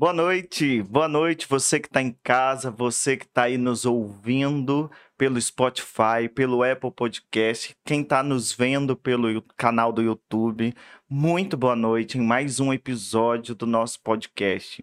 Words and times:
Boa 0.00 0.14
noite, 0.14 0.82
boa 0.84 1.06
noite, 1.06 1.46
você 1.46 1.78
que 1.78 1.86
está 1.86 2.00
em 2.00 2.16
casa, 2.22 2.70
você 2.70 3.18
que 3.18 3.26
está 3.26 3.42
aí 3.42 3.58
nos 3.58 3.84
ouvindo 3.84 4.90
pelo 5.18 5.38
Spotify, 5.38 6.26
pelo 6.34 6.62
Apple 6.62 6.90
Podcast, 6.90 7.76
quem 7.84 8.00
está 8.00 8.22
nos 8.22 8.50
vendo 8.50 8.96
pelo 8.96 9.42
canal 9.58 9.92
do 9.92 10.00
YouTube, 10.00 10.74
muito 11.06 11.54
boa 11.54 11.76
noite 11.76 12.16
em 12.16 12.22
mais 12.22 12.60
um 12.60 12.72
episódio 12.72 13.54
do 13.54 13.66
nosso 13.66 14.00
podcast. 14.00 14.82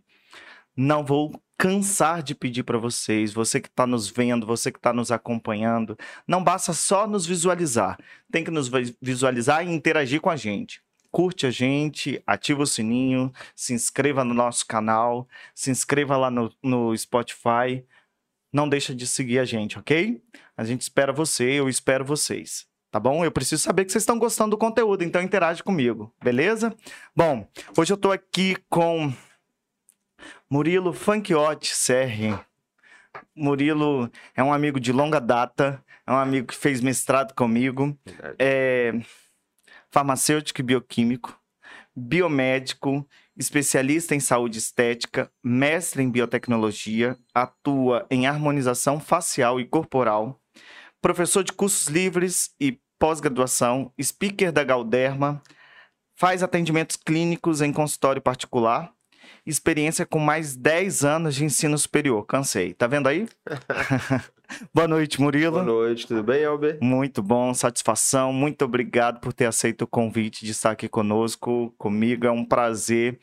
Não 0.75 1.03
vou 1.03 1.41
cansar 1.57 2.21
de 2.21 2.35
pedir 2.35 2.61
para 2.61 2.77
vocês, 2.77 3.33
você 3.33 3.59
que 3.59 3.69
está 3.69 3.87
nos 3.87 4.07
vendo, 4.07 4.45
você 4.45 4.71
que 4.71 4.77
está 4.77 4.93
nos 4.93 5.11
acompanhando, 5.11 5.97
não 6.27 6.43
basta 6.43 6.73
só 6.73 7.07
nos 7.07 7.25
visualizar, 7.25 7.97
tem 8.31 8.43
que 8.43 8.51
nos 8.51 8.69
visualizar 9.01 9.65
e 9.65 9.73
interagir 9.73 10.21
com 10.21 10.29
a 10.29 10.35
gente 10.35 10.79
curte 11.17 11.47
a 11.47 11.49
gente, 11.49 12.21
ativa 12.27 12.61
o 12.61 12.67
sininho, 12.67 13.33
se 13.55 13.73
inscreva 13.73 14.23
no 14.23 14.35
nosso 14.35 14.67
canal, 14.67 15.27
se 15.55 15.71
inscreva 15.71 16.15
lá 16.15 16.29
no, 16.29 16.53
no 16.61 16.95
Spotify. 16.95 17.83
Não 18.53 18.69
deixa 18.69 18.93
de 18.93 19.07
seguir 19.07 19.39
a 19.39 19.43
gente, 19.43 19.79
ok? 19.79 20.21
A 20.55 20.63
gente 20.63 20.81
espera 20.81 21.11
você, 21.11 21.43
eu 21.43 21.67
espero 21.67 22.05
vocês. 22.05 22.67
Tá 22.91 22.99
bom? 22.99 23.25
Eu 23.25 23.31
preciso 23.31 23.63
saber 23.63 23.83
que 23.83 23.91
vocês 23.91 24.03
estão 24.03 24.19
gostando 24.19 24.51
do 24.51 24.59
conteúdo, 24.59 25.03
então 25.03 25.19
interage 25.19 25.63
comigo, 25.63 26.13
beleza? 26.23 26.71
Bom, 27.15 27.47
hoje 27.75 27.91
eu 27.91 27.95
estou 27.95 28.11
aqui 28.11 28.55
com 28.69 29.11
Murilo 30.47 30.93
Funkiotti 30.93 31.75
Serri. 31.75 32.37
Murilo 33.35 34.07
é 34.35 34.43
um 34.43 34.53
amigo 34.53 34.79
de 34.79 34.91
longa 34.91 35.19
data, 35.19 35.83
é 36.05 36.11
um 36.11 36.17
amigo 36.17 36.45
que 36.45 36.55
fez 36.55 36.79
mestrado 36.79 37.33
comigo. 37.33 37.97
É, 38.37 38.93
farmacêutico 39.97 40.61
e 40.61 40.63
bioquímico, 40.63 41.41
biomédico, 41.95 43.03
especialista 43.35 44.13
em 44.13 44.19
saúde 44.19 44.59
estética, 44.59 45.31
mestre 45.43 46.03
em 46.03 46.11
biotecnologia, 46.11 47.17
atua 47.33 48.05
em 48.11 48.27
harmonização 48.27 48.99
facial 48.99 49.59
e 49.59 49.65
corporal, 49.65 50.39
professor 51.01 51.43
de 51.43 51.51
cursos 51.51 51.87
livres 51.87 52.51
e 52.61 52.79
pós-graduação, 52.99 53.91
speaker 53.99 54.51
da 54.51 54.63
Galderma, 54.63 55.41
faz 56.15 56.43
atendimentos 56.43 56.95
clínicos 56.95 57.59
em 57.59 57.73
consultório 57.73 58.21
particular, 58.21 58.93
experiência 59.47 60.05
com 60.05 60.19
mais 60.19 60.55
10 60.55 61.05
anos 61.05 61.33
de 61.33 61.43
ensino 61.43 61.75
superior. 61.75 62.23
Cansei. 62.27 62.71
Tá 62.75 62.85
vendo 62.85 63.09
aí? 63.09 63.27
Boa 64.73 64.87
noite, 64.87 65.21
Murilo. 65.21 65.51
Boa 65.51 65.63
noite, 65.63 66.07
tudo 66.07 66.23
bem, 66.23 66.45
Albert? 66.45 66.79
Muito 66.81 67.21
bom, 67.21 67.53
satisfação. 67.53 68.31
Muito 68.31 68.63
obrigado 68.63 69.19
por 69.19 69.33
ter 69.33 69.45
aceito 69.45 69.83
o 69.83 69.87
convite 69.87 70.45
de 70.45 70.51
estar 70.51 70.71
aqui 70.71 70.87
conosco, 70.87 71.73
comigo. 71.77 72.25
É 72.25 72.31
um 72.31 72.45
prazer. 72.45 73.19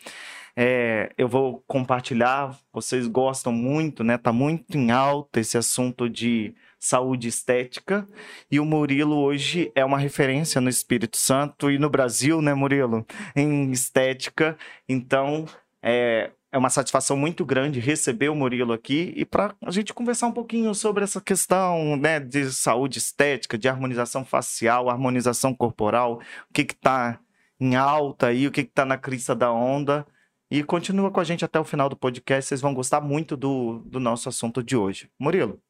É, 0.56 1.12
eu 1.18 1.26
vou 1.26 1.64
compartilhar, 1.66 2.56
vocês 2.72 3.08
gostam 3.08 3.52
muito, 3.52 4.04
né? 4.04 4.16
Tá 4.16 4.32
muito 4.32 4.76
em 4.76 4.90
alta 4.92 5.40
esse 5.40 5.58
assunto 5.58 6.08
de 6.08 6.54
saúde 6.78 7.28
estética. 7.28 8.06
E 8.50 8.60
o 8.60 8.64
Murilo 8.64 9.16
hoje 9.16 9.72
é 9.74 9.84
uma 9.84 9.98
referência 9.98 10.60
no 10.60 10.68
Espírito 10.68 11.16
Santo 11.16 11.70
e 11.70 11.78
no 11.78 11.90
Brasil, 11.90 12.40
né, 12.40 12.54
Murilo? 12.54 13.04
Em 13.34 13.72
estética. 13.72 14.56
Então, 14.88 15.46
é, 15.82 16.30
é 16.54 16.58
uma 16.58 16.70
satisfação 16.70 17.16
muito 17.16 17.44
grande 17.44 17.80
receber 17.80 18.28
o 18.28 18.34
Murilo 18.36 18.72
aqui 18.72 19.12
e 19.16 19.24
para 19.24 19.56
a 19.60 19.72
gente 19.72 19.92
conversar 19.92 20.28
um 20.28 20.32
pouquinho 20.32 20.72
sobre 20.72 21.02
essa 21.02 21.20
questão 21.20 21.96
né, 21.96 22.20
de 22.20 22.48
saúde 22.52 22.98
estética, 22.98 23.58
de 23.58 23.68
harmonização 23.68 24.24
facial, 24.24 24.88
harmonização 24.88 25.52
corporal, 25.52 26.20
o 26.48 26.52
que 26.52 26.62
está 26.62 27.18
em 27.58 27.74
alta 27.74 28.28
aí, 28.28 28.46
o 28.46 28.52
que 28.52 28.60
está 28.60 28.84
na 28.84 28.96
crista 28.96 29.34
da 29.34 29.50
onda. 29.50 30.06
E 30.48 30.62
continua 30.62 31.10
com 31.10 31.18
a 31.18 31.24
gente 31.24 31.44
até 31.44 31.58
o 31.58 31.64
final 31.64 31.88
do 31.88 31.96
podcast, 31.96 32.48
vocês 32.48 32.60
vão 32.60 32.72
gostar 32.72 33.00
muito 33.00 33.36
do, 33.36 33.80
do 33.84 33.98
nosso 33.98 34.28
assunto 34.28 34.62
de 34.62 34.76
hoje. 34.76 35.10
Murilo, 35.18 35.60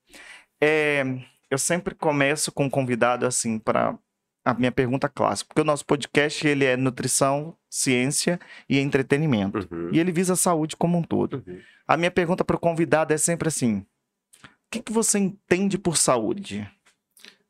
é, 0.60 1.02
eu 1.50 1.56
sempre 1.56 1.94
começo 1.94 2.52
com 2.52 2.66
um 2.66 2.70
convidado 2.70 3.24
assim 3.24 3.58
para 3.58 3.98
a 4.44 4.52
minha 4.52 4.70
pergunta 4.70 5.08
clássica, 5.08 5.48
porque 5.48 5.62
o 5.62 5.64
nosso 5.64 5.86
podcast 5.86 6.46
ele 6.46 6.64
é 6.64 6.76
nutrição, 6.76 7.56
ciência 7.70 8.38
e 8.68 8.78
entretenimento. 8.78 9.66
Uhum. 9.70 9.90
E 9.92 9.98
ele 9.98 10.12
visa 10.12 10.34
a 10.34 10.36
saúde 10.36 10.76
como 10.76 10.98
um 10.98 11.02
todo. 11.02 11.42
Uhum. 11.46 11.60
A 11.88 11.96
minha 11.96 12.10
pergunta 12.10 12.44
para 12.44 12.56
o 12.56 12.60
convidado 12.60 13.14
é 13.14 13.16
sempre 13.16 13.48
assim: 13.48 13.78
o 13.78 14.48
que, 14.70 14.82
que 14.82 14.92
você 14.92 15.18
entende 15.18 15.78
por 15.78 15.96
saúde? 15.96 16.70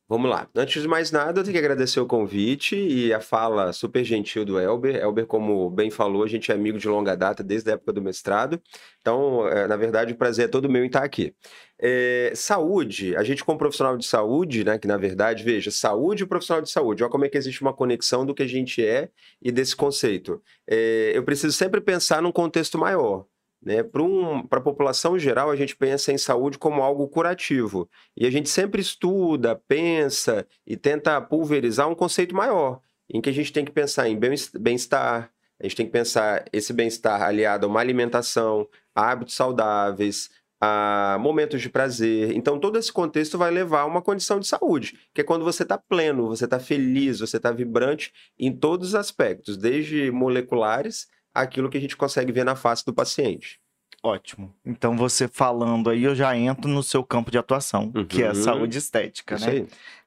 Vamos 0.06 0.28
lá. 0.30 0.46
Antes 0.54 0.82
de 0.82 0.86
mais 0.86 1.10
nada, 1.10 1.40
eu 1.40 1.44
tenho 1.44 1.54
que 1.54 1.58
agradecer 1.58 1.98
o 1.98 2.06
convite 2.06 2.76
e 2.76 3.10
a 3.10 3.20
fala 3.22 3.72
super 3.72 4.04
gentil 4.04 4.44
do 4.44 4.60
Elber. 4.60 4.96
Elber, 4.96 5.26
como 5.26 5.70
bem 5.70 5.90
falou, 5.90 6.22
a 6.22 6.28
gente 6.28 6.52
é 6.52 6.54
amigo 6.54 6.78
de 6.78 6.86
longa 6.86 7.16
data 7.16 7.42
desde 7.42 7.70
a 7.70 7.74
época 7.74 7.90
do 7.90 8.02
mestrado. 8.02 8.60
Então, 9.00 9.48
é, 9.48 9.66
na 9.66 9.76
verdade, 9.76 10.12
o 10.12 10.16
prazer 10.16 10.44
é 10.44 10.48
todo 10.48 10.68
meu 10.68 10.84
em 10.84 10.88
estar 10.88 11.02
aqui. 11.02 11.34
É, 11.80 12.32
saúde, 12.34 13.16
a 13.16 13.22
gente 13.24 13.42
como 13.42 13.58
profissional 13.58 13.96
de 13.96 14.06
saúde, 14.06 14.62
né, 14.62 14.78
que 14.78 14.86
na 14.86 14.98
verdade, 14.98 15.42
veja, 15.42 15.70
saúde 15.70 16.22
e 16.22 16.26
profissional 16.26 16.62
de 16.62 16.70
saúde, 16.70 17.02
olha 17.02 17.10
como 17.10 17.24
é 17.24 17.28
que 17.30 17.38
existe 17.38 17.62
uma 17.62 17.72
conexão 17.72 18.26
do 18.26 18.34
que 18.34 18.42
a 18.42 18.46
gente 18.46 18.84
é 18.84 19.08
e 19.40 19.50
desse 19.50 19.74
conceito. 19.74 20.42
É, 20.68 21.12
eu 21.14 21.24
preciso 21.24 21.52
sempre 21.54 21.80
pensar 21.80 22.20
num 22.20 22.32
contexto 22.32 22.78
maior. 22.78 23.24
Né? 23.64 23.82
Para 23.82 24.02
um, 24.02 24.46
a 24.50 24.60
população 24.60 25.18
geral, 25.18 25.50
a 25.50 25.56
gente 25.56 25.74
pensa 25.74 26.12
em 26.12 26.18
saúde 26.18 26.58
como 26.58 26.82
algo 26.82 27.08
curativo. 27.08 27.88
E 28.14 28.26
a 28.26 28.30
gente 28.30 28.50
sempre 28.50 28.80
estuda, 28.80 29.60
pensa 29.66 30.46
e 30.66 30.76
tenta 30.76 31.20
pulverizar 31.20 31.88
um 31.88 31.94
conceito 31.94 32.34
maior, 32.34 32.80
em 33.08 33.20
que 33.20 33.30
a 33.30 33.32
gente 33.32 33.52
tem 33.52 33.64
que 33.64 33.72
pensar 33.72 34.08
em 34.08 34.18
bem-estar, 34.18 35.30
a 35.58 35.62
gente 35.62 35.76
tem 35.76 35.86
que 35.86 35.92
pensar 35.92 36.44
esse 36.52 36.72
bem-estar 36.72 37.22
aliado 37.22 37.64
a 37.64 37.68
uma 37.68 37.80
alimentação, 37.80 38.68
a 38.94 39.10
hábitos 39.10 39.34
saudáveis, 39.34 40.28
a 40.60 41.16
momentos 41.20 41.62
de 41.62 41.70
prazer. 41.70 42.32
Então, 42.36 42.58
todo 42.58 42.78
esse 42.78 42.92
contexto 42.92 43.38
vai 43.38 43.50
levar 43.50 43.80
a 43.80 43.86
uma 43.86 44.02
condição 44.02 44.38
de 44.38 44.46
saúde, 44.46 44.98
que 45.14 45.22
é 45.22 45.24
quando 45.24 45.44
você 45.44 45.62
está 45.62 45.78
pleno, 45.78 46.28
você 46.28 46.44
está 46.44 46.58
feliz, 46.58 47.20
você 47.20 47.38
está 47.38 47.50
vibrante 47.50 48.12
em 48.38 48.52
todos 48.52 48.88
os 48.88 48.94
aspectos, 48.94 49.56
desde 49.56 50.10
moleculares 50.10 51.06
aquilo 51.34 51.68
que 51.68 51.76
a 51.76 51.80
gente 51.80 51.96
consegue 51.96 52.32
ver 52.32 52.44
na 52.44 52.54
face 52.54 52.84
do 52.86 52.94
paciente. 52.94 53.60
Ótimo. 54.02 54.54
Então, 54.64 54.96
você 54.96 55.26
falando 55.26 55.90
aí, 55.90 56.04
eu 56.04 56.14
já 56.14 56.36
entro 56.36 56.70
no 56.70 56.82
seu 56.82 57.02
campo 57.02 57.30
de 57.30 57.38
atuação, 57.38 57.90
uhum. 57.94 58.04
que 58.04 58.22
é 58.22 58.26
a 58.26 58.28
uhum. 58.28 58.34
saúde 58.34 58.78
estética, 58.78 59.34
Isso 59.36 59.46
né? 59.46 59.52
Aí. 59.52 59.66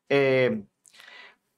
É, 0.10 0.58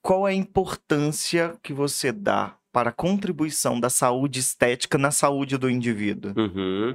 qual 0.01 0.27
é 0.27 0.31
a 0.31 0.35
importância 0.35 1.55
que 1.61 1.73
você 1.73 2.11
dá 2.11 2.55
para 2.71 2.89
a 2.89 2.93
contribuição 2.93 3.79
da 3.79 3.89
saúde 3.89 4.39
estética 4.39 4.97
na 4.97 5.11
saúde 5.11 5.57
do 5.57 5.69
indivíduo? 5.69 6.33
Uhum. 6.37 6.93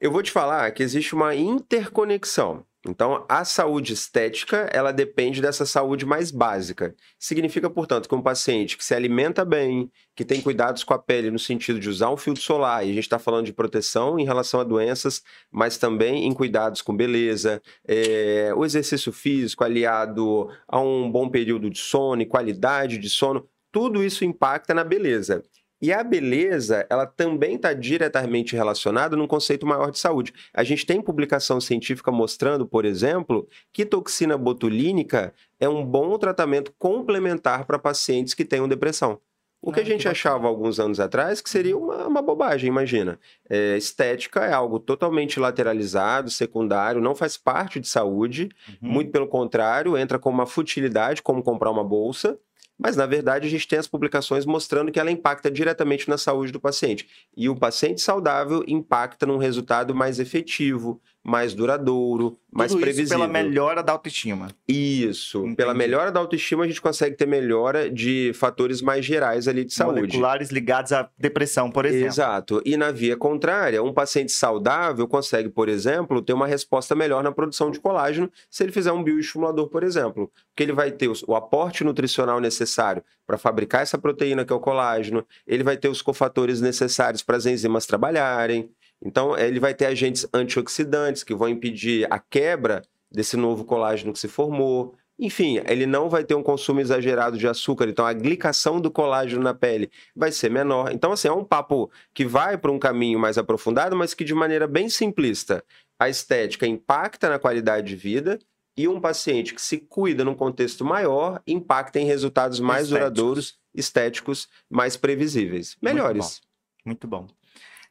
Eu 0.00 0.10
vou 0.10 0.22
te 0.22 0.30
falar 0.30 0.70
que 0.70 0.82
existe 0.82 1.14
uma 1.14 1.34
interconexão 1.34 2.64
então, 2.88 3.26
a 3.28 3.44
saúde 3.44 3.92
estética, 3.92 4.68
ela 4.72 4.92
depende 4.92 5.42
dessa 5.42 5.66
saúde 5.66 6.06
mais 6.06 6.30
básica. 6.30 6.94
Significa, 7.18 7.68
portanto, 7.68 8.08
que 8.08 8.14
um 8.14 8.22
paciente 8.22 8.76
que 8.76 8.84
se 8.84 8.94
alimenta 8.94 9.44
bem, 9.44 9.90
que 10.16 10.24
tem 10.24 10.40
cuidados 10.40 10.84
com 10.84 10.94
a 10.94 10.98
pele 10.98 11.30
no 11.30 11.38
sentido 11.38 11.78
de 11.78 11.88
usar 11.88 12.10
um 12.10 12.16
filtro 12.16 12.42
solar, 12.42 12.86
e 12.86 12.90
a 12.90 12.94
gente 12.94 13.04
está 13.04 13.18
falando 13.18 13.46
de 13.46 13.52
proteção 13.52 14.18
em 14.18 14.24
relação 14.24 14.58
a 14.60 14.64
doenças, 14.64 15.22
mas 15.50 15.76
também 15.76 16.26
em 16.26 16.32
cuidados 16.32 16.80
com 16.80 16.96
beleza, 16.96 17.60
é, 17.86 18.52
o 18.56 18.64
exercício 18.64 19.12
físico 19.12 19.62
aliado 19.62 20.48
a 20.66 20.80
um 20.80 21.10
bom 21.10 21.28
período 21.28 21.68
de 21.68 21.78
sono 21.78 22.22
e 22.22 22.26
qualidade 22.26 22.96
de 22.96 23.10
sono, 23.10 23.46
tudo 23.70 24.02
isso 24.02 24.24
impacta 24.24 24.72
na 24.72 24.82
beleza. 24.82 25.42
E 25.80 25.92
a 25.92 26.02
beleza, 26.02 26.84
ela 26.90 27.06
também 27.06 27.54
está 27.54 27.72
diretamente 27.72 28.56
relacionada 28.56 29.16
num 29.16 29.28
conceito 29.28 29.66
maior 29.66 29.90
de 29.90 29.98
saúde. 29.98 30.32
A 30.52 30.64
gente 30.64 30.84
tem 30.84 31.00
publicação 31.00 31.60
científica 31.60 32.10
mostrando, 32.10 32.66
por 32.66 32.84
exemplo, 32.84 33.48
que 33.72 33.84
toxina 33.84 34.36
botulínica 34.36 35.32
é 35.60 35.68
um 35.68 35.84
bom 35.84 36.18
tratamento 36.18 36.72
complementar 36.78 37.64
para 37.64 37.78
pacientes 37.78 38.34
que 38.34 38.44
tenham 38.44 38.66
depressão. 38.66 39.20
O 39.60 39.72
que 39.72 39.80
a 39.80 39.84
gente 39.84 40.08
achava 40.08 40.46
alguns 40.46 40.78
anos 40.78 41.00
atrás 41.00 41.40
que 41.40 41.50
seria 41.50 41.76
uma, 41.76 42.06
uma 42.06 42.22
bobagem, 42.22 42.68
imagina. 42.68 43.18
É, 43.50 43.76
estética 43.76 44.44
é 44.44 44.52
algo 44.52 44.78
totalmente 44.78 45.40
lateralizado, 45.40 46.30
secundário, 46.30 47.00
não 47.00 47.14
faz 47.14 47.36
parte 47.36 47.80
de 47.80 47.88
saúde, 47.88 48.48
uhum. 48.80 48.88
muito 48.88 49.10
pelo 49.10 49.26
contrário, 49.26 49.98
entra 49.98 50.16
com 50.18 50.30
uma 50.30 50.46
futilidade, 50.46 51.22
como 51.22 51.42
comprar 51.42 51.72
uma 51.72 51.82
bolsa. 51.82 52.38
Mas, 52.78 52.94
na 52.94 53.06
verdade, 53.06 53.46
a 53.46 53.50
gente 53.50 53.66
tem 53.66 53.78
as 53.78 53.88
publicações 53.88 54.46
mostrando 54.46 54.92
que 54.92 55.00
ela 55.00 55.10
impacta 55.10 55.50
diretamente 55.50 56.08
na 56.08 56.16
saúde 56.16 56.52
do 56.52 56.60
paciente. 56.60 57.08
E 57.36 57.48
o 57.48 57.56
paciente 57.56 58.00
saudável 58.00 58.62
impacta 58.68 59.26
num 59.26 59.36
resultado 59.36 59.94
mais 59.94 60.20
efetivo, 60.20 61.00
mais 61.28 61.52
duradouro, 61.52 62.38
mais 62.50 62.72
Tudo 62.72 62.80
previsível. 62.80 63.04
Isso 63.04 63.14
pela 63.14 63.28
melhora 63.28 63.82
da 63.82 63.92
autoestima. 63.92 64.48
Isso. 64.66 65.40
Entendi. 65.40 65.56
Pela 65.56 65.74
melhora 65.74 66.10
da 66.10 66.18
autoestima, 66.18 66.64
a 66.64 66.66
gente 66.66 66.80
consegue 66.80 67.16
ter 67.16 67.26
melhora 67.26 67.90
de 67.90 68.32
fatores 68.34 68.80
mais 68.80 69.04
gerais 69.04 69.46
ali 69.46 69.62
de 69.62 69.74
saúde. 69.74 70.00
Moleculares 70.00 70.48
ligados 70.48 70.90
à 70.90 71.06
depressão, 71.18 71.70
por 71.70 71.84
exemplo. 71.84 72.06
Exato. 72.06 72.62
E 72.64 72.78
na 72.78 72.90
via 72.90 73.14
contrária, 73.14 73.82
um 73.82 73.92
paciente 73.92 74.32
saudável 74.32 75.06
consegue, 75.06 75.50
por 75.50 75.68
exemplo, 75.68 76.22
ter 76.22 76.32
uma 76.32 76.46
resposta 76.46 76.94
melhor 76.94 77.22
na 77.22 77.30
produção 77.30 77.70
de 77.70 77.78
colágeno 77.78 78.30
se 78.48 78.62
ele 78.62 78.72
fizer 78.72 78.92
um 78.92 79.04
bioestimulador, 79.04 79.68
por 79.68 79.82
exemplo. 79.82 80.32
Porque 80.48 80.62
ele 80.62 80.72
vai 80.72 80.90
ter 80.90 81.10
o 81.26 81.36
aporte 81.36 81.84
nutricional 81.84 82.40
necessário 82.40 83.02
para 83.26 83.36
fabricar 83.36 83.82
essa 83.82 83.98
proteína 83.98 84.42
que 84.42 84.52
é 84.54 84.56
o 84.56 84.60
colágeno, 84.60 85.22
ele 85.46 85.62
vai 85.62 85.76
ter 85.76 85.88
os 85.88 86.00
cofatores 86.00 86.62
necessários 86.62 87.22
para 87.22 87.36
as 87.36 87.44
enzimas 87.44 87.84
trabalharem, 87.84 88.70
Então, 89.02 89.36
ele 89.36 89.60
vai 89.60 89.74
ter 89.74 89.86
agentes 89.86 90.26
antioxidantes 90.32 91.22
que 91.22 91.34
vão 91.34 91.48
impedir 91.48 92.06
a 92.10 92.18
quebra 92.18 92.82
desse 93.10 93.36
novo 93.36 93.64
colágeno 93.64 94.12
que 94.12 94.18
se 94.18 94.28
formou. 94.28 94.94
Enfim, 95.18 95.60
ele 95.66 95.86
não 95.86 96.08
vai 96.08 96.22
ter 96.22 96.34
um 96.34 96.42
consumo 96.42 96.80
exagerado 96.80 97.36
de 97.36 97.48
açúcar, 97.48 97.88
então 97.88 98.06
a 98.06 98.12
glicação 98.12 98.80
do 98.80 98.90
colágeno 98.90 99.42
na 99.42 99.52
pele 99.52 99.90
vai 100.14 100.30
ser 100.30 100.50
menor. 100.50 100.92
Então, 100.92 101.10
assim, 101.12 101.26
é 101.26 101.32
um 101.32 101.44
papo 101.44 101.90
que 102.14 102.24
vai 102.24 102.56
para 102.56 102.70
um 102.70 102.78
caminho 102.78 103.18
mais 103.18 103.36
aprofundado, 103.36 103.96
mas 103.96 104.14
que 104.14 104.24
de 104.24 104.34
maneira 104.34 104.68
bem 104.68 104.88
simplista. 104.88 105.64
A 105.98 106.08
estética 106.08 106.66
impacta 106.66 107.28
na 107.28 107.38
qualidade 107.38 107.88
de 107.88 107.96
vida 107.96 108.38
e 108.76 108.86
um 108.86 109.00
paciente 109.00 109.52
que 109.52 109.60
se 109.60 109.78
cuida 109.78 110.24
num 110.24 110.36
contexto 110.36 110.84
maior 110.84 111.42
impacta 111.44 111.98
em 111.98 112.04
resultados 112.04 112.60
mais 112.60 112.84
estéticos. 112.84 113.10
duradouros, 113.10 113.58
estéticos, 113.74 114.48
mais 114.70 114.96
previsíveis, 114.96 115.76
melhores. 115.82 116.40
Muito 116.84 117.08
bom. 117.08 117.18
Muito 117.18 117.28
bom. 117.28 117.37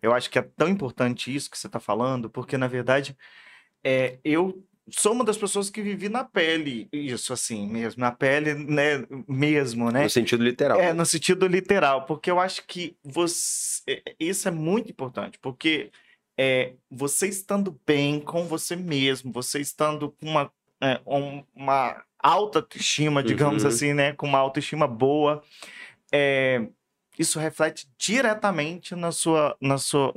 Eu 0.01 0.13
acho 0.13 0.29
que 0.29 0.39
é 0.39 0.41
tão 0.41 0.67
importante 0.67 1.33
isso 1.33 1.49
que 1.49 1.57
você 1.57 1.67
está 1.67 1.79
falando, 1.79 2.29
porque 2.29 2.57
na 2.57 2.67
verdade 2.67 3.17
é, 3.83 4.17
eu 4.23 4.63
sou 4.89 5.11
uma 5.13 5.23
das 5.23 5.37
pessoas 5.37 5.69
que 5.69 5.81
vivi 5.81 6.09
na 6.09 6.23
pele, 6.23 6.87
isso 6.91 7.33
assim 7.33 7.67
mesmo, 7.67 8.01
na 8.01 8.11
pele, 8.11 8.53
né, 8.53 9.05
mesmo, 9.27 9.91
né? 9.91 10.03
No 10.03 10.09
sentido 10.09 10.43
literal. 10.43 10.79
É, 10.79 10.93
no 10.93 11.05
sentido 11.05 11.47
literal, 11.47 12.05
porque 12.05 12.31
eu 12.31 12.39
acho 12.39 12.65
que 12.65 12.95
você, 13.03 13.81
é, 14.05 14.15
isso 14.19 14.47
é 14.47 14.51
muito 14.51 14.89
importante, 14.89 15.37
porque 15.39 15.91
é, 16.37 16.73
você 16.89 17.27
estando 17.27 17.79
bem 17.85 18.19
com 18.19 18.45
você 18.45 18.75
mesmo, 18.75 19.31
você 19.31 19.59
estando 19.59 20.11
com 20.11 20.27
uma, 20.27 20.51
é, 20.81 21.01
uma 21.05 22.03
alta 22.19 22.59
autoestima, 22.59 23.21
digamos 23.21 23.63
uhum. 23.63 23.69
assim, 23.69 23.93
né, 23.93 24.13
com 24.13 24.27
uma 24.27 24.39
autoestima 24.39 24.87
boa, 24.87 25.43
é, 26.11 26.67
isso 27.17 27.39
reflete 27.39 27.89
diretamente 27.97 28.95
na 28.95 29.11
sua, 29.11 29.57
na 29.61 29.77
sua, 29.77 30.13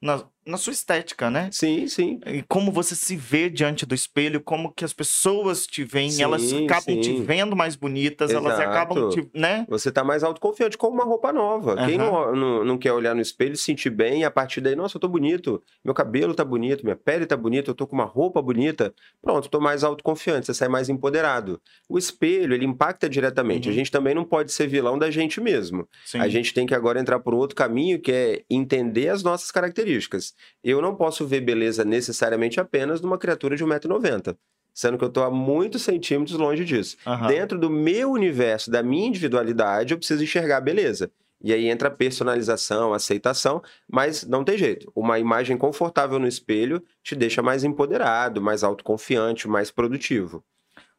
na, 0.00 0.24
na 0.46 0.56
sua 0.56 0.72
estética, 0.72 1.30
né? 1.30 1.48
Sim, 1.50 1.86
sim. 1.86 2.20
E 2.26 2.42
como 2.42 2.70
você 2.70 2.94
se 2.94 3.16
vê 3.16 3.48
diante 3.48 3.86
do 3.86 3.94
espelho, 3.94 4.40
como 4.40 4.72
que 4.72 4.84
as 4.84 4.92
pessoas 4.92 5.66
te 5.66 5.84
veem, 5.84 6.10
sim, 6.10 6.22
elas 6.22 6.52
acabam 6.52 6.82
sim. 6.82 7.00
te 7.00 7.22
vendo 7.22 7.56
mais 7.56 7.76
bonitas, 7.76 8.30
Exato. 8.30 8.46
elas 8.46 8.60
acabam 8.60 9.08
te, 9.08 9.28
né? 9.34 9.64
Você 9.68 9.90
tá 9.90 10.04
mais 10.04 10.22
autoconfiante 10.22 10.76
com 10.76 10.88
uma 10.88 11.04
roupa 11.04 11.32
nova. 11.32 11.74
Uhum. 11.74 11.86
Quem 11.86 11.98
não, 11.98 12.36
não, 12.36 12.64
não, 12.64 12.78
quer 12.78 12.92
olhar 12.92 13.14
no 13.14 13.22
espelho 13.22 13.54
e 13.54 13.56
se 13.56 13.64
sentir 13.64 13.90
bem 13.90 14.20
e 14.20 14.24
a 14.24 14.30
partir 14.30 14.60
daí, 14.60 14.76
nossa, 14.76 14.96
eu 14.96 15.00
tô 15.00 15.08
bonito, 15.08 15.62
meu 15.84 15.94
cabelo 15.94 16.34
tá 16.34 16.44
bonito, 16.44 16.84
minha 16.84 16.96
pele 16.96 17.24
tá 17.24 17.36
bonita, 17.36 17.70
eu 17.70 17.74
tô 17.74 17.86
com 17.86 17.94
uma 17.94 18.04
roupa 18.04 18.42
bonita. 18.42 18.94
Pronto, 19.22 19.48
tô 19.48 19.60
mais 19.60 19.82
autoconfiante, 19.82 20.46
você 20.46 20.54
sai 20.54 20.68
mais 20.68 20.88
empoderado. 20.88 21.60
O 21.88 21.98
espelho, 21.98 22.54
ele 22.54 22.66
impacta 22.66 23.08
diretamente. 23.08 23.68
Uhum. 23.68 23.74
A 23.74 23.76
gente 23.76 23.90
também 23.90 24.14
não 24.14 24.24
pode 24.24 24.52
ser 24.52 24.66
vilão 24.66 24.98
da 24.98 25.10
gente 25.10 25.40
mesmo. 25.40 25.88
Sim. 26.04 26.18
A 26.18 26.28
gente 26.28 26.52
tem 26.52 26.66
que 26.66 26.74
agora 26.74 27.00
entrar 27.00 27.18
por 27.20 27.34
um 27.34 27.38
outro 27.38 27.56
caminho 27.56 28.00
que 28.00 28.12
é 28.12 28.42
entender 28.50 29.08
as 29.08 29.22
nossas 29.22 29.50
características 29.50 30.33
eu 30.62 30.80
não 30.80 30.94
posso 30.94 31.26
ver 31.26 31.40
beleza 31.40 31.84
necessariamente 31.84 32.60
apenas 32.60 33.00
numa 33.00 33.18
criatura 33.18 33.56
de 33.56 33.64
1,90m. 33.64 34.36
Sendo 34.72 34.98
que 34.98 35.04
eu 35.04 35.08
estou 35.08 35.22
a 35.22 35.30
muitos 35.30 35.82
centímetros 35.82 36.36
longe 36.36 36.64
disso. 36.64 36.96
Uhum. 37.06 37.28
Dentro 37.28 37.58
do 37.58 37.70
meu 37.70 38.10
universo, 38.10 38.70
da 38.70 38.82
minha 38.82 39.06
individualidade, 39.06 39.92
eu 39.92 39.98
preciso 39.98 40.24
enxergar 40.24 40.60
beleza. 40.60 41.10
E 41.44 41.52
aí 41.52 41.68
entra 41.68 41.88
a 41.88 41.90
personalização, 41.90 42.92
a 42.92 42.96
aceitação, 42.96 43.62
mas 43.86 44.24
não 44.24 44.42
tem 44.42 44.56
jeito. 44.56 44.90
Uma 44.94 45.18
imagem 45.18 45.58
confortável 45.58 46.18
no 46.18 46.26
espelho 46.26 46.82
te 47.02 47.14
deixa 47.14 47.42
mais 47.42 47.62
empoderado, 47.62 48.40
mais 48.40 48.64
autoconfiante, 48.64 49.46
mais 49.46 49.70
produtivo. 49.70 50.42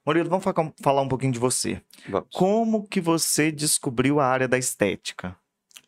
Murilo, 0.05 0.29
vamos 0.29 0.45
falar 0.81 1.01
um 1.01 1.07
pouquinho 1.07 1.31
de 1.31 1.39
você. 1.39 1.81
Vamos. 2.07 2.29
Como 2.31 2.87
que 2.87 3.01
você 3.01 3.51
descobriu 3.51 4.19
a 4.19 4.25
área 4.27 4.47
da 4.47 4.57
estética? 4.57 5.35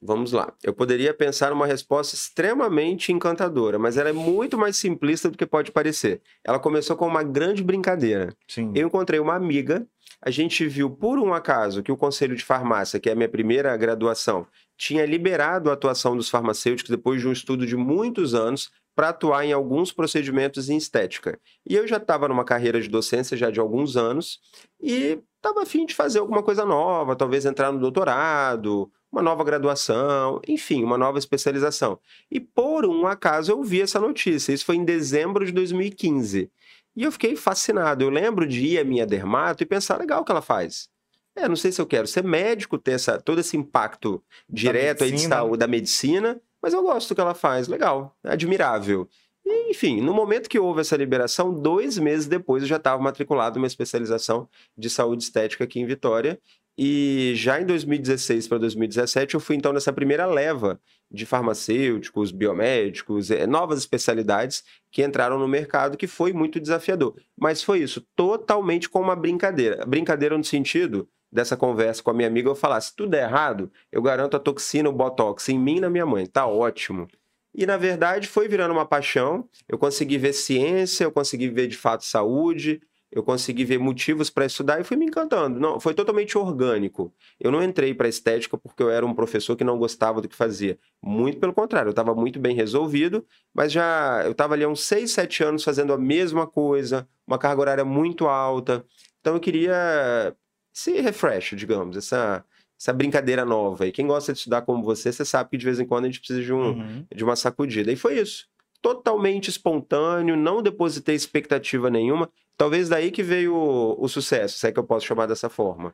Vamos 0.02 0.32
lá. 0.32 0.54
Eu 0.64 0.74
poderia 0.74 1.14
pensar 1.14 1.50
numa 1.50 1.66
resposta 1.66 2.16
extremamente 2.16 3.12
encantadora, 3.12 3.80
mas 3.80 3.98
ela 3.98 4.10
é 4.10 4.14
muito 4.14 4.58
mais 4.58 4.78
simplista 4.78 5.30
do 5.30 5.38
que 5.38 5.46
pode 5.46 5.72
parecer. 5.72 6.22
Ela 6.44 6.60
começou 6.60 6.96
com 6.96 7.08
uma 7.08 7.24
grande 7.24 7.64
brincadeira. 7.64 8.36
Sim. 8.48 8.72
Eu 8.76 8.88
encontrei 8.88 9.20
uma 9.20 9.36
amiga, 9.36 9.88
a 10.22 10.30
gente 10.30 10.68
viu 10.68 10.90
por 10.90 11.20
um 11.20 11.34
acaso 11.34 11.84
que 11.84 11.92
o 11.92 11.98
Conselho 11.98 12.36
de 12.36 12.44
Farmácia, 12.44 13.00
que 13.00 13.10
é 13.10 13.14
a 13.14 13.16
minha 13.16 13.30
primeira 13.30 13.76
graduação, 13.76 14.48
tinha 14.78 15.06
liberado 15.06 15.70
a 15.70 15.74
atuação 15.74 16.16
dos 16.16 16.30
farmacêuticos 16.30 16.90
depois 16.90 17.22
de 17.22 17.28
um 17.28 17.32
estudo 17.32 17.66
de 17.66 17.76
muitos 17.76 18.34
anos 18.34 18.72
para 18.96 19.10
atuar 19.10 19.46
em 19.46 19.54
alguns 19.54 19.92
procedimentos 19.92 20.70
em 20.70 20.78
estética. 20.78 21.40
E 21.68 21.76
eu 21.76 21.88
já 21.88 21.98
estava 21.98 22.28
numa 22.28 22.44
carreira 22.44 22.82
de 22.82 22.90
docência 22.90 23.38
já 23.38 23.52
de 23.52 23.60
alguns 23.60 23.96
anos 23.96 24.40
e 24.82 25.20
estava 25.36 25.62
afim 25.62 25.86
de 25.86 25.94
fazer 25.94 26.18
alguma 26.18 26.42
coisa 26.42 26.66
nova, 26.66 27.16
talvez 27.16 27.46
entrar 27.46 27.72
no 27.72 27.80
doutorado 27.80 28.92
uma 29.12 29.22
nova 29.22 29.44
graduação, 29.44 30.42
enfim, 30.48 30.84
uma 30.84 30.98
nova 30.98 31.18
especialização. 31.18 32.00
E 32.30 32.40
por 32.40 32.86
um 32.86 33.08
acaso 33.08 33.52
eu 33.52 33.64
vi 33.64 33.82
essa 33.82 34.00
notícia. 34.00 34.54
Isso 34.54 34.66
foi 34.66 34.76
em 34.76 34.86
dezembro 34.86 35.46
de 35.46 35.52
2015. 35.52 36.52
E 36.96 37.04
eu 37.04 37.12
fiquei 37.12 37.36
fascinado. 37.36 38.04
Eu 38.04 38.10
lembro 38.10 38.48
de 38.48 38.66
ir 38.66 38.80
à 38.80 38.84
minha 38.84 39.06
dermato 39.06 39.64
e 39.64 39.66
pensar, 39.66 40.00
legal 40.00 40.22
o 40.22 40.26
que 40.26 40.32
ela 40.32 40.42
faz. 40.42 40.90
É, 41.36 41.48
não 41.48 41.56
sei 41.56 41.72
se 41.72 41.80
eu 41.80 41.86
quero 41.86 42.08
ser 42.08 42.24
médico, 42.24 42.80
ter 42.80 42.94
essa, 42.94 43.22
todo 43.22 43.40
esse 43.40 43.56
impacto 43.56 44.24
direto 44.50 45.04
aí 45.04 45.12
de 45.12 45.20
saúde, 45.22 45.60
da 45.60 45.68
medicina, 45.68 46.42
mas 46.60 46.74
eu 46.74 46.82
gosto 46.82 47.10
do 47.10 47.16
que 47.16 47.22
ela 47.22 47.36
faz, 47.36 47.68
legal, 47.68 48.18
admirável. 48.24 49.08
E, 49.46 49.70
enfim, 49.70 50.02
no 50.02 50.14
momento 50.14 50.50
que 50.50 50.58
houve 50.58 50.82
essa 50.82 50.98
liberação, 50.98 51.54
dois 51.54 52.00
meses 52.00 52.26
depois 52.26 52.64
eu 52.64 52.68
já 52.68 52.78
estava 52.78 53.02
matriculado 53.02 53.58
em 53.58 53.62
uma 53.62 53.68
especialização 53.68 54.50
de 54.76 54.90
saúde 54.90 55.24
estética 55.24 55.64
aqui 55.64 55.80
em 55.80 55.86
Vitória 55.86 56.40
e 56.78 57.34
já 57.36 57.60
em 57.60 57.66
2016 57.66 58.48
para 58.48 58.60
2017, 58.60 59.34
eu 59.34 59.40
fui 59.40 59.56
então 59.56 59.74
nessa 59.74 59.92
primeira 59.92 60.28
leva 60.28 60.80
de 61.10 61.26
farmacêuticos, 61.26 62.32
biomédicos, 62.32 63.32
é, 63.32 63.48
novas 63.48 63.80
especialidades 63.80 64.64
que 64.92 65.04
entraram 65.04 65.40
no 65.40 65.48
mercado, 65.48 65.98
que 65.98 66.06
foi 66.06 66.34
muito 66.34 66.60
desafiador. 66.60 67.16
Mas 67.36 67.64
foi 67.64 67.80
isso, 67.80 68.06
totalmente 68.16 68.88
com 68.90 69.02
uma 69.02 69.16
brincadeira. 69.16 69.86
Brincadeira 69.86 70.38
no 70.38 70.44
sentido 70.44 71.10
dessa 71.32 71.58
conversa 71.58 72.04
com 72.04 72.12
a 72.12 72.14
minha 72.14 72.28
amiga, 72.28 72.50
eu 72.50 72.56
falar: 72.56 72.80
se 72.82 72.96
tudo 72.96 73.16
é 73.16 73.24
errado, 73.24 73.72
eu 73.92 74.02
garanto 74.02 74.38
a 74.38 74.40
toxina, 74.40 74.90
o 74.90 74.94
botox 74.94 75.50
em 75.50 75.58
mim 75.58 75.78
e 75.78 75.82
na 75.82 75.90
minha 75.90 76.06
mãe, 76.06 76.26
tá 76.28 76.46
ótimo. 76.46 77.08
E 77.56 77.66
na 77.66 77.76
verdade 77.76 78.28
foi 78.28 78.48
virando 78.48 78.72
uma 78.72 78.86
paixão. 78.86 79.50
Eu 79.68 79.80
consegui 79.80 80.20
ver 80.20 80.34
ciência, 80.34 81.06
eu 81.06 81.12
consegui 81.12 81.50
ver 81.50 81.68
de 81.68 81.76
fato 81.76 82.06
saúde, 82.06 82.82
eu 83.18 83.24
consegui 83.24 83.66
ver 83.66 83.80
motivos 83.80 84.30
para 84.30 84.46
estudar 84.46 84.80
e 84.80 84.84
fui 84.84 84.96
me 84.96 85.06
encantando. 85.06 85.60
Não, 85.60 85.80
foi 85.80 85.96
totalmente 85.96 86.38
orgânico. 86.38 87.12
Eu 87.40 87.52
não 87.52 87.64
entrei 87.64 87.92
para 87.94 88.08
estética 88.08 88.58
porque 88.58 88.84
eu 88.84 88.92
era 88.92 89.04
um 89.04 89.14
professor 89.14 89.56
que 89.56 89.64
não 89.64 89.80
gostava 89.80 90.22
do 90.22 90.28
que 90.28 90.36
fazia. 90.36 90.78
Muito 91.02 91.40
pelo 91.40 91.52
contrário, 91.52 91.90
eu 91.90 91.92
estava 91.92 92.14
muito 92.14 92.40
bem 92.40 92.56
resolvido, 92.56 93.26
mas 93.52 93.72
já 93.72 94.22
eu 94.24 94.34
estava 94.34 94.54
ali 94.54 94.64
há 94.64 94.70
uns 94.70 94.82
6, 94.84 95.10
7 95.10 95.44
anos 95.44 95.64
fazendo 95.64 95.94
a 95.94 95.98
mesma 95.98 96.46
coisa, 96.46 97.08
uma 97.26 97.40
carga 97.40 97.62
horária 97.62 97.86
muito 97.86 98.28
alta. 98.28 98.86
Então 99.20 99.34
eu 99.34 99.40
queria 99.40 100.36
se 100.72 101.02
refresh, 101.02 101.56
digamos, 101.56 101.98
essa 101.98 102.46
essa 102.80 102.94
brincadeira 102.94 103.44
nova. 103.44 103.88
E 103.88 103.92
quem 103.92 104.06
gosta 104.06 104.32
de 104.32 104.38
estudar 104.38 104.62
como 104.62 104.84
você, 104.84 105.12
você 105.12 105.26
sabe 105.26 105.50
que 105.50 105.58
de 105.58 105.66
vez 105.66 105.80
em 105.80 105.86
quando 105.88 106.06
a 106.06 106.08
gente 106.08 106.20
precisa 106.20 106.44
de, 106.44 106.54
um, 106.54 106.70
uhum. 106.70 107.06
de 107.12 107.24
uma 107.24 107.36
sacudida. 107.36 107.92
E 107.92 107.96
foi 107.96 108.20
isso. 108.20 108.48
Totalmente 108.82 109.50
espontâneo, 109.50 110.36
não 110.36 110.62
depositei 110.62 111.16
expectativa 111.16 111.90
nenhuma. 111.90 112.30
Talvez 112.56 112.90
daí 112.90 113.12
que 113.12 113.22
veio 113.22 113.54
o, 113.54 114.04
o, 114.04 114.08
sucesso, 114.10 114.58
se 114.58 114.68
é 114.68 114.72
que 114.72 114.80
eu 114.80 114.84
posso 114.84 115.06
chamar 115.06 115.28
dessa 115.28 115.50
forma. 115.50 115.94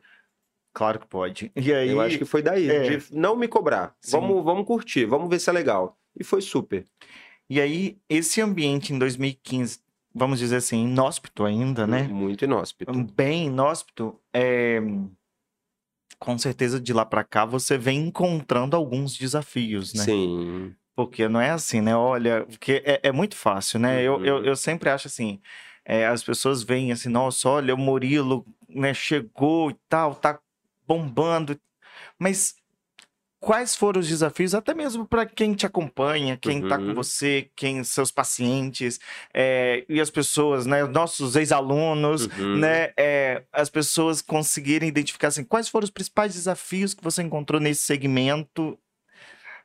Claro 0.72 0.98
que 0.98 1.06
pode. 1.06 1.52
E 1.54 1.72
aí, 1.72 1.90
eu 1.90 2.00
acho 2.00 2.18
que 2.18 2.24
foi 2.24 2.42
daí, 2.42 2.68
é... 2.68 2.96
de 2.98 3.14
não 3.16 3.36
me 3.36 3.46
cobrar. 3.46 3.94
Vamos, 4.10 4.42
vamos 4.42 4.66
curtir, 4.66 5.04
vamos 5.04 5.28
ver 5.28 5.38
se 5.38 5.50
é 5.50 5.52
legal. 5.52 5.96
E 6.18 6.24
foi 6.24 6.40
super. 6.40 6.84
E 7.48 7.60
aí, 7.60 7.98
esse 8.08 8.40
ambiente 8.40 8.92
em 8.92 8.98
2015, 8.98 9.78
vamos 10.14 10.38
dizer 10.38 10.56
assim, 10.56 10.84
inóspito 10.84 11.44
ainda, 11.44 11.86
né? 11.86 12.04
Muito 12.04 12.44
inóspito. 12.44 12.92
Bem 13.14 13.46
inóspito. 13.46 14.18
É... 14.32 14.80
Com 16.18 16.38
certeza, 16.38 16.80
de 16.80 16.92
lá 16.92 17.04
para 17.04 17.22
cá, 17.22 17.44
você 17.44 17.76
vem 17.76 18.06
encontrando 18.06 18.74
alguns 18.74 19.16
desafios, 19.16 19.92
né? 19.92 20.04
Sim. 20.04 20.74
Porque 20.96 21.28
não 21.28 21.40
é 21.40 21.50
assim, 21.50 21.80
né? 21.80 21.96
Olha, 21.96 22.44
porque 22.46 22.82
é, 22.84 23.00
é 23.04 23.12
muito 23.12 23.36
fácil, 23.36 23.80
né? 23.80 24.00
Eu, 24.00 24.24
eu, 24.24 24.36
uhum. 24.36 24.44
eu 24.44 24.56
sempre 24.56 24.88
acho 24.88 25.08
assim, 25.08 25.40
é, 25.84 26.06
as 26.06 26.22
pessoas 26.22 26.62
veem 26.62 26.92
assim, 26.92 27.08
nossa, 27.08 27.48
olha, 27.48 27.74
o 27.74 27.78
Murilo 27.78 28.46
né, 28.68 28.94
chegou 28.94 29.70
e 29.70 29.76
tal, 29.88 30.14
tá 30.14 30.38
bombando. 30.86 31.58
Mas 32.18 32.54
quais 33.44 33.76
foram 33.76 34.00
os 34.00 34.08
desafios, 34.08 34.54
até 34.54 34.72
mesmo 34.72 35.06
para 35.06 35.26
quem 35.26 35.52
te 35.52 35.66
acompanha, 35.66 36.38
quem 36.38 36.62
está 36.62 36.78
com 36.78 36.84
uhum. 36.84 36.94
você, 36.94 37.50
quem 37.54 37.84
seus 37.84 38.10
pacientes 38.10 38.98
é, 39.34 39.84
e 39.86 40.00
as 40.00 40.08
pessoas, 40.08 40.64
né, 40.64 40.82
nossos 40.84 41.36
ex-alunos, 41.36 42.26
uhum. 42.38 42.56
né, 42.56 42.92
é, 42.96 43.42
as 43.52 43.68
pessoas 43.68 44.22
conseguirem 44.22 44.88
identificar 44.88 45.28
assim, 45.28 45.44
quais 45.44 45.68
foram 45.68 45.84
os 45.84 45.90
principais 45.90 46.32
desafios 46.32 46.94
que 46.94 47.04
você 47.04 47.22
encontrou 47.22 47.60
nesse 47.60 47.82
segmento 47.82 48.78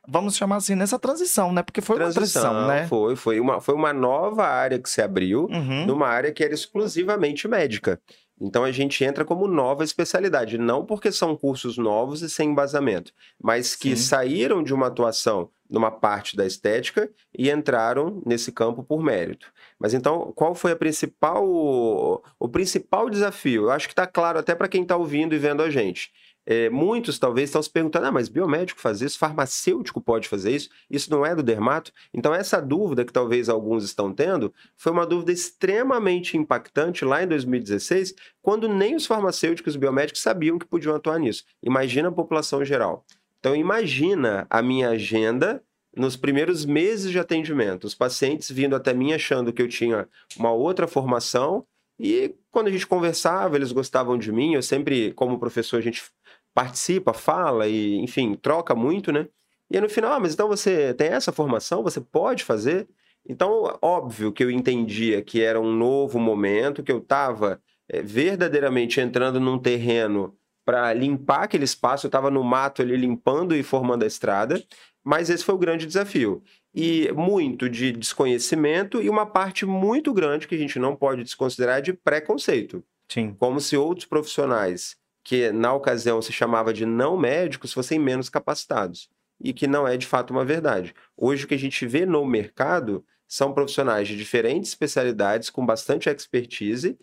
vamos 0.08 0.36
chamar 0.36 0.56
assim, 0.56 0.74
nessa 0.74 0.98
transição, 0.98 1.52
né? 1.52 1.62
Porque 1.62 1.80
foi 1.80 1.96
transição, 1.96 2.42
uma 2.42 2.50
transição, 2.50 2.68
né? 2.68 2.86
Foi, 2.86 3.16
foi 3.16 3.40
uma, 3.40 3.60
foi 3.60 3.74
uma 3.74 3.92
nova 3.92 4.46
área 4.46 4.78
que 4.78 4.88
se 4.88 5.02
abriu, 5.02 5.46
uhum. 5.50 5.86
numa 5.86 6.08
área 6.08 6.32
que 6.32 6.42
era 6.42 6.54
exclusivamente 6.54 7.46
médica. 7.46 8.00
Então 8.40 8.64
a 8.64 8.72
gente 8.72 9.04
entra 9.04 9.24
como 9.24 9.46
nova 9.46 9.84
especialidade, 9.84 10.56
não 10.56 10.84
porque 10.86 11.12
são 11.12 11.36
cursos 11.36 11.76
novos 11.76 12.22
e 12.22 12.30
sem 12.30 12.50
embasamento, 12.50 13.12
mas 13.40 13.76
que 13.76 13.90
Sim. 13.90 14.02
saíram 14.02 14.62
de 14.62 14.72
uma 14.72 14.86
atuação 14.86 15.50
numa 15.68 15.90
parte 15.90 16.36
da 16.36 16.46
estética 16.46 17.08
e 17.38 17.50
entraram 17.50 18.22
nesse 18.26 18.50
campo 18.50 18.82
por 18.82 19.02
mérito. 19.02 19.52
Mas 19.78 19.92
então, 19.92 20.32
qual 20.34 20.54
foi 20.54 20.72
a 20.72 20.76
principal, 20.76 21.46
o 21.46 22.48
principal 22.50 23.10
desafio? 23.10 23.64
Eu 23.64 23.70
acho 23.70 23.86
que 23.86 23.92
está 23.92 24.06
claro 24.06 24.38
até 24.38 24.54
para 24.54 24.68
quem 24.68 24.82
está 24.82 24.96
ouvindo 24.96 25.34
e 25.34 25.38
vendo 25.38 25.62
a 25.62 25.70
gente. 25.70 26.10
É, 26.46 26.70
muitos 26.70 27.18
talvez 27.18 27.48
estão 27.48 27.62
se 27.62 27.70
perguntando: 27.70 28.06
ah, 28.06 28.12
mas 28.12 28.28
biomédico 28.28 28.80
faz 28.80 29.00
isso, 29.00 29.18
farmacêutico 29.18 30.00
pode 30.00 30.28
fazer 30.28 30.54
isso, 30.54 30.68
isso 30.88 31.10
não 31.10 31.24
é 31.24 31.34
do 31.34 31.42
dermato? 31.42 31.92
Então, 32.12 32.34
essa 32.34 32.60
dúvida 32.60 33.04
que 33.04 33.12
talvez 33.12 33.48
alguns 33.48 33.84
estão 33.84 34.12
tendo 34.12 34.52
foi 34.76 34.92
uma 34.92 35.06
dúvida 35.06 35.32
extremamente 35.32 36.36
impactante 36.36 37.04
lá 37.04 37.22
em 37.22 37.28
2016, 37.28 38.14
quando 38.42 38.68
nem 38.68 38.96
os 38.96 39.06
farmacêuticos 39.06 39.74
e 39.74 39.78
biomédicos 39.78 40.22
sabiam 40.22 40.58
que 40.58 40.66
podiam 40.66 40.94
atuar 40.94 41.18
nisso. 41.18 41.44
Imagina 41.62 42.08
a 42.08 42.12
população 42.12 42.64
geral. 42.64 43.04
Então, 43.38 43.54
imagina 43.54 44.46
a 44.50 44.60
minha 44.60 44.90
agenda 44.90 45.62
nos 45.96 46.16
primeiros 46.16 46.64
meses 46.64 47.10
de 47.10 47.18
atendimento, 47.18 47.84
os 47.84 47.94
pacientes 47.94 48.50
vindo 48.50 48.76
até 48.76 48.94
mim 48.94 49.12
achando 49.12 49.52
que 49.52 49.60
eu 49.60 49.68
tinha 49.68 50.08
uma 50.36 50.52
outra 50.52 50.86
formação 50.86 51.66
e 52.02 52.34
quando 52.50 52.68
a 52.68 52.70
gente 52.70 52.86
conversava, 52.86 53.56
eles 53.56 53.72
gostavam 53.72 54.16
de 54.16 54.32
mim. 54.32 54.54
Eu 54.54 54.62
sempre, 54.62 55.12
como 55.12 55.38
professor, 55.38 55.76
a 55.76 55.82
gente 55.82 56.02
participa, 56.54 57.12
fala 57.12 57.66
e, 57.68 57.96
enfim, 57.96 58.34
troca 58.34 58.74
muito, 58.74 59.12
né? 59.12 59.28
E 59.70 59.76
aí 59.76 59.80
no 59.80 59.88
final, 59.88 60.12
ah, 60.14 60.20
mas 60.20 60.34
então 60.34 60.48
você 60.48 60.92
tem 60.94 61.08
essa 61.08 61.32
formação, 61.32 61.82
você 61.82 62.00
pode 62.00 62.44
fazer? 62.44 62.88
Então, 63.28 63.78
óbvio 63.80 64.32
que 64.32 64.42
eu 64.42 64.50
entendia 64.50 65.22
que 65.22 65.40
era 65.42 65.60
um 65.60 65.72
novo 65.72 66.18
momento, 66.18 66.82
que 66.82 66.90
eu 66.90 66.98
estava 66.98 67.60
é, 67.88 68.02
verdadeiramente 68.02 69.00
entrando 69.00 69.38
num 69.38 69.58
terreno 69.58 70.34
para 70.64 70.92
limpar 70.92 71.44
aquele 71.44 71.64
espaço, 71.64 72.06
eu 72.06 72.08
estava 72.08 72.30
no 72.30 72.42
mato 72.42 72.82
ali 72.82 72.96
limpando 72.96 73.54
e 73.54 73.62
formando 73.62 74.02
a 74.02 74.06
estrada, 74.06 74.62
mas 75.02 75.30
esse 75.30 75.44
foi 75.44 75.54
o 75.54 75.58
grande 75.58 75.86
desafio. 75.86 76.42
E 76.74 77.10
muito 77.12 77.68
de 77.68 77.92
desconhecimento 77.92 79.02
e 79.02 79.08
uma 79.08 79.26
parte 79.26 79.66
muito 79.66 80.12
grande 80.12 80.46
que 80.46 80.54
a 80.54 80.58
gente 80.58 80.78
não 80.78 80.94
pode 80.94 81.24
desconsiderar 81.24 81.82
de 81.82 81.92
preconceito. 81.92 82.84
Sim. 83.08 83.34
Como 83.38 83.60
se 83.60 83.76
outros 83.76 84.06
profissionais 84.06 84.96
que 85.22 85.50
na 85.52 85.72
ocasião 85.72 86.20
se 86.22 86.32
chamava 86.32 86.72
de 86.72 86.86
não 86.86 87.16
médicos 87.16 87.72
fossem 87.72 87.98
menos 87.98 88.28
capacitados. 88.28 89.08
E 89.42 89.52
que 89.52 89.66
não 89.66 89.88
é 89.88 89.96
de 89.96 90.06
fato 90.06 90.32
uma 90.32 90.44
verdade. 90.44 90.94
Hoje 91.16 91.44
o 91.44 91.48
que 91.48 91.54
a 91.54 91.58
gente 91.58 91.86
vê 91.86 92.04
no 92.04 92.24
mercado 92.26 93.04
são 93.26 93.54
profissionais 93.54 94.08
de 94.08 94.16
diferentes 94.16 94.70
especialidades 94.70 95.48
com 95.48 95.64
bastante 95.64 96.10
expertise 96.10 96.98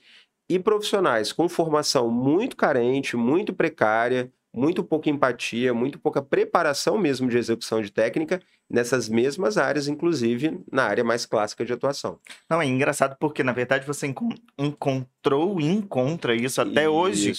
e 0.49 0.59
profissionais 0.59 1.31
com 1.31 1.49
formação 1.49 2.11
muito 2.11 2.55
carente, 2.55 3.17
muito 3.17 3.53
precária, 3.53 4.31
muito 4.53 4.83
pouca 4.83 5.09
empatia, 5.09 5.73
muito 5.73 5.99
pouca 5.99 6.21
preparação 6.21 6.97
mesmo 6.97 7.29
de 7.29 7.37
execução 7.37 7.81
de 7.81 7.91
técnica 7.91 8.41
nessas 8.69 9.07
mesmas 9.07 9.57
áreas, 9.57 9.87
inclusive 9.87 10.59
na 10.71 10.83
área 10.83 11.03
mais 11.03 11.25
clássica 11.25 11.63
de 11.63 11.73
atuação. 11.73 12.19
Não, 12.49 12.61
é 12.61 12.65
engraçado 12.65 13.15
porque, 13.19 13.43
na 13.43 13.53
verdade, 13.53 13.85
você 13.85 14.13
encontrou 14.57 15.61
e 15.61 15.65
encontra 15.65 16.35
isso 16.35 16.61
até 16.61 16.83
isso. 16.83 16.91
hoje 16.91 17.33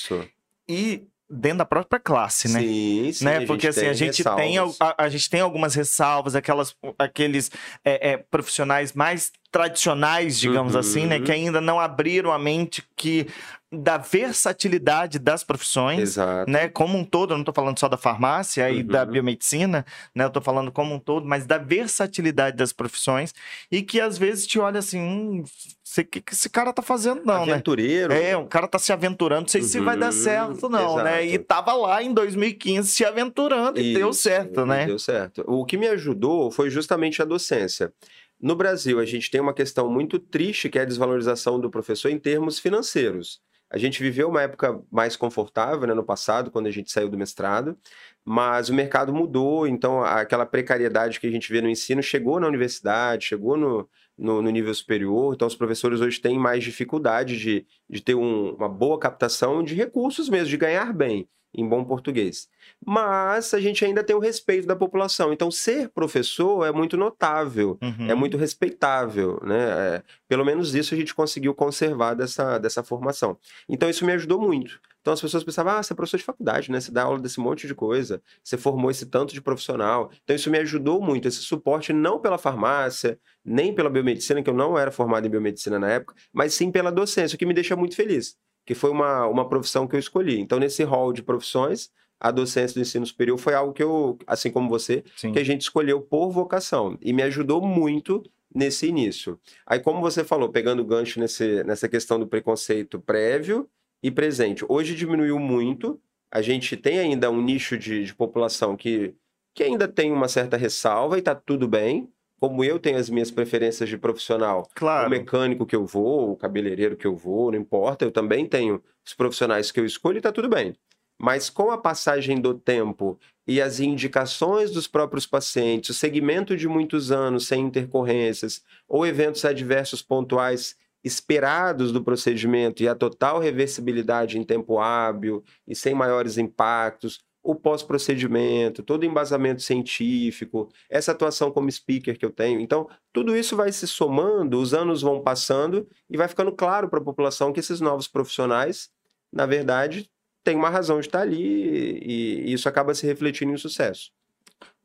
e 0.68 1.06
dentro 1.30 1.58
da 1.58 1.64
própria 1.64 2.00
classe, 2.00 2.48
né? 2.48 2.60
Sim, 2.60 3.12
sim. 3.12 3.24
Né? 3.24 3.46
Porque 3.46 3.68
assim, 3.68 3.86
a 3.86 3.92
gente, 3.92 4.24
tem, 4.24 4.58
a, 4.58 4.64
a, 4.96 5.08
gente 5.08 5.28
tem 5.28 5.40
algumas 5.40 5.74
ressalvas, 5.74 6.34
aquelas, 6.34 6.74
aqueles 6.98 7.50
é, 7.84 8.12
é, 8.12 8.16
profissionais 8.16 8.92
mais 8.94 9.30
tradicionais, 9.50 10.38
digamos 10.38 10.74
uhum. 10.74 10.80
assim, 10.80 11.06
né? 11.06 11.18
Que 11.20 11.30
uhum. 11.30 11.36
ainda 11.36 11.60
não 11.60 11.80
abriram 11.80 12.32
a 12.32 12.38
mente 12.38 12.82
que 12.96 13.26
da 13.70 13.98
versatilidade 13.98 15.18
das 15.18 15.44
profissões, 15.44 16.00
Exato. 16.00 16.50
né? 16.50 16.68
Como 16.68 16.96
um 16.96 17.04
todo, 17.04 17.32
eu 17.32 17.36
não 17.36 17.42
estou 17.42 17.54
falando 17.54 17.78
só 17.78 17.86
da 17.86 17.98
farmácia 17.98 18.66
uhum. 18.66 18.74
e 18.74 18.82
da 18.82 19.04
uhum. 19.04 19.10
biomedicina, 19.10 19.84
né? 20.14 20.24
Eu 20.24 20.28
estou 20.28 20.42
falando 20.42 20.72
como 20.72 20.94
um 20.94 20.98
todo, 20.98 21.26
mas 21.26 21.44
da 21.44 21.58
versatilidade 21.58 22.56
das 22.56 22.72
profissões 22.72 23.34
e 23.70 23.82
que 23.82 24.00
às 24.00 24.16
vezes 24.16 24.46
te 24.46 24.58
olha 24.58 24.78
assim, 24.78 24.98
hum, 24.98 25.44
o 25.44 26.04
que, 26.04 26.20
que 26.22 26.32
esse 26.32 26.48
cara 26.48 26.72
tá 26.72 26.80
fazendo 26.80 27.22
não, 27.26 27.44
né? 27.44 27.52
Aventureiro. 27.52 28.08
né? 28.08 28.30
É, 28.30 28.36
o 28.36 28.46
cara 28.46 28.66
tá 28.66 28.78
se 28.78 28.90
aventurando, 28.90 29.42
não 29.42 29.48
sei 29.48 29.60
uhum. 29.60 29.68
se 29.68 29.80
vai 29.80 29.96
dar 29.98 30.06
uhum. 30.06 30.12
certo 30.12 30.68
não, 30.70 30.94
Exato. 30.94 31.04
né? 31.04 31.26
E 31.26 31.38
tava 31.38 31.74
lá 31.74 32.02
em 32.02 32.14
2015 32.14 32.90
se 32.90 33.04
aventurando 33.04 33.78
e 33.78 33.90
Isso, 33.90 33.98
deu 33.98 34.12
certo, 34.14 34.64
né? 34.64 34.86
Deu 34.86 34.98
certo. 34.98 35.44
O 35.46 35.66
que 35.66 35.76
me 35.76 35.88
ajudou 35.88 36.50
foi 36.50 36.70
justamente 36.70 37.20
a 37.20 37.24
docência. 37.26 37.92
No 38.40 38.54
Brasil, 38.54 39.00
a 39.00 39.04
gente 39.04 39.30
tem 39.30 39.40
uma 39.40 39.52
questão 39.52 39.90
muito 39.90 40.18
triste 40.18 40.68
que 40.68 40.78
é 40.78 40.82
a 40.82 40.84
desvalorização 40.84 41.58
do 41.58 41.68
professor 41.68 42.08
em 42.08 42.18
termos 42.18 42.58
financeiros. 42.58 43.40
A 43.70 43.76
gente 43.76 44.02
viveu 44.02 44.28
uma 44.28 44.42
época 44.42 44.80
mais 44.90 45.16
confortável 45.16 45.86
né, 45.86 45.92
no 45.92 46.04
passado, 46.04 46.50
quando 46.50 46.68
a 46.68 46.70
gente 46.70 46.90
saiu 46.90 47.08
do 47.08 47.18
mestrado, 47.18 47.76
mas 48.24 48.70
o 48.70 48.74
mercado 48.74 49.12
mudou, 49.12 49.66
então 49.66 50.02
aquela 50.02 50.46
precariedade 50.46 51.20
que 51.20 51.26
a 51.26 51.30
gente 51.30 51.52
vê 51.52 51.60
no 51.60 51.68
ensino 51.68 52.02
chegou 52.02 52.40
na 52.40 52.46
universidade, 52.46 53.26
chegou 53.26 53.56
no, 53.56 53.88
no, 54.16 54.40
no 54.40 54.50
nível 54.50 54.72
superior, 54.72 55.34
então 55.34 55.46
os 55.46 55.54
professores 55.54 56.00
hoje 56.00 56.20
têm 56.20 56.38
mais 56.38 56.64
dificuldade 56.64 57.38
de, 57.38 57.66
de 57.90 58.00
ter 58.00 58.14
um, 58.14 58.54
uma 58.54 58.68
boa 58.68 58.98
captação 58.98 59.62
de 59.62 59.74
recursos 59.74 60.30
mesmo, 60.30 60.48
de 60.48 60.56
ganhar 60.56 60.92
bem 60.94 61.28
em 61.52 61.68
bom 61.68 61.84
português. 61.84 62.48
Mas 62.84 63.52
a 63.52 63.60
gente 63.60 63.84
ainda 63.84 64.04
tem 64.04 64.14
o 64.14 64.20
respeito 64.20 64.66
da 64.66 64.76
população. 64.76 65.32
Então, 65.32 65.50
ser 65.50 65.88
professor 65.88 66.64
é 66.66 66.72
muito 66.72 66.96
notável, 66.96 67.76
é 67.80 67.86
uhum. 67.86 68.10
é 68.10 68.14
muito 68.14 68.36
respeitável. 68.36 69.40
Né? 69.42 69.58
É, 69.58 70.02
pelo 70.28 70.44
menos 70.44 70.74
isso 70.74 70.94
a 70.94 70.96
gente 70.96 71.14
conseguiu 71.14 71.54
conservar 71.54 72.14
dessa, 72.14 72.58
dessa 72.58 72.82
formação. 72.82 73.36
Então, 73.68 73.90
isso 73.90 74.04
me 74.04 74.12
ajudou 74.12 74.40
muito. 74.40 74.80
Então, 75.00 75.12
as 75.12 75.20
pessoas 75.20 75.42
pensavam, 75.42 75.72
ah, 75.72 75.82
você 75.82 75.92
é 75.92 75.96
professor 75.96 76.18
de 76.18 76.24
faculdade, 76.24 76.70
né? 76.70 76.80
Você 76.80 76.90
dá 76.90 77.04
aula 77.04 77.18
desse 77.18 77.40
monte 77.40 77.66
de 77.66 77.74
coisa, 77.74 78.22
você 78.44 78.58
formou 78.58 78.90
esse 78.90 79.06
tanto 79.06 79.32
de 79.32 79.40
profissional. 79.40 80.10
Então, 80.22 80.36
isso 80.36 80.50
me 80.50 80.58
ajudou 80.58 81.00
muito, 81.00 81.26
esse 81.26 81.38
suporte 81.38 81.92
não 81.92 82.20
pela 82.20 82.36
farmácia, 82.36 83.18
nem 83.44 83.74
pela 83.74 83.88
biomedicina, 83.88 84.42
que 84.42 84.50
eu 84.50 84.54
não 84.54 84.78
era 84.78 84.90
formado 84.90 85.26
em 85.26 85.30
biomedicina 85.30 85.78
na 85.78 85.88
época, 85.88 86.14
mas 86.32 86.52
sim 86.52 86.70
pela 86.70 86.92
docência, 86.92 87.36
o 87.36 87.38
que 87.38 87.46
me 87.46 87.54
deixa 87.54 87.74
muito 87.74 87.96
feliz 87.96 88.36
que 88.68 88.74
foi 88.74 88.90
uma, 88.90 89.26
uma 89.26 89.48
profissão 89.48 89.88
que 89.88 89.96
eu 89.96 89.98
escolhi. 89.98 90.38
Então, 90.38 90.58
nesse 90.58 90.84
hall 90.84 91.10
de 91.10 91.22
profissões, 91.22 91.88
a 92.20 92.30
docência 92.30 92.74
do 92.74 92.80
ensino 92.80 93.06
superior 93.06 93.38
foi 93.38 93.54
algo 93.54 93.72
que 93.72 93.82
eu, 93.82 94.18
assim 94.26 94.50
como 94.50 94.68
você, 94.68 95.04
Sim. 95.16 95.32
que 95.32 95.38
a 95.38 95.44
gente 95.44 95.62
escolheu 95.62 96.00
por 96.00 96.30
vocação 96.30 96.98
e 97.00 97.12
me 97.12 97.22
ajudou 97.22 97.62
muito 97.62 98.22
nesse 98.54 98.86
início. 98.86 99.38
Aí, 99.66 99.78
como 99.78 100.00
você 100.00 100.24
falou, 100.24 100.48
pegando 100.48 100.80
o 100.80 100.84
gancho 100.84 101.20
nesse, 101.20 101.62
nessa 101.64 101.88
questão 101.88 102.18
do 102.18 102.26
preconceito 102.26 102.98
prévio 103.00 103.68
e 104.02 104.10
presente, 104.10 104.64
hoje 104.68 104.94
diminuiu 104.94 105.38
muito. 105.38 106.00
A 106.30 106.42
gente 106.42 106.76
tem 106.76 106.98
ainda 106.98 107.30
um 107.30 107.40
nicho 107.40 107.78
de, 107.78 108.04
de 108.04 108.14
população 108.14 108.76
que, 108.76 109.14
que 109.54 109.62
ainda 109.62 109.86
tem 109.86 110.12
uma 110.12 110.28
certa 110.28 110.56
ressalva 110.56 111.16
e 111.16 111.20
está 111.20 111.34
tudo 111.34 111.68
bem 111.68 112.08
como 112.40 112.62
eu 112.62 112.78
tenho 112.78 112.98
as 112.98 113.10
minhas 113.10 113.30
preferências 113.30 113.88
de 113.88 113.98
profissional, 113.98 114.68
claro. 114.74 115.08
o 115.08 115.10
mecânico 115.10 115.66
que 115.66 115.74
eu 115.74 115.84
vou, 115.84 116.32
o 116.32 116.36
cabeleireiro 116.36 116.96
que 116.96 117.06
eu 117.06 117.16
vou, 117.16 117.50
não 117.50 117.58
importa, 117.58 118.04
eu 118.04 118.12
também 118.12 118.46
tenho 118.46 118.82
os 119.04 119.12
profissionais 119.12 119.72
que 119.72 119.80
eu 119.80 119.84
escolho 119.84 120.18
e 120.18 120.20
tá 120.20 120.30
tudo 120.30 120.48
bem. 120.48 120.74
Mas 121.18 121.50
com 121.50 121.70
a 121.70 121.78
passagem 121.78 122.40
do 122.40 122.54
tempo 122.54 123.18
e 123.46 123.60
as 123.60 123.80
indicações 123.80 124.70
dos 124.70 124.86
próprios 124.86 125.26
pacientes, 125.26 125.90
o 125.90 125.94
segmento 125.98 126.56
de 126.56 126.68
muitos 126.68 127.10
anos 127.10 127.46
sem 127.46 127.62
intercorrências 127.62 128.62
ou 128.86 129.06
eventos 129.06 129.44
adversos 129.44 130.00
pontuais 130.00 130.76
esperados 131.02 131.92
do 131.92 132.02
procedimento 132.02 132.82
e 132.82 132.88
a 132.88 132.94
total 132.94 133.38
reversibilidade 133.38 134.38
em 134.38 134.44
tempo 134.44 134.78
hábil 134.78 135.42
e 135.66 135.74
sem 135.74 135.94
maiores 135.94 136.38
impactos, 136.38 137.20
o 137.42 137.54
pós-procedimento, 137.54 138.82
todo 138.82 139.02
o 139.02 139.06
embasamento 139.06 139.62
científico, 139.62 140.68
essa 140.90 141.12
atuação 141.12 141.50
como 141.50 141.70
speaker 141.70 142.18
que 142.18 142.24
eu 142.24 142.30
tenho. 142.30 142.60
Então, 142.60 142.88
tudo 143.12 143.34
isso 143.34 143.56
vai 143.56 143.72
se 143.72 143.86
somando, 143.86 144.60
os 144.60 144.74
anos 144.74 145.00
vão 145.00 145.22
passando 145.22 145.88
e 146.10 146.16
vai 146.16 146.28
ficando 146.28 146.52
claro 146.52 146.88
para 146.88 146.98
a 146.98 147.04
população 147.04 147.52
que 147.52 147.60
esses 147.60 147.80
novos 147.80 148.06
profissionais, 148.06 148.90
na 149.32 149.46
verdade, 149.46 150.10
têm 150.44 150.56
uma 150.56 150.70
razão 150.70 151.00
de 151.00 151.06
estar 151.06 151.20
ali 151.20 152.00
e, 152.02 152.52
isso 152.52 152.68
acaba 152.68 152.94
se 152.94 153.06
refletindo 153.06 153.52
em 153.52 153.56
sucesso. 153.56 154.12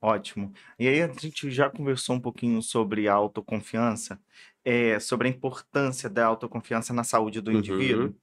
Ótimo. 0.01 0.51
E 0.77 0.87
aí 0.87 1.01
a 1.01 1.07
gente 1.07 1.49
já 1.49 1.69
conversou 1.69 2.17
um 2.17 2.19
pouquinho 2.19 2.61
sobre 2.61 3.07
a 3.07 3.13
autoconfiança, 3.13 4.19
é, 4.65 4.99
sobre 4.99 5.27
a 5.27 5.31
importância 5.31 6.09
da 6.09 6.25
autoconfiança 6.25 6.93
na 6.93 7.03
saúde 7.03 7.39
do 7.39 7.51
indivíduo. 7.51 8.07
Uhum. 8.07 8.15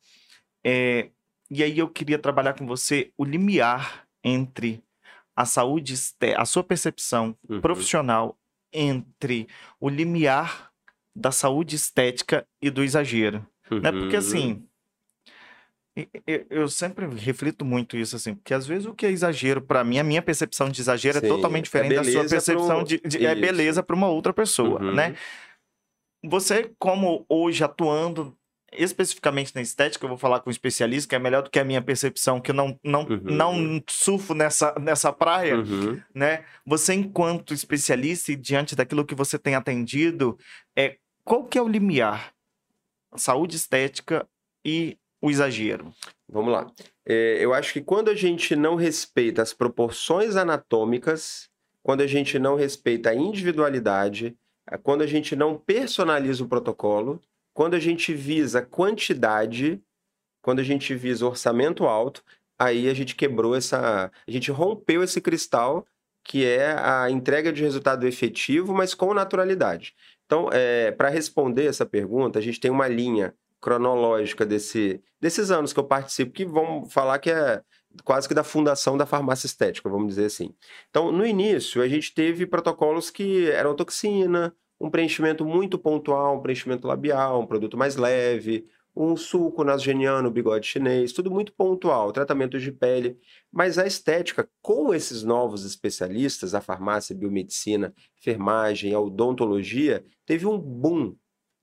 É, 0.62 1.08
e 1.50 1.62
aí 1.62 1.78
eu 1.78 1.88
queria 1.88 2.18
trabalhar 2.18 2.52
com 2.52 2.66
você 2.66 3.10
o 3.16 3.24
limiar 3.24 4.06
entre 4.22 4.84
a 5.34 5.46
saúde, 5.46 5.94
a 6.36 6.44
sua 6.44 6.62
percepção 6.62 7.34
uhum. 7.48 7.62
profissional 7.62 8.38
entre 8.72 9.48
o 9.80 9.88
limiar 9.88 10.70
da 11.16 11.32
saúde 11.32 11.76
estética 11.76 12.46
e 12.60 12.70
do 12.70 12.84
exagero. 12.84 13.46
Uhum. 13.70 13.80
Né? 13.80 13.90
Porque 13.90 14.16
assim, 14.16 14.66
eu 16.48 16.68
sempre 16.68 17.06
reflito 17.06 17.64
muito 17.64 17.96
isso 17.96 18.16
assim, 18.16 18.34
porque 18.34 18.54
às 18.54 18.66
vezes 18.66 18.86
o 18.86 18.94
que 18.94 19.06
é 19.06 19.10
exagero 19.10 19.60
para 19.60 19.82
mim, 19.82 19.98
a 19.98 20.04
minha 20.04 20.22
percepção 20.22 20.68
de 20.68 20.80
exagero 20.80 21.18
é 21.18 21.20
Sim, 21.20 21.26
é 21.26 21.28
totalmente 21.28 21.64
diferente 21.64 21.94
é 21.94 21.96
da 21.96 22.04
sua 22.04 22.28
percepção 22.28 22.78
pro... 22.78 22.84
de, 22.84 22.98
de 22.98 23.26
é 23.26 23.34
beleza 23.34 23.82
para 23.82 23.96
uma 23.96 24.08
outra 24.08 24.32
pessoa, 24.32 24.80
uhum. 24.82 24.94
né? 24.94 25.14
Você 26.22 26.70
como 26.78 27.24
hoje 27.28 27.64
atuando 27.64 28.36
especificamente 28.72 29.54
na 29.54 29.60
estética, 29.60 30.04
eu 30.04 30.08
vou 30.08 30.18
falar 30.18 30.40
com 30.40 30.48
um 30.48 30.52
especialista, 30.52 31.08
que 31.08 31.16
é 31.16 31.18
melhor 31.18 31.42
do 31.42 31.50
que 31.50 31.58
a 31.58 31.64
minha 31.64 31.82
percepção, 31.82 32.40
que 32.40 32.50
eu 32.50 32.54
não, 32.54 32.78
não, 32.84 33.02
uhum. 33.02 33.20
não 33.22 33.82
surfo 33.88 34.34
nessa, 34.34 34.74
nessa 34.78 35.12
praia, 35.12 35.56
uhum. 35.56 36.00
né? 36.14 36.44
Você, 36.64 36.94
enquanto 36.94 37.52
especialista 37.52 38.32
e 38.32 38.36
diante 38.36 38.76
daquilo 38.76 39.04
que 39.04 39.14
você 39.14 39.38
tem 39.38 39.54
atendido, 39.54 40.38
é, 40.76 40.96
qual 41.24 41.44
que 41.44 41.58
é 41.58 41.62
o 41.62 41.68
limiar? 41.68 42.32
Saúde 43.16 43.56
estética 43.56 44.26
e 44.64 44.96
o 45.20 45.30
exagero? 45.30 45.92
Vamos 46.28 46.52
lá. 46.52 46.70
É, 47.06 47.38
eu 47.40 47.52
acho 47.52 47.72
que 47.72 47.80
quando 47.80 48.08
a 48.08 48.14
gente 48.14 48.54
não 48.54 48.74
respeita 48.74 49.42
as 49.42 49.52
proporções 49.52 50.36
anatômicas, 50.36 51.48
quando 51.82 52.02
a 52.02 52.06
gente 52.06 52.38
não 52.38 52.54
respeita 52.54 53.10
a 53.10 53.14
individualidade, 53.14 54.36
é, 54.70 54.76
quando 54.76 55.02
a 55.02 55.06
gente 55.06 55.34
não 55.34 55.56
personaliza 55.56 56.44
o 56.44 56.48
protocolo, 56.48 57.20
quando 57.52 57.74
a 57.74 57.80
gente 57.80 58.14
visa 58.14 58.62
quantidade, 58.62 59.82
quando 60.40 60.60
a 60.60 60.64
gente 60.64 60.94
visa 60.94 61.26
orçamento 61.26 61.84
alto, 61.84 62.22
aí 62.58 62.88
a 62.88 62.94
gente 62.94 63.16
quebrou 63.16 63.56
essa. 63.56 64.10
A 64.26 64.30
gente 64.30 64.50
rompeu 64.50 65.02
esse 65.02 65.20
cristal 65.20 65.86
que 66.22 66.44
é 66.44 66.76
a 66.78 67.10
entrega 67.10 67.52
de 67.52 67.62
resultado 67.62 68.06
efetivo, 68.06 68.74
mas 68.74 68.94
com 68.94 69.12
naturalidade. 69.14 69.94
Então, 70.26 70.48
é, 70.52 70.92
para 70.92 71.08
responder 71.08 71.64
essa 71.64 71.86
pergunta, 71.86 72.38
a 72.38 72.42
gente 72.42 72.60
tem 72.60 72.70
uma 72.70 72.86
linha 72.86 73.34
cronológica 73.60 74.46
desse, 74.46 75.02
desses 75.20 75.50
anos 75.50 75.72
que 75.72 75.78
eu 75.78 75.84
participo, 75.84 76.32
que 76.32 76.44
vão 76.44 76.84
falar 76.86 77.18
que 77.18 77.30
é 77.30 77.62
quase 78.04 78.28
que 78.28 78.34
da 78.34 78.44
fundação 78.44 78.96
da 78.96 79.06
farmácia 79.06 79.46
estética, 79.46 79.88
vamos 79.88 80.08
dizer 80.08 80.26
assim. 80.26 80.54
Então, 80.88 81.10
no 81.12 81.26
início, 81.26 81.82
a 81.82 81.88
gente 81.88 82.14
teve 82.14 82.46
protocolos 82.46 83.10
que 83.10 83.50
eram 83.50 83.74
toxina, 83.74 84.54
um 84.80 84.88
preenchimento 84.90 85.44
muito 85.44 85.78
pontual, 85.78 86.38
um 86.38 86.40
preenchimento 86.40 86.86
labial, 86.86 87.40
um 87.40 87.46
produto 87.46 87.76
mais 87.76 87.96
leve, 87.96 88.66
um 88.96 89.16
suco 89.16 89.62
nasogeniano, 89.62 90.30
bigode 90.30 90.66
chinês, 90.66 91.12
tudo 91.12 91.30
muito 91.30 91.52
pontual, 91.52 92.12
tratamentos 92.12 92.62
de 92.62 92.72
pele. 92.72 93.18
Mas 93.52 93.78
a 93.78 93.86
estética, 93.86 94.48
com 94.62 94.94
esses 94.94 95.22
novos 95.22 95.64
especialistas, 95.64 96.54
a 96.54 96.60
farmácia, 96.60 97.14
biomedicina, 97.14 97.94
enfermagem, 98.18 98.94
a 98.94 99.00
odontologia, 99.00 100.04
teve 100.26 100.46
um 100.46 100.58
boom 100.58 101.14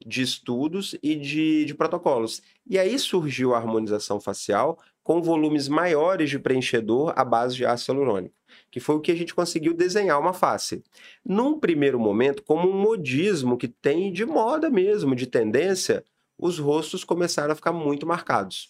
de 0.06 0.22
estudos 0.22 0.96
e 1.02 1.16
de, 1.16 1.66
de 1.66 1.74
protocolos. 1.74 2.42
E 2.66 2.78
aí 2.78 2.98
surgiu 3.00 3.54
a 3.54 3.58
harmonização 3.58 4.20
facial 4.20 4.78
com 5.04 5.22
volumes 5.22 5.68
maiores 5.68 6.30
de 6.30 6.38
preenchedor 6.38 7.14
à 7.16 7.24
base 7.24 7.56
de 7.56 7.66
ácido 7.66 7.94
hialurônico, 7.94 8.36
que 8.70 8.80
foi 8.80 8.96
o 8.96 9.00
que 9.00 9.12
a 9.12 9.16
gente 9.16 9.34
conseguiu 9.34 9.74
desenhar 9.74 10.20
uma 10.20 10.34
face. 10.34 10.84
Num 11.24 11.60
primeiro 11.60 12.00
momento, 12.00 12.44
como 12.44 12.70
um 12.70 12.78
modismo 12.78 13.58
que 13.58 13.68
tem 13.68 14.12
de 14.12 14.26
moda 14.26 14.70
mesmo, 14.70 15.16
de 15.16 15.26
tendência, 15.26 16.04
os 16.38 16.60
rostos 16.60 17.04
começaram 17.04 17.54
a 17.54 17.56
ficar 17.56 17.72
muito 17.72 18.06
marcados. 18.06 18.70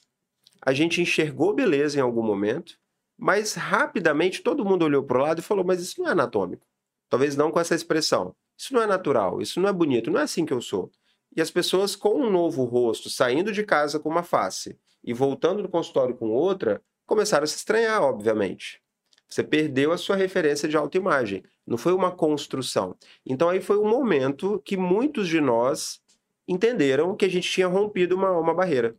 A 0.62 0.74
gente 0.74 1.02
enxergou 1.02 1.54
beleza 1.54 1.98
em 1.98 2.02
algum 2.02 2.24
momento, 2.24 2.78
mas 3.18 3.56
rapidamente 3.56 4.42
todo 4.42 4.64
mundo 4.64 4.86
olhou 4.86 5.04
para 5.04 5.18
o 5.18 5.22
lado 5.22 5.40
e 5.40 5.44
falou: 5.44 5.66
Mas 5.66 5.82
isso 5.82 6.00
não 6.00 6.08
é 6.08 6.12
anatômico. 6.12 6.66
Talvez 7.10 7.36
não 7.36 7.52
com 7.52 7.60
essa 7.60 7.74
expressão. 7.74 8.36
Isso 8.58 8.74
não 8.74 8.82
é 8.82 8.88
natural, 8.88 9.42
isso 9.42 9.60
não 9.60 9.70
é 9.70 9.74
bonito, 9.74 10.12
não 10.12 10.20
é 10.20 10.24
assim 10.24 10.46
que 10.46 10.54
eu 10.54 10.62
sou. 10.62 10.92
E 11.36 11.42
as 11.42 11.52
pessoas 11.52 11.96
com 11.96 12.22
um 12.22 12.30
novo 12.30 12.64
rosto, 12.64 13.10
saindo 13.10 13.52
de 13.52 13.64
casa 13.64 14.00
com 14.00 14.10
uma 14.10 14.24
face 14.24 14.78
e 15.04 15.14
voltando 15.14 15.62
no 15.62 15.70
consultório 15.70 16.16
com 16.16 16.30
outra, 16.30 16.82
começaram 17.06 17.44
a 17.44 17.48
se 17.48 17.58
estranhar, 17.58 18.02
obviamente. 18.02 18.82
Você 19.30 19.44
perdeu 19.44 19.92
a 19.92 19.98
sua 19.98 20.16
referência 20.16 20.68
de 20.68 20.78
autoimagem. 20.78 21.44
Não 21.66 21.78
foi 21.78 21.94
uma 21.94 22.12
construção. 22.12 22.96
Então 23.26 23.50
aí 23.50 23.60
foi 23.60 23.78
um 23.78 23.90
momento 23.90 24.62
que 24.64 24.78
muitos 24.78 25.28
de 25.28 25.42
nós 25.42 26.00
entenderam 26.48 27.16
que 27.16 27.26
a 27.26 27.30
gente 27.30 27.50
tinha 27.50 27.68
rompido 27.68 28.16
uma, 28.16 28.32
uma 28.32 28.54
barreira 28.54 28.96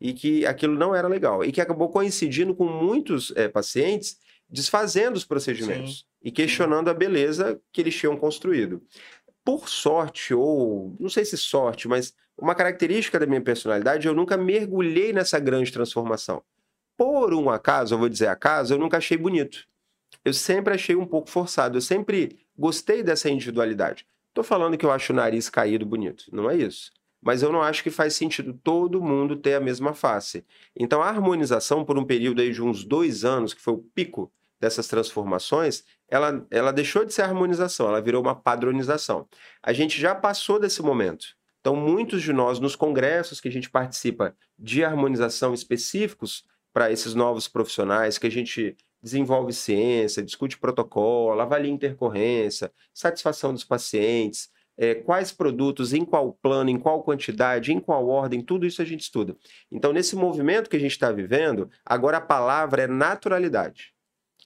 e 0.00 0.12
que 0.12 0.46
aquilo 0.46 0.74
não 0.74 0.94
era 0.94 1.08
legal. 1.08 1.44
E 1.44 1.50
que 1.50 1.60
acabou 1.60 1.88
coincidindo 1.88 2.54
com 2.54 2.64
muitos 2.64 3.32
é, 3.36 3.48
pacientes 3.48 4.18
desfazendo 4.48 5.16
os 5.16 5.24
procedimentos 5.24 6.00
Sim. 6.00 6.04
e 6.22 6.30
questionando 6.30 6.90
a 6.90 6.94
beleza 6.94 7.60
que 7.72 7.80
eles 7.80 7.96
tinham 7.96 8.16
construído 8.16 8.82
por 9.44 9.68
sorte, 9.68 10.34
ou 10.34 10.96
não 10.98 11.08
sei 11.08 11.24
se 11.24 11.36
sorte, 11.36 11.88
mas 11.88 12.14
uma 12.38 12.54
característica 12.54 13.18
da 13.18 13.26
minha 13.26 13.40
personalidade, 13.40 14.06
eu 14.06 14.14
nunca 14.14 14.36
mergulhei 14.36 15.12
nessa 15.12 15.38
grande 15.38 15.72
transformação. 15.72 16.42
Por 16.96 17.34
um 17.34 17.50
acaso, 17.50 17.94
eu 17.94 17.98
vou 17.98 18.08
dizer 18.08 18.28
acaso, 18.28 18.74
eu 18.74 18.78
nunca 18.78 18.98
achei 18.98 19.16
bonito. 19.16 19.66
Eu 20.24 20.32
sempre 20.32 20.74
achei 20.74 20.94
um 20.94 21.06
pouco 21.06 21.30
forçado, 21.30 21.76
eu 21.76 21.82
sempre 21.82 22.38
gostei 22.56 23.02
dessa 23.02 23.28
individualidade. 23.28 24.06
Estou 24.28 24.44
falando 24.44 24.78
que 24.78 24.86
eu 24.86 24.90
acho 24.90 25.12
o 25.12 25.16
nariz 25.16 25.50
caído 25.50 25.84
bonito, 25.84 26.24
não 26.32 26.50
é 26.50 26.56
isso. 26.56 26.92
Mas 27.20 27.42
eu 27.42 27.52
não 27.52 27.62
acho 27.62 27.82
que 27.82 27.90
faz 27.90 28.14
sentido 28.14 28.52
todo 28.52 29.02
mundo 29.02 29.36
ter 29.36 29.54
a 29.54 29.60
mesma 29.60 29.94
face. 29.94 30.44
Então 30.74 31.02
a 31.02 31.08
harmonização, 31.08 31.84
por 31.84 31.98
um 31.98 32.04
período 32.04 32.40
aí 32.40 32.50
de 32.50 32.62
uns 32.62 32.84
dois 32.84 33.24
anos, 33.24 33.54
que 33.54 33.60
foi 33.60 33.74
o 33.74 33.84
pico 33.94 34.32
dessas 34.60 34.88
transformações, 34.88 35.84
ela, 36.12 36.46
ela 36.50 36.72
deixou 36.74 37.06
de 37.06 37.14
ser 37.14 37.22
harmonização, 37.22 37.88
ela 37.88 38.02
virou 38.02 38.20
uma 38.20 38.34
padronização. 38.34 39.26
A 39.62 39.72
gente 39.72 39.98
já 39.98 40.14
passou 40.14 40.60
desse 40.60 40.82
momento. 40.82 41.24
Então, 41.58 41.74
muitos 41.74 42.22
de 42.22 42.34
nós, 42.34 42.60
nos 42.60 42.76
congressos 42.76 43.40
que 43.40 43.48
a 43.48 43.50
gente 43.50 43.70
participa 43.70 44.36
de 44.58 44.84
harmonização 44.84 45.54
específicos 45.54 46.44
para 46.70 46.92
esses 46.92 47.14
novos 47.14 47.48
profissionais, 47.48 48.18
que 48.18 48.26
a 48.26 48.30
gente 48.30 48.76
desenvolve 49.02 49.54
ciência, 49.54 50.22
discute 50.22 50.58
protocolo, 50.58 51.40
avalia 51.40 51.72
intercorrência, 51.72 52.70
satisfação 52.92 53.54
dos 53.54 53.64
pacientes, 53.64 54.50
é, 54.76 54.94
quais 54.94 55.32
produtos, 55.32 55.94
em 55.94 56.04
qual 56.04 56.34
plano, 56.42 56.68
em 56.68 56.78
qual 56.78 57.02
quantidade, 57.02 57.72
em 57.72 57.80
qual 57.80 58.06
ordem, 58.06 58.42
tudo 58.42 58.66
isso 58.66 58.82
a 58.82 58.84
gente 58.84 59.00
estuda. 59.00 59.34
Então, 59.70 59.94
nesse 59.94 60.14
movimento 60.14 60.68
que 60.68 60.76
a 60.76 60.80
gente 60.80 60.92
está 60.92 61.10
vivendo, 61.10 61.70
agora 61.86 62.18
a 62.18 62.20
palavra 62.20 62.82
é 62.82 62.86
naturalidade. 62.86 63.91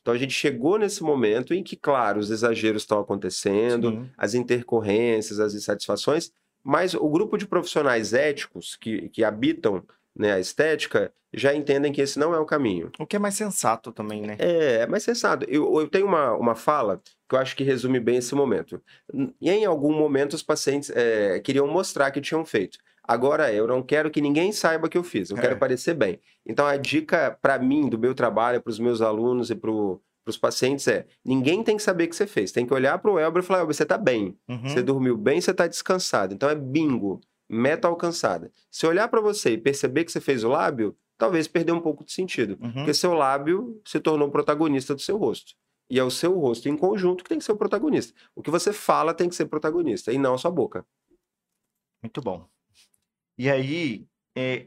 Então 0.07 0.15
a 0.15 0.19
gente 0.19 0.35
chegou 0.35 0.79
nesse 0.79 1.03
momento 1.03 1.53
em 1.53 1.65
que, 1.65 1.75
claro, 1.75 2.21
os 2.21 2.31
exageros 2.31 2.83
estão 2.83 3.01
acontecendo, 3.01 3.91
Sim. 3.91 4.09
as 4.17 4.35
intercorrências, 4.35 5.41
as 5.41 5.53
insatisfações, 5.53 6.31
mas 6.63 6.95
o 6.95 7.09
grupo 7.09 7.37
de 7.37 7.45
profissionais 7.45 8.15
éticos 8.15 8.77
que, 8.77 9.09
que 9.09 9.25
habitam 9.25 9.83
né, 10.15 10.35
a 10.35 10.39
estética 10.39 11.13
já 11.35 11.53
entendem 11.53 11.93
que 11.93 12.01
esse 12.01 12.21
não 12.21 12.33
é 12.33 12.39
o 12.39 12.47
caminho. 12.47 12.93
O 13.01 13.05
que 13.05 13.17
é 13.17 13.19
mais 13.19 13.35
sensato 13.35 13.91
também, 13.91 14.23
né? 14.23 14.37
É, 14.39 14.83
é 14.83 14.87
mais 14.87 15.03
sensato. 15.03 15.45
Eu, 15.49 15.81
eu 15.81 15.89
tenho 15.89 16.07
uma, 16.07 16.35
uma 16.35 16.55
fala 16.55 17.03
que 17.29 17.35
eu 17.35 17.41
acho 17.41 17.57
que 17.57 17.65
resume 17.65 17.99
bem 17.99 18.19
esse 18.19 18.33
momento. 18.33 18.81
E 19.41 19.51
em 19.51 19.65
algum 19.65 19.93
momento 19.93 20.35
os 20.35 20.43
pacientes 20.43 20.89
é, 20.91 21.41
queriam 21.41 21.67
mostrar 21.67 22.13
que 22.13 22.21
tinham 22.21 22.45
feito. 22.45 22.79
Agora, 23.07 23.53
eu 23.53 23.67
não 23.67 23.83
quero 23.83 24.11
que 24.11 24.21
ninguém 24.21 24.53
saiba 24.53 24.89
que 24.89 24.99
eu 24.99 25.05
fiz, 25.05 25.31
eu 25.31 25.37
é. 25.37 25.41
quero 25.41 25.59
parecer 25.59 25.95
bem. 25.95 26.21
Então, 26.45 26.67
a 26.67 26.77
dica 26.77 27.39
para 27.41 27.59
mim, 27.59 27.89
do 27.89 27.99
meu 27.99 28.15
trabalho, 28.15 28.61
para 28.61 28.71
os 28.71 28.79
meus 28.79 29.01
alunos 29.01 29.51
e 29.51 29.55
para 29.55 29.71
os 29.71 30.37
pacientes 30.37 30.89
é: 30.89 31.07
ninguém 31.25 31.63
tem 31.63 31.77
que 31.77 31.83
saber 31.83 32.09
que 32.09 32.17
você 32.17 32.27
fez. 32.27 32.51
Tem 32.51 32.67
que 32.67 32.75
olhar 32.75 32.99
para 32.99 33.11
o 33.11 33.19
Elber 33.19 33.43
e 33.43 33.47
falar: 33.47 33.61
Elber, 33.61 33.75
você 33.75 33.85
está 33.85 33.97
bem. 33.97 34.37
Uhum. 34.49 34.69
Você 34.69 34.83
dormiu 34.83 35.17
bem, 35.17 35.41
você 35.41 35.53
está 35.53 35.67
descansado. 35.67 36.35
Então, 36.35 36.49
é 36.49 36.55
bingo, 36.55 37.21
meta 37.49 37.87
alcançada. 37.87 38.51
Se 38.71 38.87
olhar 38.87 39.09
para 39.09 39.21
você 39.21 39.53
e 39.53 39.59
perceber 39.59 40.05
que 40.05 40.13
você 40.13 40.21
fez 40.21 40.43
o 40.43 40.49
lábio, 40.49 40.97
talvez 41.17 41.47
perder 41.47 41.73
um 41.73 41.81
pouco 41.81 42.05
de 42.05 42.13
sentido. 42.13 42.59
Uhum. 42.61 42.73
Porque 42.73 42.95
seu 42.95 43.15
lábio 43.15 43.81
se 43.85 44.01
tornou 44.01 44.31
protagonista 44.31 44.95
do 44.95 45.01
seu 45.01 45.17
rosto. 45.17 45.55
E 45.89 45.99
é 45.99 46.03
o 46.03 46.11
seu 46.11 46.37
rosto 46.39 46.69
em 46.69 46.77
conjunto 46.77 47.23
que 47.23 47.29
tem 47.29 47.39
que 47.39 47.45
ser 47.45 47.53
o 47.53 47.57
protagonista. 47.57 48.13
O 48.35 48.43
que 48.43 48.51
você 48.51 48.73
fala 48.73 49.15
tem 49.15 49.29
que 49.29 49.37
ser 49.37 49.47
protagonista 49.47 50.13
e 50.13 50.19
não 50.19 50.35
a 50.35 50.39
sua 50.39 50.51
boca. 50.51 50.85
Muito 52.03 52.21
bom. 52.21 52.49
E 53.39 53.51
aí, 53.51 54.07
é, 54.35 54.67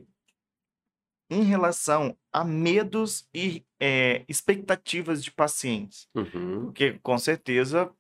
em 1.30 1.44
relação 1.44 2.18
a 2.32 2.44
medos 2.44 3.28
e 3.34 3.64
é, 3.80 4.24
expectativas 4.28 5.24
de 5.24 5.32
pacientes, 5.32 6.08
uhum. 6.16 6.66
porque 6.66 7.00
com 7.02 7.18
certeza, 7.18 7.92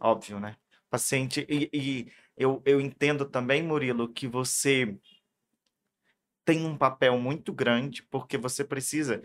óbvio, 0.00 0.40
né? 0.40 0.56
Paciente, 0.88 1.46
e, 1.48 1.70
e 1.72 2.12
eu, 2.36 2.60
eu 2.64 2.80
entendo 2.80 3.24
também, 3.24 3.62
Murilo, 3.62 4.08
que 4.08 4.26
você 4.26 4.96
tem 6.44 6.66
um 6.66 6.76
papel 6.76 7.18
muito 7.18 7.52
grande, 7.52 8.02
porque 8.04 8.36
você 8.36 8.64
precisa 8.64 9.22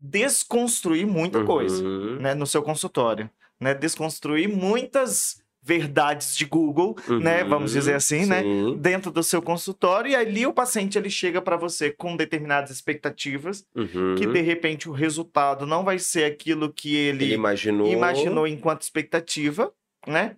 desconstruir 0.00 1.06
muita 1.06 1.44
coisa 1.44 1.84
uhum. 1.84 2.16
né, 2.16 2.34
no 2.34 2.46
seu 2.46 2.62
consultório. 2.62 3.30
Né? 3.60 3.74
Desconstruir 3.74 4.48
muitas 4.48 5.42
verdades 5.66 6.36
de 6.36 6.44
Google, 6.44 6.96
uhum, 7.08 7.18
né, 7.18 7.42
vamos 7.42 7.72
dizer 7.72 7.94
assim, 7.94 8.24
né, 8.24 8.40
sim. 8.40 8.70
né, 8.70 8.76
dentro 8.78 9.10
do 9.10 9.20
seu 9.20 9.42
consultório 9.42 10.12
e 10.12 10.14
ali 10.14 10.46
o 10.46 10.52
paciente 10.52 10.96
ele 10.96 11.10
chega 11.10 11.42
para 11.42 11.56
você 11.56 11.90
com 11.90 12.16
determinadas 12.16 12.70
expectativas 12.70 13.66
uhum. 13.74 14.14
que 14.16 14.26
de 14.26 14.40
repente 14.42 14.88
o 14.88 14.92
resultado 14.92 15.66
não 15.66 15.82
vai 15.82 15.98
ser 15.98 16.22
aquilo 16.22 16.72
que 16.72 16.94
ele, 16.94 17.24
ele 17.24 17.34
imaginou. 17.34 17.88
imaginou 17.88 18.46
enquanto 18.46 18.82
expectativa, 18.82 19.72
né? 20.06 20.36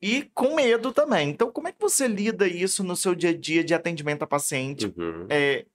E 0.00 0.28
com 0.34 0.56
medo 0.56 0.90
também. 0.90 1.28
Então, 1.28 1.52
como 1.52 1.68
é 1.68 1.72
que 1.72 1.80
você 1.80 2.08
lida 2.08 2.48
isso 2.48 2.82
no 2.82 2.96
seu 2.96 3.14
dia 3.14 3.30
a 3.30 3.36
dia 3.36 3.62
de 3.62 3.74
atendimento 3.74 4.22
a 4.22 4.26
paciente 4.26 4.92
uhum. 4.96 5.26
é, 5.28 5.66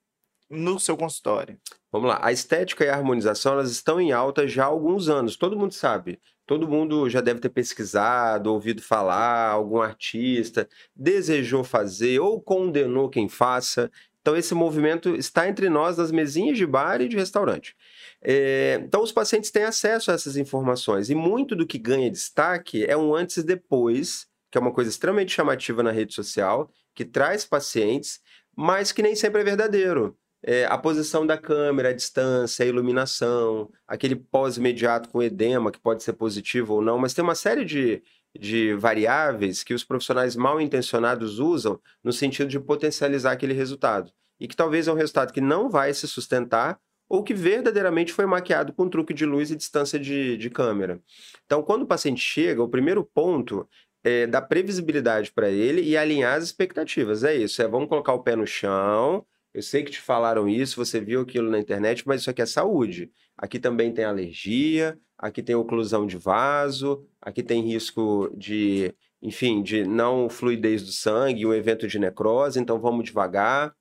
no 0.49 0.79
seu 0.79 0.97
consultório? 0.97 1.55
Vamos 1.91 2.09
lá. 2.09 2.19
A 2.21 2.31
estética 2.31 2.83
e 2.83 2.89
a 2.89 2.95
harmonização 2.95 3.53
elas 3.53 3.71
estão 3.71 4.01
em 4.01 4.11
alta 4.11 4.47
já 4.47 4.63
há 4.63 4.67
alguns 4.67 5.07
anos. 5.07 5.37
Todo 5.37 5.57
mundo 5.57 5.73
sabe. 5.73 6.19
Todo 6.47 6.67
mundo 6.67 7.09
já 7.09 7.19
deve 7.19 7.41
ter 7.41 7.49
pesquisado, 7.49 8.53
ouvido 8.53 8.81
falar, 8.81 9.49
algum 9.49 9.81
artista 9.81 10.67
desejou 10.95 11.61
fazer 11.61 12.19
ou 12.21 12.41
condenou 12.41 13.09
quem 13.09 13.27
faça. 13.27 13.91
Então, 14.21 14.35
esse 14.35 14.55
movimento 14.55 15.13
está 15.13 15.47
entre 15.47 15.69
nós 15.69 15.97
nas 15.97 16.09
mesinhas 16.09 16.57
de 16.57 16.65
bar 16.65 17.01
e 17.01 17.09
de 17.09 17.17
restaurante. 17.17 17.75
É, 18.21 18.79
então, 18.81 19.03
os 19.03 19.11
pacientes 19.11 19.51
têm 19.51 19.63
acesso 19.63 20.09
a 20.09 20.13
essas 20.13 20.37
informações 20.37 21.09
e 21.09 21.15
muito 21.15 21.53
do 21.53 21.67
que 21.67 21.77
ganha 21.77 22.09
destaque 22.09 22.85
é 22.85 22.95
um 22.95 23.13
antes 23.13 23.37
e 23.37 23.43
depois, 23.43 24.25
que 24.49 24.57
é 24.57 24.61
uma 24.61 24.73
coisa 24.73 24.89
extremamente 24.89 25.33
chamativa 25.33 25.83
na 25.83 25.91
rede 25.91 26.13
social, 26.13 26.71
que 26.95 27.03
traz 27.03 27.43
pacientes, 27.43 28.21
mas 28.55 28.93
que 28.93 29.01
nem 29.01 29.15
sempre 29.15 29.41
é 29.41 29.43
verdadeiro. 29.43 30.17
É, 30.43 30.65
a 30.65 30.77
posição 30.77 31.25
da 31.25 31.37
câmera, 31.37 31.89
a 31.89 31.93
distância, 31.93 32.63
a 32.63 32.67
iluminação, 32.67 33.71
aquele 33.87 34.15
pós-imediato 34.15 35.09
com 35.09 35.21
edema, 35.21 35.71
que 35.71 35.79
pode 35.79 36.03
ser 36.03 36.13
positivo 36.13 36.75
ou 36.75 36.81
não, 36.81 36.97
mas 36.99 37.13
tem 37.13 37.23
uma 37.23 37.35
série 37.35 37.65
de, 37.65 38.03
de 38.39 38.73
variáveis 38.75 39.63
que 39.63 39.73
os 39.73 39.83
profissionais 39.83 40.35
mal 40.35 40.61
intencionados 40.61 41.39
usam 41.39 41.79
no 42.03 42.13
sentido 42.13 42.49
de 42.49 42.59
potencializar 42.59 43.31
aquele 43.31 43.53
resultado. 43.53 44.11
E 44.39 44.47
que 44.47 44.55
talvez 44.55 44.87
é 44.87 44.91
um 44.91 44.95
resultado 44.95 45.33
que 45.33 45.41
não 45.41 45.69
vai 45.69 45.93
se 45.93 46.07
sustentar 46.07 46.79
ou 47.09 47.23
que 47.23 47.33
verdadeiramente 47.33 48.13
foi 48.13 48.25
maquiado 48.25 48.73
com 48.73 48.89
truque 48.89 49.13
de 49.13 49.25
luz 49.25 49.49
e 49.49 49.55
distância 49.55 49.97
de, 49.97 50.37
de 50.37 50.49
câmera. 50.49 51.01
Então, 51.45 51.63
quando 51.63 51.83
o 51.83 51.87
paciente 51.87 52.21
chega, 52.21 52.61
o 52.61 52.69
primeiro 52.69 53.03
ponto 53.03 53.67
é 54.03 54.27
dar 54.27 54.41
previsibilidade 54.43 55.31
para 55.31 55.49
ele 55.49 55.81
e 55.81 55.97
alinhar 55.97 56.37
as 56.37 56.43
expectativas. 56.43 57.23
É 57.23 57.35
isso, 57.35 57.61
é 57.61 57.67
vamos 57.67 57.89
colocar 57.89 58.13
o 58.13 58.23
pé 58.23 58.35
no 58.35 58.45
chão. 58.45 59.25
Eu 59.57 59.63
sei 59.63 59.83
que 59.83 59.89
te 59.89 59.99
falaram 59.99 60.47
isso, 60.47 60.75
você 60.75 61.01
viu 61.01 61.21
aquilo 61.21 61.49
na 61.49 61.57
internet, 61.57 62.03
mas 62.05 62.21
isso 62.21 62.29
aqui 62.29 62.43
é 62.43 62.45
saúde. 62.45 63.11
Aqui 63.35 63.57
também 63.57 63.91
tem 63.91 64.05
alergia, 64.05 64.99
aqui 65.17 65.41
tem 65.41 65.55
oclusão 65.55 66.05
de 66.05 66.15
vaso, 66.15 67.03
aqui 67.19 67.41
tem 67.41 67.63
risco 67.63 68.29
de, 68.37 68.93
enfim, 69.19 69.63
de 69.63 69.83
não 69.83 70.29
fluidez 70.29 70.83
do 70.83 70.91
sangue, 70.91 71.43
um 71.43 71.55
evento 71.55 71.87
de 71.87 71.97
necrose, 71.97 72.59
então 72.59 72.79
vamos 72.79 73.05
devagar. 73.05 73.73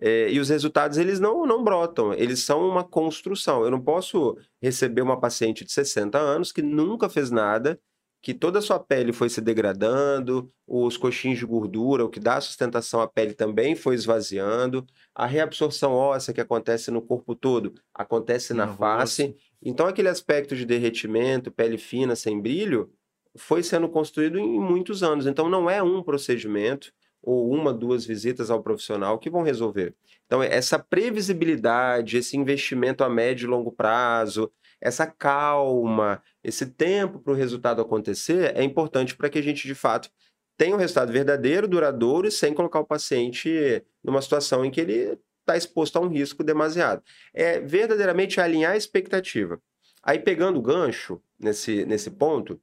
É, 0.00 0.30
e 0.30 0.38
os 0.38 0.50
resultados, 0.50 0.98
eles 0.98 1.18
não, 1.18 1.44
não 1.44 1.64
brotam, 1.64 2.14
eles 2.14 2.38
são 2.44 2.68
uma 2.68 2.84
construção. 2.84 3.64
Eu 3.64 3.72
não 3.72 3.80
posso 3.80 4.38
receber 4.62 5.02
uma 5.02 5.18
paciente 5.18 5.64
de 5.64 5.72
60 5.72 6.16
anos 6.16 6.52
que 6.52 6.62
nunca 6.62 7.08
fez 7.08 7.32
nada, 7.32 7.76
que 8.24 8.32
toda 8.32 8.58
a 8.58 8.62
sua 8.62 8.80
pele 8.80 9.12
foi 9.12 9.28
se 9.28 9.38
degradando, 9.42 10.50
os 10.66 10.96
coxins 10.96 11.38
de 11.38 11.44
gordura, 11.44 12.06
o 12.06 12.08
que 12.08 12.18
dá 12.18 12.40
sustentação 12.40 13.02
à 13.02 13.06
pele 13.06 13.34
também 13.34 13.76
foi 13.76 13.94
esvaziando, 13.94 14.86
a 15.14 15.26
reabsorção 15.26 15.92
óssea 15.92 16.32
que 16.32 16.40
acontece 16.40 16.90
no 16.90 17.02
corpo 17.02 17.34
todo 17.34 17.74
acontece 17.92 18.54
na 18.54 18.66
face. 18.66 19.36
Então, 19.62 19.86
aquele 19.86 20.08
aspecto 20.08 20.56
de 20.56 20.64
derretimento, 20.64 21.52
pele 21.52 21.76
fina, 21.76 22.16
sem 22.16 22.40
brilho, 22.40 22.90
foi 23.36 23.62
sendo 23.62 23.90
construído 23.90 24.38
em 24.38 24.58
muitos 24.58 25.02
anos. 25.02 25.26
Então, 25.26 25.50
não 25.50 25.68
é 25.68 25.82
um 25.82 26.02
procedimento 26.02 26.94
ou 27.22 27.50
uma, 27.50 27.74
duas 27.74 28.06
visitas 28.06 28.50
ao 28.50 28.62
profissional 28.62 29.18
que 29.18 29.28
vão 29.28 29.42
resolver. 29.42 29.94
Então, 30.24 30.42
essa 30.42 30.78
previsibilidade, 30.78 32.16
esse 32.16 32.38
investimento 32.38 33.04
a 33.04 33.08
médio 33.10 33.46
e 33.46 33.50
longo 33.50 33.70
prazo, 33.70 34.50
essa 34.80 35.06
calma, 35.06 36.22
esse 36.44 36.66
tempo 36.66 37.18
para 37.18 37.32
o 37.32 37.36
resultado 37.36 37.80
acontecer 37.80 38.54
é 38.54 38.62
importante 38.62 39.16
para 39.16 39.30
que 39.30 39.38
a 39.38 39.42
gente, 39.42 39.66
de 39.66 39.74
fato, 39.74 40.10
tenha 40.56 40.76
um 40.76 40.78
resultado 40.78 41.10
verdadeiro, 41.10 41.66
duradouro 41.66 42.28
e 42.28 42.30
sem 42.30 42.52
colocar 42.52 42.80
o 42.80 42.86
paciente 42.86 43.82
numa 44.02 44.22
situação 44.22 44.64
em 44.64 44.70
que 44.70 44.80
ele 44.80 45.18
está 45.40 45.56
exposto 45.56 45.96
a 45.96 46.00
um 46.00 46.08
risco 46.08 46.44
demasiado. 46.44 47.02
É 47.32 47.60
verdadeiramente 47.60 48.40
alinhar 48.40 48.72
a 48.72 48.76
expectativa. 48.76 49.60
Aí, 50.02 50.18
pegando 50.18 50.58
o 50.58 50.62
gancho 50.62 51.20
nesse, 51.38 51.84
nesse 51.86 52.10
ponto, 52.10 52.60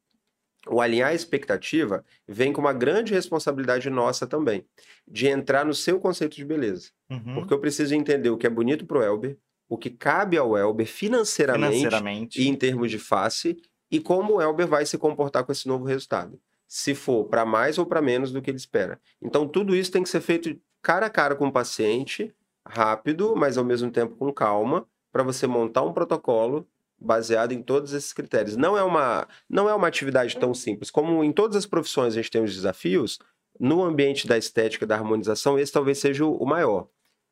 o 0.67 0.79
alinhar 0.79 1.09
a 1.09 1.13
expectativa 1.13 2.05
vem 2.27 2.53
com 2.53 2.61
uma 2.61 2.73
grande 2.73 3.13
responsabilidade 3.13 3.89
nossa 3.89 4.27
também, 4.27 4.63
de 5.07 5.27
entrar 5.27 5.65
no 5.65 5.73
seu 5.73 5.99
conceito 5.99 6.35
de 6.35 6.45
beleza. 6.45 6.91
Uhum. 7.09 7.33
Porque 7.33 7.53
eu 7.53 7.59
preciso 7.59 7.95
entender 7.95 8.29
o 8.29 8.37
que 8.37 8.45
é 8.45 8.49
bonito 8.49 8.85
para 8.85 8.99
o 8.99 9.03
Elber, 9.03 9.37
o 9.67 9.77
que 9.77 9.89
cabe 9.89 10.37
ao 10.37 10.57
Elber 10.57 10.85
financeiramente, 10.85 11.77
financeiramente, 11.77 12.41
e 12.41 12.47
em 12.47 12.55
termos 12.55 12.91
de 12.91 12.99
face, 12.99 13.57
e 13.91 13.99
como 13.99 14.35
o 14.35 14.41
Elber 14.41 14.67
vai 14.67 14.85
se 14.85 14.97
comportar 14.97 15.43
com 15.43 15.51
esse 15.51 15.67
novo 15.67 15.85
resultado. 15.85 16.39
Se 16.67 16.95
for 16.95 17.25
para 17.25 17.45
mais 17.45 17.77
ou 17.77 17.85
para 17.85 18.01
menos 18.01 18.31
do 18.31 18.41
que 18.41 18.49
ele 18.49 18.57
espera. 18.57 18.99
Então, 19.21 19.45
tudo 19.47 19.75
isso 19.75 19.91
tem 19.91 20.01
que 20.01 20.09
ser 20.09 20.21
feito 20.21 20.57
cara 20.81 21.07
a 21.07 21.09
cara 21.09 21.35
com 21.35 21.47
o 21.47 21.51
paciente, 21.51 22.33
rápido, 22.65 23.35
mas 23.35 23.57
ao 23.57 23.65
mesmo 23.65 23.91
tempo 23.91 24.15
com 24.15 24.31
calma, 24.31 24.87
para 25.11 25.23
você 25.23 25.45
montar 25.45 25.81
um 25.81 25.91
protocolo 25.91 26.65
baseado 26.97 27.51
em 27.51 27.61
todos 27.61 27.93
esses 27.93 28.13
critérios. 28.13 28.55
Não 28.55 28.77
é 28.77 28.83
uma 28.83 29.27
não 29.49 29.67
é 29.67 29.73
uma 29.73 29.87
atividade 29.87 30.37
tão 30.37 30.53
simples 30.53 30.91
como 30.91 31.23
em 31.23 31.31
todas 31.31 31.57
as 31.57 31.65
profissões 31.65 32.13
a 32.13 32.17
gente 32.17 32.31
tem 32.31 32.43
os 32.43 32.53
desafios. 32.53 33.19
No 33.59 33.83
ambiente 33.83 34.27
da 34.27 34.37
estética, 34.37 34.87
da 34.87 34.95
harmonização, 34.95 35.59
esse 35.59 35.71
talvez 35.71 35.99
seja 35.99 36.25
o 36.25 36.45
maior, 36.45 36.87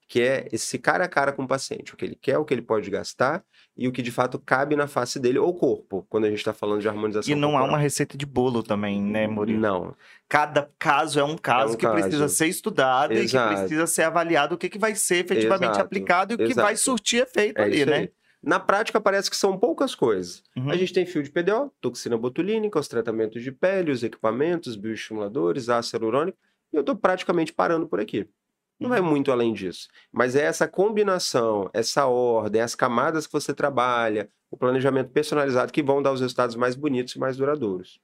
que 0.09 0.19
é 0.21 0.47
esse 0.51 0.79
cara 0.79 1.05
a 1.05 1.07
cara 1.07 1.31
com 1.31 1.43
o 1.43 1.47
paciente, 1.47 1.93
o 1.93 1.97
que 1.97 2.03
ele 2.03 2.17
quer, 2.19 2.39
o 2.39 2.43
que 2.43 2.51
ele 2.51 2.63
pode 2.63 2.89
gastar 2.89 3.43
e 3.77 3.87
o 3.87 3.91
que 3.91 4.01
de 4.01 4.11
fato 4.11 4.39
cabe 4.39 4.75
na 4.75 4.87
face 4.87 5.19
dele 5.19 5.37
ou 5.37 5.53
corpo, 5.53 6.03
quando 6.09 6.25
a 6.25 6.29
gente 6.29 6.39
está 6.39 6.51
falando 6.51 6.81
de 6.81 6.89
harmonização. 6.89 7.31
E 7.31 7.35
não 7.35 7.49
corporal. 7.51 7.67
há 7.67 7.69
uma 7.69 7.77
receita 7.77 8.17
de 8.17 8.25
bolo 8.25 8.63
também, 8.63 8.99
né, 8.99 9.27
Murilo? 9.27 9.59
Não. 9.59 9.95
Cada 10.27 10.67
caso 10.79 11.19
é 11.19 11.23
um 11.23 11.37
caso 11.37 11.73
é 11.73 11.75
um 11.75 11.77
que 11.77 11.85
caso. 11.85 12.01
precisa 12.01 12.27
ser 12.27 12.47
estudado 12.47 13.13
Exato. 13.13 13.53
e 13.53 13.55
que 13.55 13.59
precisa 13.59 13.85
ser 13.85 14.01
avaliado 14.01 14.55
o 14.55 14.57
que, 14.57 14.67
que 14.67 14.79
vai 14.79 14.95
ser 14.95 15.23
efetivamente 15.23 15.73
Exato. 15.73 15.85
aplicado 15.85 16.33
e 16.33 16.35
o 16.35 16.37
que 16.39 16.43
Exato. 16.45 16.61
vai 16.61 16.75
surtir 16.75 17.21
efeito 17.21 17.61
é 17.61 17.63
ali, 17.63 17.85
né? 17.85 17.95
Aí. 17.95 18.11
Na 18.41 18.59
prática, 18.59 18.99
parece 18.99 19.29
que 19.29 19.35
são 19.35 19.59
poucas 19.59 19.93
coisas. 19.93 20.41
Uhum. 20.57 20.71
A 20.71 20.75
gente 20.75 20.91
tem 20.91 21.05
fio 21.05 21.21
de 21.21 21.29
PDO, 21.29 21.71
toxina 21.79 22.17
botulínica, 22.17 22.79
os 22.79 22.87
tratamentos 22.87 23.43
de 23.43 23.51
pele, 23.51 23.91
os 23.91 24.01
equipamentos, 24.01 24.75
bioestimuladores, 24.75 25.69
ácido 25.69 25.97
hialurônico, 25.97 26.37
e 26.73 26.77
eu 26.77 26.79
estou 26.79 26.95
praticamente 26.95 27.53
parando 27.53 27.87
por 27.87 27.99
aqui. 27.99 28.27
Não 28.79 28.95
é 28.95 29.01
uhum. 29.01 29.07
muito 29.07 29.31
além 29.31 29.53
disso. 29.53 29.89
Mas 30.11 30.35
é 30.35 30.43
essa 30.43 30.67
combinação, 30.67 31.69
essa 31.73 32.05
ordem, 32.05 32.61
as 32.61 32.75
camadas 32.75 33.27
que 33.27 33.33
você 33.33 33.53
trabalha, 33.53 34.29
o 34.49 34.55
planejamento 34.55 35.11
personalizado 35.11 35.73
que 35.73 35.83
vão 35.83 36.01
dar 36.01 36.13
os 36.13 36.21
resultados 36.21 36.55
mais 36.55 36.75
bonitos 36.75 37.13
e 37.15 37.19
mais 37.19 37.35
duradouros. 37.35 37.99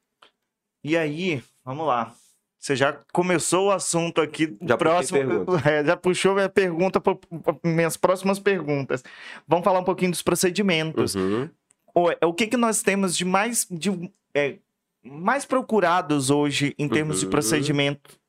E 0.84 0.98
aí, 0.98 1.42
vamos 1.64 1.88
lá. 1.88 2.14
Você 2.60 2.76
já 2.76 2.94
começou 3.14 3.68
o 3.68 3.72
assunto 3.72 4.20
aqui. 4.20 4.58
Já 4.62 4.78
próximo, 4.78 5.46
é, 5.66 5.86
já 5.86 5.96
puxou 5.96 6.34
minha 6.34 6.50
pergunta 6.50 7.00
para 7.00 7.18
minhas 7.64 7.96
próximas 7.96 8.40
perguntas. 8.40 9.04
Vamos 9.48 9.64
falar 9.64 9.80
um 9.80 9.84
pouquinho 9.84 10.12
dos 10.12 10.22
procedimentos. 10.22 11.16
Uhum. 11.16 11.50
O, 11.94 12.12
é, 12.12 12.18
o 12.26 12.34
que, 12.34 12.48
que 12.48 12.58
nós 12.58 12.82
temos 12.82 13.16
de 13.16 13.24
mais, 13.24 13.66
de, 13.70 14.12
é, 14.34 14.58
mais 15.04 15.46
procurados 15.46 16.30
hoje 16.30 16.76
em 16.78 16.90
termos 16.90 17.18
uhum. 17.18 17.26
de 17.26 17.32
procedimento 17.32 18.20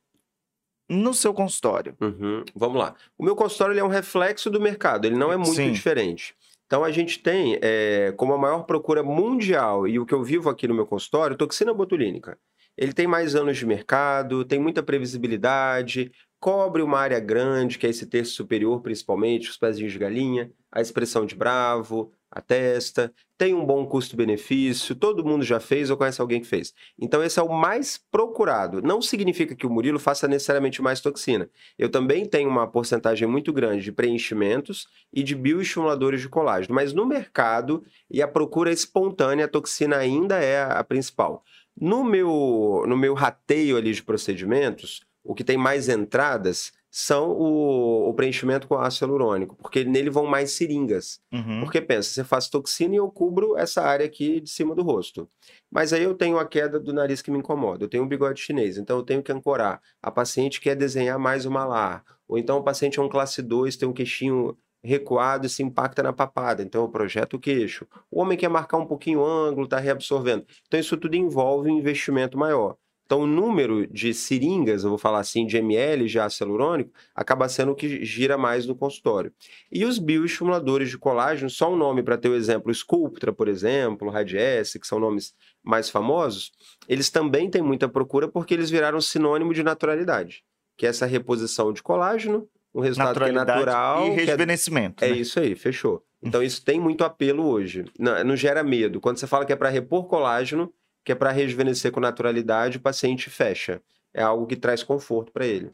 no 0.89 1.13
seu 1.13 1.35
consultório? 1.35 1.97
Uhum. 2.01 2.45
Vamos 2.55 2.79
lá. 2.79 2.95
O 3.19 3.25
meu 3.25 3.35
consultório 3.35 3.79
é 3.79 3.85
um 3.85 3.89
reflexo 3.89 4.51
do 4.51 4.61
mercado, 4.61 5.07
ele 5.07 5.17
não 5.17 5.33
é 5.33 5.37
muito 5.37 5.55
Sim. 5.55 5.73
diferente. 5.73 6.35
Então 6.67 6.83
a 6.83 6.91
gente 6.91 7.21
tem 7.21 7.59
é, 7.63 8.13
como 8.17 8.33
a 8.33 8.39
maior 8.39 8.65
procura 8.65 9.03
mundial 9.03 9.87
e 9.87 9.99
o 9.99 10.07
que 10.07 10.13
eu 10.13 10.23
vivo 10.23 10.51
aqui 10.51 10.67
no 10.67 10.75
meu 10.75 10.87
consultório, 10.87 11.37
toxina 11.37 11.73
botulínica. 11.73 12.37
Ele 12.77 12.93
tem 12.93 13.07
mais 13.07 13.35
anos 13.35 13.57
de 13.57 13.65
mercado, 13.65 14.45
tem 14.45 14.59
muita 14.59 14.83
previsibilidade, 14.83 16.13
cobre 16.39 16.83
uma 16.83 16.99
área 16.99 17.19
grande, 17.19 17.79
que 17.79 17.87
é 17.87 17.91
esse 17.91 18.07
terço 18.07 18.33
superior, 18.33 18.83
principalmente, 18.83 19.49
os 19.49 19.57
pezinhos 19.57 19.93
de 19.93 19.99
galinha, 19.99 20.51
a 20.71 20.81
expressão 20.81 21.25
de 21.25 21.35
bravo, 21.35 22.13
a 22.37 22.41
testa, 22.43 23.11
tem 23.39 23.55
um 23.55 23.65
bom 23.65 23.87
custo-benefício, 23.87 24.95
todo 24.95 25.25
mundo 25.25 25.43
já 25.43 25.59
fez 25.59 25.89
ou 25.89 25.97
conhece 25.97 26.21
alguém 26.21 26.39
que 26.39 26.47
fez. 26.47 26.75
Então, 26.99 27.25
esse 27.25 27.41
é 27.41 27.43
o 27.43 27.49
mais 27.49 27.99
procurado. 28.11 28.83
Não 28.83 29.01
significa 29.01 29.57
que 29.57 29.67
o 29.67 29.71
Murilo 29.71 29.99
faça 29.99 30.29
necessariamente 30.29 30.83
mais 30.83 31.01
toxina. 31.01 31.49
Eu 31.79 31.89
também 31.89 32.27
tenho 32.27 32.51
uma 32.51 32.67
porcentagem 32.67 33.27
muito 33.27 33.55
grande 33.55 33.85
de 33.85 33.91
preenchimentos 33.91 34.87
e 35.11 35.23
de 35.23 35.35
bioestimuladores 35.35 36.21
de 36.21 36.29
colágeno, 36.29 36.75
mas 36.75 36.93
no 36.93 37.07
mercado 37.07 37.83
e 38.11 38.21
a 38.21 38.29
procura 38.29 38.71
espontânea, 38.71 39.47
a 39.47 39.49
toxina 39.49 39.97
ainda 39.97 40.37
é 40.37 40.63
a 40.63 40.85
principal. 40.85 41.43
No 41.75 42.05
meu, 42.05 42.85
no 42.87 42.99
meu 42.99 43.15
rateio 43.15 43.79
ali 43.79 43.95
de 43.95 44.03
procedimentos, 44.03 45.01
o 45.25 45.35
que 45.35 45.43
tem 45.43 45.57
mais 45.57 45.89
entradas 45.89 46.71
são 46.99 47.31
o, 47.31 48.09
o 48.09 48.15
preenchimento 48.15 48.67
com 48.67 48.75
ácido 48.75 49.05
hialurônico, 49.05 49.55
porque 49.57 49.85
nele 49.85 50.09
vão 50.09 50.25
mais 50.25 50.53
seringas. 50.53 51.21
Uhum. 51.31 51.61
Porque 51.61 51.79
pensa, 51.79 52.09
você 52.09 52.25
faz 52.25 52.49
toxina 52.49 52.95
e 52.95 52.97
eu 52.97 53.11
cubro 53.11 53.55
essa 53.55 53.83
área 53.83 54.07
aqui 54.07 54.41
de 54.41 54.49
cima 54.49 54.75
do 54.75 54.83
rosto. 54.83 55.29
Mas 55.71 55.93
aí 55.93 56.03
eu 56.03 56.15
tenho 56.15 56.39
a 56.39 56.47
queda 56.47 56.81
do 56.81 56.95
nariz 56.95 57.21
que 57.21 57.31
me 57.31 57.37
incomoda, 57.37 57.85
eu 57.85 57.89
tenho 57.89 58.03
um 58.03 58.09
bigode 58.09 58.41
chinês, 58.41 58.79
então 58.79 58.97
eu 58.97 59.03
tenho 59.03 59.23
que 59.23 59.31
ancorar. 59.31 59.79
A 60.03 60.11
paciente 60.11 60.59
quer 60.59 60.75
desenhar 60.75 61.19
mais 61.19 61.45
o 61.45 61.51
malar, 61.51 62.03
ou 62.27 62.39
então 62.39 62.57
o 62.57 62.63
paciente 62.63 62.99
é 62.99 63.03
um 63.03 63.11
classe 63.11 63.43
2, 63.43 63.77
tem 63.77 63.87
um 63.87 63.93
queixinho 63.93 64.57
recuado 64.83 65.45
e 65.45 65.51
se 65.51 65.63
impacta 65.63 66.03
na 66.03 66.15
papada, 66.15 66.63
então 66.63 66.81
eu 66.81 66.89
projeto 66.89 67.35
o 67.35 67.39
queixo. 67.39 67.87
O 68.11 68.23
homem 68.23 68.39
quer 68.39 68.49
marcar 68.49 68.79
um 68.79 68.87
pouquinho 68.87 69.21
o 69.21 69.27
ângulo, 69.27 69.65
está 69.65 69.79
reabsorvendo. 69.79 70.47
Então 70.67 70.81
isso 70.81 70.97
tudo 70.97 71.15
envolve 71.15 71.71
um 71.71 71.79
investimento 71.79 72.39
maior. 72.39 72.75
Então, 73.07 73.21
o 73.21 73.27
número 73.27 73.87
de 73.87 74.13
seringas, 74.13 74.83
eu 74.83 74.91
vou 74.91 74.99
falar 74.99 75.21
assim, 75.21 75.47
de 75.47 75.57
ml 75.57 76.07
de 76.07 76.19
ácido 76.19 76.51
hialurônico, 76.51 76.91
acaba 77.15 77.49
sendo 77.49 77.71
o 77.71 77.75
que 77.75 78.05
gira 78.05 78.37
mais 78.37 78.67
no 78.67 78.75
consultório. 78.75 79.33
E 79.71 79.85
os 79.85 80.01
bioestimuladores 80.01 80.91
de 80.91 80.99
colágeno, 80.99 81.49
só 81.49 81.73
um 81.73 81.77
nome 81.77 82.03
para 82.03 82.19
ter 82.19 82.29
o 82.29 82.35
exemplo, 82.35 82.75
Sculptra, 82.75 83.33
por 83.33 83.47
exemplo, 83.47 84.11
Radiesse, 84.11 84.81
que 84.81 84.87
são 84.89 84.99
nomes 84.99 85.35
mais 85.63 85.89
famosos, 85.89 86.51
eles 86.89 87.09
também 87.09 87.49
têm 87.49 87.63
muita 87.63 87.89
procura 87.89 88.27
porque 88.27 88.53
eles 88.53 88.71
viraram 88.71 89.01
sinônimo 89.01 89.55
de 89.55 89.63
naturalidade, 89.63 90.43
que 90.77 90.85
é 90.85 90.89
essa 90.89 91.07
reposição 91.07 91.73
de 91.73 91.85
colágeno, 91.85 92.49
um 92.75 92.81
resultado 92.81 93.21
que 93.21 93.29
é 93.29 93.33
natural. 93.33 94.05
E 94.05 94.11
é- 94.11 94.15
rejuvenescimento. 94.15 95.05
É 95.05 95.11
né? 95.11 95.17
isso 95.17 95.39
aí, 95.39 95.55
fechou. 95.55 96.03
Então 96.23 96.43
isso 96.43 96.65
tem 96.65 96.81
muito 96.81 97.05
apelo 97.05 97.47
hoje. 97.47 97.85
Não, 97.97 98.25
não 98.25 98.35
gera 98.35 98.65
medo. 98.65 99.01
Quando 99.01 99.19
você 99.19 99.27
fala 99.29 99.45
que 99.45 99.53
é 99.53 99.57
para 99.57 99.69
repor 99.69 100.09
colágeno, 100.09 100.73
que 101.07 101.13
é 101.13 101.15
para 101.15 101.31
rejuvenescer 101.31 101.93
com 101.93 102.01
naturalidade, 102.01 102.79
o 102.79 102.81
paciente 102.81 103.31
fecha. 103.31 103.81
É 104.13 104.23
algo 104.23 104.45
que 104.45 104.57
traz 104.57 104.83
conforto 104.83 105.31
para 105.31 105.47
ele. 105.47 105.71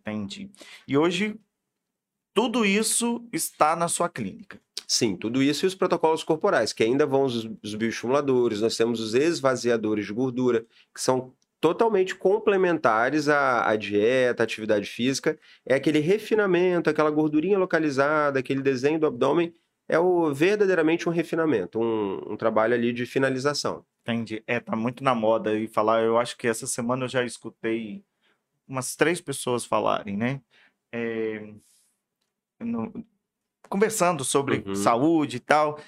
Entendi. 0.00 0.50
E 0.88 0.96
hoje, 0.96 1.36
tudo 2.32 2.64
isso 2.64 3.28
está 3.30 3.76
na 3.76 3.88
sua 3.88 4.08
clínica. 4.08 4.58
Sim, 4.88 5.16
tudo 5.16 5.42
isso 5.42 5.66
e 5.66 5.68
os 5.68 5.74
protocolos 5.74 6.24
corporais, 6.24 6.72
que 6.72 6.82
ainda 6.82 7.04
vão 7.04 7.24
os, 7.24 7.46
os 7.62 7.74
bioestimuladores, 7.74 8.62
nós 8.62 8.74
temos 8.74 9.00
os 9.00 9.12
esvaziadores 9.12 10.06
de 10.06 10.14
gordura, 10.14 10.64
que 10.94 11.00
são 11.00 11.34
totalmente 11.60 12.14
complementares 12.14 13.28
à, 13.28 13.68
à 13.68 13.76
dieta, 13.76 14.42
à 14.42 14.44
atividade 14.44 14.88
física. 14.88 15.38
É 15.66 15.74
aquele 15.74 15.98
refinamento, 15.98 16.88
aquela 16.88 17.10
gordurinha 17.10 17.58
localizada, 17.58 18.38
aquele 18.38 18.62
desenho 18.62 18.98
do 18.98 19.06
abdômen, 19.06 19.52
é 19.86 19.98
o, 19.98 20.32
verdadeiramente 20.32 21.06
um 21.06 21.12
refinamento, 21.12 21.78
um, 21.78 22.32
um 22.32 22.36
trabalho 22.36 22.72
ali 22.72 22.94
de 22.94 23.04
finalização. 23.04 23.84
Entendi. 24.06 24.42
É, 24.46 24.60
tá 24.60 24.76
muito 24.76 25.02
na 25.02 25.14
moda 25.14 25.58
e 25.58 25.66
falar. 25.66 26.02
Eu 26.02 26.18
acho 26.18 26.36
que 26.36 26.46
essa 26.46 26.66
semana 26.66 27.04
eu 27.04 27.08
já 27.08 27.24
escutei 27.24 28.04
umas 28.68 28.94
três 28.96 29.20
pessoas 29.20 29.64
falarem, 29.64 30.14
né? 30.16 30.40
É, 30.92 31.54
no- 32.60 32.92
conversando 33.68 34.24
sobre 34.24 34.62
Uhum. 34.66 34.74
saúde 34.74 35.38
e 35.38 35.40
tal. 35.40 35.78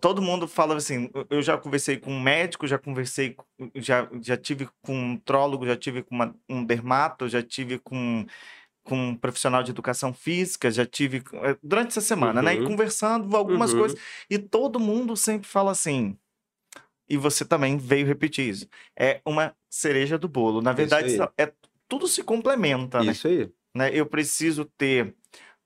Todo 0.00 0.22
mundo 0.22 0.46
fala 0.46 0.76
assim. 0.76 1.10
eu- 1.30 1.42
já 1.42 1.56
conversei 1.58 1.96
com 1.98 2.12
um 2.12 2.20
médico, 2.20 2.66
já 2.66 2.78
conversei, 2.78 3.36
já, 3.74 4.08
já 4.22 4.36
tive 4.36 4.68
com 4.82 4.94
um 4.94 5.16
trólogo, 5.16 5.66
já 5.66 5.76
tive 5.76 6.02
com 6.02 6.14
uma- 6.14 6.34
um 6.48 6.62
dermato, 6.64 7.26
já 7.28 7.42
tive 7.42 7.78
com, 7.78 8.26
com 8.84 8.96
um 9.10 9.16
profissional 9.16 9.62
de 9.62 9.70
educação 9.70 10.12
física, 10.14 10.70
já 10.70 10.84
tive 10.86 11.22
é, 11.34 11.56
durante 11.62 11.88
essa 11.88 12.00
semana, 12.02 12.42
né? 12.42 12.54
E 12.54 12.58
Uhum. 12.60 12.66
conversando 12.66 13.34
algumas 13.36 13.72
Uhum. 13.72 13.78
coisas. 13.80 14.00
E 14.30 14.38
todo 14.38 14.78
mundo 14.78 15.16
sempre 15.16 15.48
fala 15.48 15.70
assim. 15.72 16.16
E 17.08 17.16
você 17.16 17.44
também 17.44 17.76
veio 17.78 18.06
repetir 18.06 18.48
isso. 18.48 18.66
É 18.98 19.20
uma 19.24 19.54
cereja 19.70 20.18
do 20.18 20.28
bolo. 20.28 20.60
Na 20.60 20.70
Isso 20.72 20.76
verdade, 20.76 21.16
é, 21.38 21.52
tudo 21.88 22.06
se 22.06 22.22
complementa, 22.22 23.02
né? 23.02 23.12
Isso 23.12 23.28
aí. 23.28 23.50
né? 23.74 23.90
Eu 23.92 24.06
preciso 24.06 24.64
ter 24.76 25.14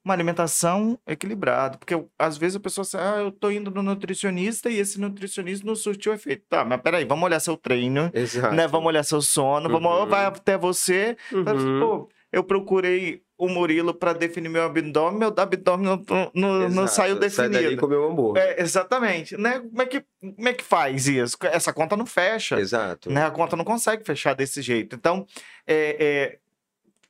uma 0.05 0.13
alimentação 0.13 0.99
equilibrada. 1.07 1.77
Porque 1.77 1.93
eu- 1.93 2.09
às 2.19 2.37
vezes 2.37 2.55
a 2.57 2.59
pessoa 2.59 2.83
fala, 2.85 3.15
ah, 3.15 3.19
eu 3.21 3.31
tô 3.31 3.49
indo 3.49 3.71
no 3.71 3.81
nutricionista 3.81 4.69
e 4.69 4.77
esse 4.77 4.99
nutricionista 4.99 5.65
não 5.65 5.75
surtiu 5.75 6.13
efeito. 6.13 6.43
Tá, 6.49 6.63
mas 6.65 6.81
peraí, 6.81 7.05
vamos 7.05 7.23
olhar 7.25 7.39
seu 7.39 7.55
treino, 7.57 8.11
Exato. 8.13 8.53
né? 8.53 8.67
Vamos 8.67 8.87
olhar 8.87 9.03
seu 9.03 9.21
sono, 9.21 9.69
vamos, 9.69 9.91
Uhum. 9.91 10.05
vai 10.07 10.25
até 10.25 10.57
você. 10.57 11.17
Uhum. 11.31 11.79
Pô, 11.79 12.09
eu 12.31 12.43
procurei 12.43 13.22
o 13.37 13.47
Murilo 13.49 13.93
para 13.93 14.13
definir 14.13 14.49
meu 14.49 14.63
abdômen, 14.63 15.19
meu 15.19 15.33
abdômen 15.35 15.85
não, 15.85 16.31
não, 16.33 16.69
não 16.69 16.83
Exato. 16.83 16.87
saiu 16.87 17.29
Sai 17.29 17.49
dali 17.49 17.53
definido. 17.63 17.81
comer 17.81 17.97
um 17.97 18.11
hambúrguer. 18.11 18.43
É, 18.43 18.61
exatamente, 18.61 19.35
né? 19.37 19.59
Como 19.59 19.81
é, 19.81 19.85
que, 19.85 20.05
como 20.35 20.47
é 20.49 20.53
que 20.53 20.63
faz 20.63 21.07
isso? 21.07 21.37
Essa 21.41 21.73
conta 21.73 21.97
não 21.97 22.05
fecha, 22.05 22.59
Exato. 22.59 23.09
né? 23.11 23.25
A 23.25 23.31
conta 23.31 23.55
não 23.55 23.65
consegue 23.65 24.05
fechar 24.05 24.33
desse 24.33 24.61
jeito. 24.61 24.95
Então, 24.95 25.25
é, 25.65 25.97
é, 25.99 26.39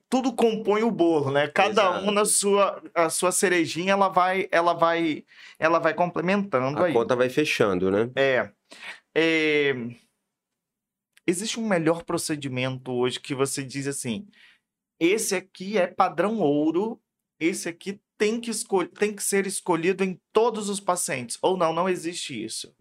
tudo 0.10 0.32
compõe 0.34 0.84
o 0.84 0.92
bolo, 0.92 1.32
né? 1.32 1.48
Cada 1.48 2.00
um 2.00 2.12
na 2.12 2.22
Exato. 2.22 2.28
sua, 2.38 2.84
a 2.94 3.10
sua 3.10 3.32
cerejinha, 3.32 3.94
ela 3.94 4.10
vai, 4.10 4.48
ela 4.52 4.74
vai, 4.74 5.24
ela 5.60 5.80
vai 5.80 5.94
complementando 5.94 6.80
A 6.80 6.86
aí. 6.86 6.94
conta 6.94 7.16
vai 7.16 7.30
fechando, 7.30 7.92
né? 7.92 8.10
É, 8.16 8.50
é, 9.16 9.76
existe 11.28 11.60
um 11.60 11.68
melhor 11.68 12.04
procedimento 12.04 12.92
hoje 12.92 13.20
que 13.20 13.36
você 13.36 13.64
diz 13.64 13.88
assim: 13.88 14.28
esse 15.00 15.36
aqui 15.36 15.78
é 15.78 15.88
padrão 15.88 16.40
ouro, 16.40 17.00
esse 17.40 17.68
aqui 17.68 18.00
tem 18.18 18.40
que, 18.40 18.52
tem 18.98 19.14
que 19.14 19.24
ser 19.24 19.46
escolhido 19.46 20.04
em 20.04 20.20
todos 20.32 20.70
os 20.70 20.80
pacientes. 20.80 21.38
Ou 21.42 21.58
não, 21.58 21.74
não 21.74 21.90
existe 21.90 22.42
isso. 22.44 22.74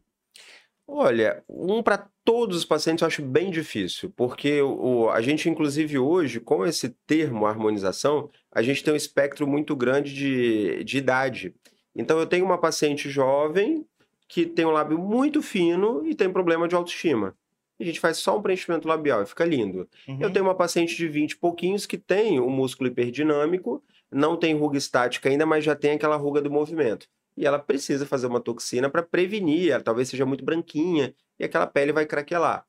Olha, 0.86 1.42
um 1.48 1.82
para 1.82 2.08
todos 2.24 2.56
os 2.58 2.64
pacientes 2.64 3.02
eu 3.02 3.08
acho 3.08 3.22
bem 3.22 3.50
difícil, 3.50 4.12
porque 4.16 4.60
o, 4.60 5.08
a 5.10 5.20
gente, 5.22 5.48
inclusive 5.48 5.98
hoje, 5.98 6.38
com 6.38 6.66
esse 6.66 6.90
termo 7.06 7.46
harmonização, 7.46 8.30
a 8.52 8.62
gente 8.62 8.84
tem 8.84 8.92
um 8.92 8.96
espectro 8.96 9.46
muito 9.46 9.74
grande 9.74 10.12
de, 10.12 10.84
de 10.84 10.98
idade. 10.98 11.54
Então, 11.94 12.18
eu 12.18 12.26
tenho 12.26 12.44
uma 12.44 12.58
paciente 12.58 13.08
jovem 13.08 13.86
que 14.28 14.46
tem 14.46 14.64
um 14.64 14.70
lábio 14.70 14.98
muito 14.98 15.42
fino 15.42 16.06
e 16.06 16.14
tem 16.14 16.32
problema 16.32 16.66
de 16.66 16.74
autoestima. 16.74 17.36
A 17.80 17.84
gente 17.84 17.98
faz 18.00 18.18
só 18.18 18.38
um 18.38 18.42
preenchimento 18.42 18.86
labial 18.86 19.22
e 19.22 19.26
fica 19.26 19.44
lindo. 19.44 19.88
Eu 20.06 20.28
Uhum. 20.28 20.32
tenho 20.32 20.44
uma 20.44 20.54
paciente 20.54 20.96
de 20.96 21.08
20 21.08 21.32
e 21.32 21.36
pouquinhos 21.38 21.84
que 21.86 21.98
tem 21.98 22.38
o 22.38 22.48
músculo 22.48 22.88
hiperdinâmico, 22.88 23.82
não 24.10 24.36
tem 24.36 24.54
ruga 24.54 24.78
estática 24.78 25.28
ainda, 25.28 25.44
mas 25.46 25.64
já 25.64 25.74
tem 25.74 25.92
aquela 25.92 26.16
ruga 26.16 26.40
do 26.40 26.50
movimento. 26.50 27.06
E 27.36 27.46
ela 27.46 27.58
precisa 27.58 28.06
fazer 28.06 28.26
uma 28.26 28.40
toxina 28.40 28.88
para 28.90 29.02
prevenir, 29.02 29.72
ela 29.72 29.82
talvez 29.82 30.08
seja 30.08 30.26
muito 30.26 30.44
branquinha 30.44 31.14
e 31.38 31.44
aquela 31.44 31.66
pele 31.66 31.92
vai 31.92 32.06
craquelar. 32.06 32.64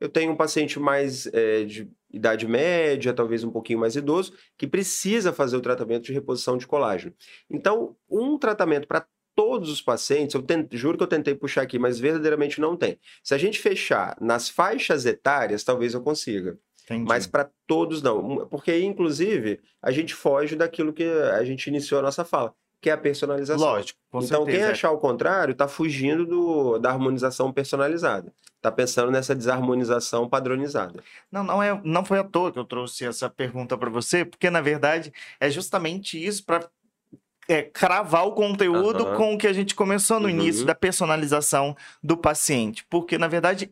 Eu 0.00 0.08
tenho 0.08 0.32
um 0.32 0.36
paciente 0.36 0.80
mais 0.80 1.26
eh, 1.32 1.64
de 1.64 1.88
idade 2.12 2.46
média, 2.46 3.12
talvez 3.14 3.44
um 3.44 3.50
pouquinho 3.50 3.78
mais 3.78 3.94
idoso, 3.96 4.34
que 4.58 4.66
precisa 4.66 5.32
fazer 5.32 5.56
o 5.56 5.60
tratamento 5.60 6.04
de 6.04 6.12
reposição 6.12 6.56
de 6.58 6.66
colágeno. 6.66 7.14
Então, 7.48 7.96
um 8.10 8.36
tratamento 8.38 8.86
para 8.88 9.06
todos 9.34 9.68
os 9.70 9.80
pacientes, 9.80 10.34
eu 10.34 10.44
juro 10.72 10.96
que 10.96 11.04
eu 11.04 11.08
tentei 11.08 11.34
puxar 11.34 11.62
aqui, 11.62 11.78
mas 11.78 11.98
verdadeiramente 11.98 12.60
não 12.60 12.76
tem. 12.76 12.98
Se 13.22 13.34
a 13.34 13.38
gente 13.38 13.58
fechar 13.58 14.16
nas 14.20 14.48
faixas 14.48 15.06
etárias, 15.06 15.64
talvez 15.64 15.94
eu 15.94 16.00
consiga. 16.00 16.58
Entendi. 16.84 17.08
Mas 17.08 17.26
para 17.26 17.48
todos 17.66 18.02
não. 18.02 18.46
Porque 18.48 18.80
inclusive, 18.80 19.60
a 19.80 19.90
gente 19.90 20.14
foge 20.14 20.56
daquilo 20.56 20.92
que 20.92 21.04
a 21.04 21.44
gente 21.44 21.66
iniciou 21.68 22.00
a 22.00 22.02
nossa 22.02 22.24
fala, 22.24 22.54
que 22.80 22.90
é 22.90 22.92
a 22.92 22.98
personalização. 22.98 23.66
Lógico, 23.66 23.98
então, 24.08 24.44
quem 24.44 24.54
certeza. 24.54 24.68
é. 24.68 24.72
achar 24.72 24.90
o 24.90 24.98
contrário 24.98 25.52
está 25.52 25.68
fugindo 25.68 26.26
do, 26.26 26.78
da 26.78 26.90
harmonização 26.90 27.52
personalizada. 27.52 28.32
Está 28.56 28.70
pensando 28.70 29.10
nessa 29.10 29.34
desarmonização 29.34 30.28
padronizada. 30.28 31.02
Não, 31.30 31.42
não, 31.42 31.62
é, 31.62 31.80
não 31.84 32.04
foi 32.04 32.18
à 32.18 32.24
toa 32.24 32.52
que 32.52 32.58
eu 32.58 32.64
trouxe 32.64 33.04
essa 33.04 33.28
pergunta 33.28 33.76
para 33.76 33.90
você, 33.90 34.24
porque 34.24 34.50
na 34.50 34.60
verdade 34.60 35.12
é 35.40 35.50
justamente 35.50 36.22
isso 36.22 36.44
para 36.44 36.68
cravar 37.72 38.26
o 38.26 38.32
conteúdo 38.32 39.04
Aham. 39.04 39.16
com 39.16 39.34
o 39.34 39.38
que 39.38 39.46
a 39.46 39.52
gente 39.52 39.74
começou 39.74 40.18
no 40.20 40.28
Uhum. 40.28 40.34
início 40.34 40.64
da 40.66 40.74
personalização 40.74 41.76
do 42.02 42.16
paciente. 42.16 42.84
Porque, 42.88 43.18
na 43.18 43.28
verdade, 43.28 43.70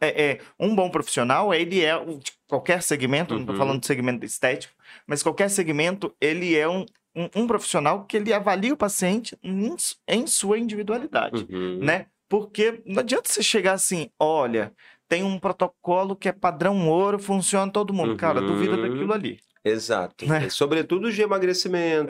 é, 0.00 0.30
é, 0.32 0.40
um 0.58 0.74
bom 0.74 0.90
profissional, 0.90 1.52
ele 1.54 1.84
é 1.84 1.98
de 2.04 2.32
qualquer 2.48 2.82
segmento, 2.82 3.34
não 3.34 3.40
estou 3.42 3.54
Uhum. 3.54 3.58
falando 3.58 3.80
de 3.80 3.86
segmento 3.86 4.24
estético, 4.26 4.74
mas 5.06 5.22
qualquer 5.22 5.48
segmento, 5.48 6.14
ele 6.20 6.56
é 6.56 6.68
um, 6.68 6.84
um, 7.14 7.28
um 7.36 7.46
profissional 7.46 8.04
que 8.04 8.16
ele 8.16 8.32
avalia 8.32 8.72
o 8.74 8.76
paciente 8.76 9.36
em, 9.42 9.74
em 10.08 10.26
sua 10.26 10.58
individualidade 10.58 11.46
Uhum. 11.50 11.78
né? 11.80 12.06
Porque 12.28 12.82
não 12.86 13.00
adianta 13.00 13.28
você 13.30 13.42
chegar 13.42 13.74
assim, 13.74 14.08
olha, 14.18 14.72
tem 15.06 15.22
um 15.22 15.38
protocolo 15.38 16.16
que 16.16 16.28
é 16.28 16.32
padrão 16.32 16.88
ouro, 16.88 17.18
funciona 17.18 17.70
todo 17.70 17.92
mundo. 17.92 18.16
Cara, 18.16 18.40
duvida 18.40 18.76
Uhum. 18.76 18.82
daquilo 18.82 19.12
ali. 19.12 19.38
Exato. 19.64 20.26
Né? 20.26 20.48
Sobretudo 20.48 21.10
de 21.12 21.22
emagrecimento, 21.22 22.08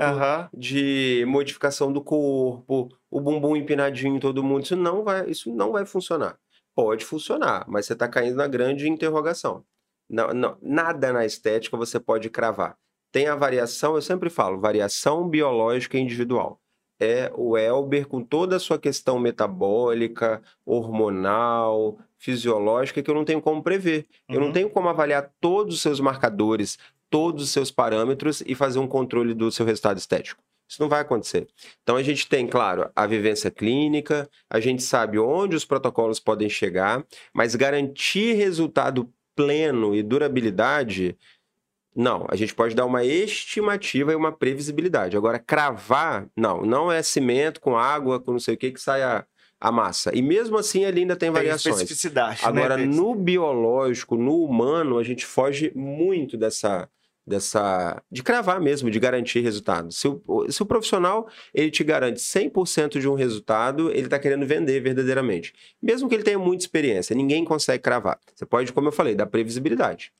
de 0.56 1.24
modificação 1.28 1.92
do 1.92 2.00
corpo, 2.02 2.88
o 3.10 3.20
bumbum 3.20 3.54
empinadinho 3.56 4.16
em 4.16 4.20
todo 4.20 4.42
mundo. 4.42 4.62
Isso 4.64 4.76
não 4.76 5.04
vai, 5.04 5.28
isso 5.28 5.54
não 5.54 5.72
vai 5.72 5.84
funcionar. 5.84 6.38
Pode 6.74 7.04
funcionar, 7.04 7.64
mas 7.68 7.84
você 7.86 7.92
está 7.92 8.08
caindo 8.08 8.36
na 8.36 8.46
grande 8.46 8.88
interrogação. 8.88 9.64
Não, 10.08 10.28
não- 10.32 10.56
nada 10.62 11.12
na 11.12 11.26
estética 11.26 11.76
você 11.76 12.00
pode 12.00 12.30
cravar. 12.30 12.76
Tem 13.10 13.26
a 13.28 13.36
variação, 13.36 13.94
eu 13.96 14.02
sempre 14.02 14.30
falo, 14.30 14.58
variação 14.58 15.28
biológica 15.28 15.98
individual. 15.98 16.58
É 16.98 17.30
o 17.34 17.58
Elber 17.58 18.06
com 18.06 18.22
toda 18.22 18.56
a 18.56 18.60
sua 18.60 18.78
questão 18.78 19.18
metabólica, 19.18 20.40
hormonal, 20.64 21.98
fisiológica, 22.16 23.02
que 23.02 23.10
eu 23.10 23.14
não 23.14 23.24
tenho 23.24 23.42
como 23.42 23.62
prever. 23.62 24.06
Eu 24.28 24.38
não 24.40 24.46
Uhum. 24.46 24.52
tenho 24.52 24.70
como 24.70 24.88
avaliar 24.88 25.30
todos 25.40 25.74
os 25.74 25.82
seus 25.82 26.00
marcadores, 26.00 26.78
todos 27.12 27.44
os 27.44 27.50
seus 27.50 27.70
parâmetros 27.70 28.42
e 28.46 28.54
fazer 28.54 28.78
um 28.78 28.88
controle 28.88 29.34
do 29.34 29.52
seu 29.52 29.66
resultado 29.66 29.98
estético. 29.98 30.42
Isso 30.66 30.80
não 30.80 30.88
vai 30.88 31.02
acontecer. 31.02 31.46
Então 31.82 31.96
a 31.96 32.02
gente 32.02 32.26
tem, 32.26 32.46
claro, 32.46 32.90
a 32.96 33.06
vivência 33.06 33.50
clínica, 33.50 34.26
a 34.48 34.58
gente 34.58 34.82
sabe 34.82 35.18
onde 35.18 35.54
os 35.54 35.66
protocolos 35.66 36.18
podem 36.18 36.48
chegar, 36.48 37.04
mas 37.34 37.54
garantir 37.54 38.32
resultado 38.32 39.12
pleno 39.36 39.94
e 39.94 40.02
durabilidade, 40.02 41.14
não. 41.94 42.26
A 42.30 42.36
gente 42.36 42.54
pode 42.54 42.74
dar 42.74 42.86
uma 42.86 43.04
estimativa 43.04 44.12
e 44.12 44.16
uma 44.16 44.32
previsibilidade. 44.32 45.14
Agora, 45.14 45.38
cravar, 45.38 46.26
não. 46.34 46.62
Não 46.62 46.90
é 46.90 47.02
cimento 47.02 47.60
com 47.60 47.76
água, 47.76 48.18
com 48.18 48.32
não 48.32 48.38
sei 48.38 48.54
o 48.54 48.56
que, 48.56 48.70
que 48.70 48.80
sai 48.80 49.02
a, 49.02 49.26
a 49.60 49.70
massa. 49.70 50.10
E 50.16 50.22
mesmo 50.22 50.56
assim, 50.56 50.84
ele 50.84 51.00
ainda 51.00 51.16
tem 51.16 51.28
Tem 51.28 51.34
variações. 51.34 51.76
especificidade, 51.76 52.40
Agora, 52.44 52.78
né? 52.78 52.86
no 52.86 53.14
biológico, 53.14 54.16
no 54.16 54.42
humano, 54.42 54.98
a 54.98 55.04
gente 55.04 55.26
foge 55.26 55.70
muito 55.74 56.38
dessa, 56.38 56.88
dessa, 57.26 58.02
de 58.10 58.22
cravar 58.22 58.60
mesmo, 58.60 58.90
de 58.90 58.98
garantir 58.98 59.40
resultado. 59.40 59.92
Se 59.92 60.08
o, 60.08 60.50
se 60.50 60.62
o 60.62 60.66
profissional 60.66 61.28
ele 61.54 61.70
te 61.70 61.84
garante 61.84 62.20
100% 62.20 63.00
de 63.00 63.08
um 63.08 63.14
resultado, 63.14 63.90
ele 63.90 64.06
está 64.06 64.18
querendo 64.18 64.46
vender 64.46 64.80
verdadeiramente. 64.80 65.52
Mesmo 65.80 66.08
que 66.08 66.14
ele 66.14 66.24
tenha 66.24 66.38
muita 66.38 66.64
experiência, 66.64 67.14
ninguém 67.14 67.44
consegue 67.44 67.82
cravar. 67.82 68.18
Você 68.34 68.44
pode, 68.44 68.72
como 68.72 68.88
eu 68.88 68.92
falei, 68.92 69.14
dar 69.14 69.26
previsibilidade. 69.26 70.12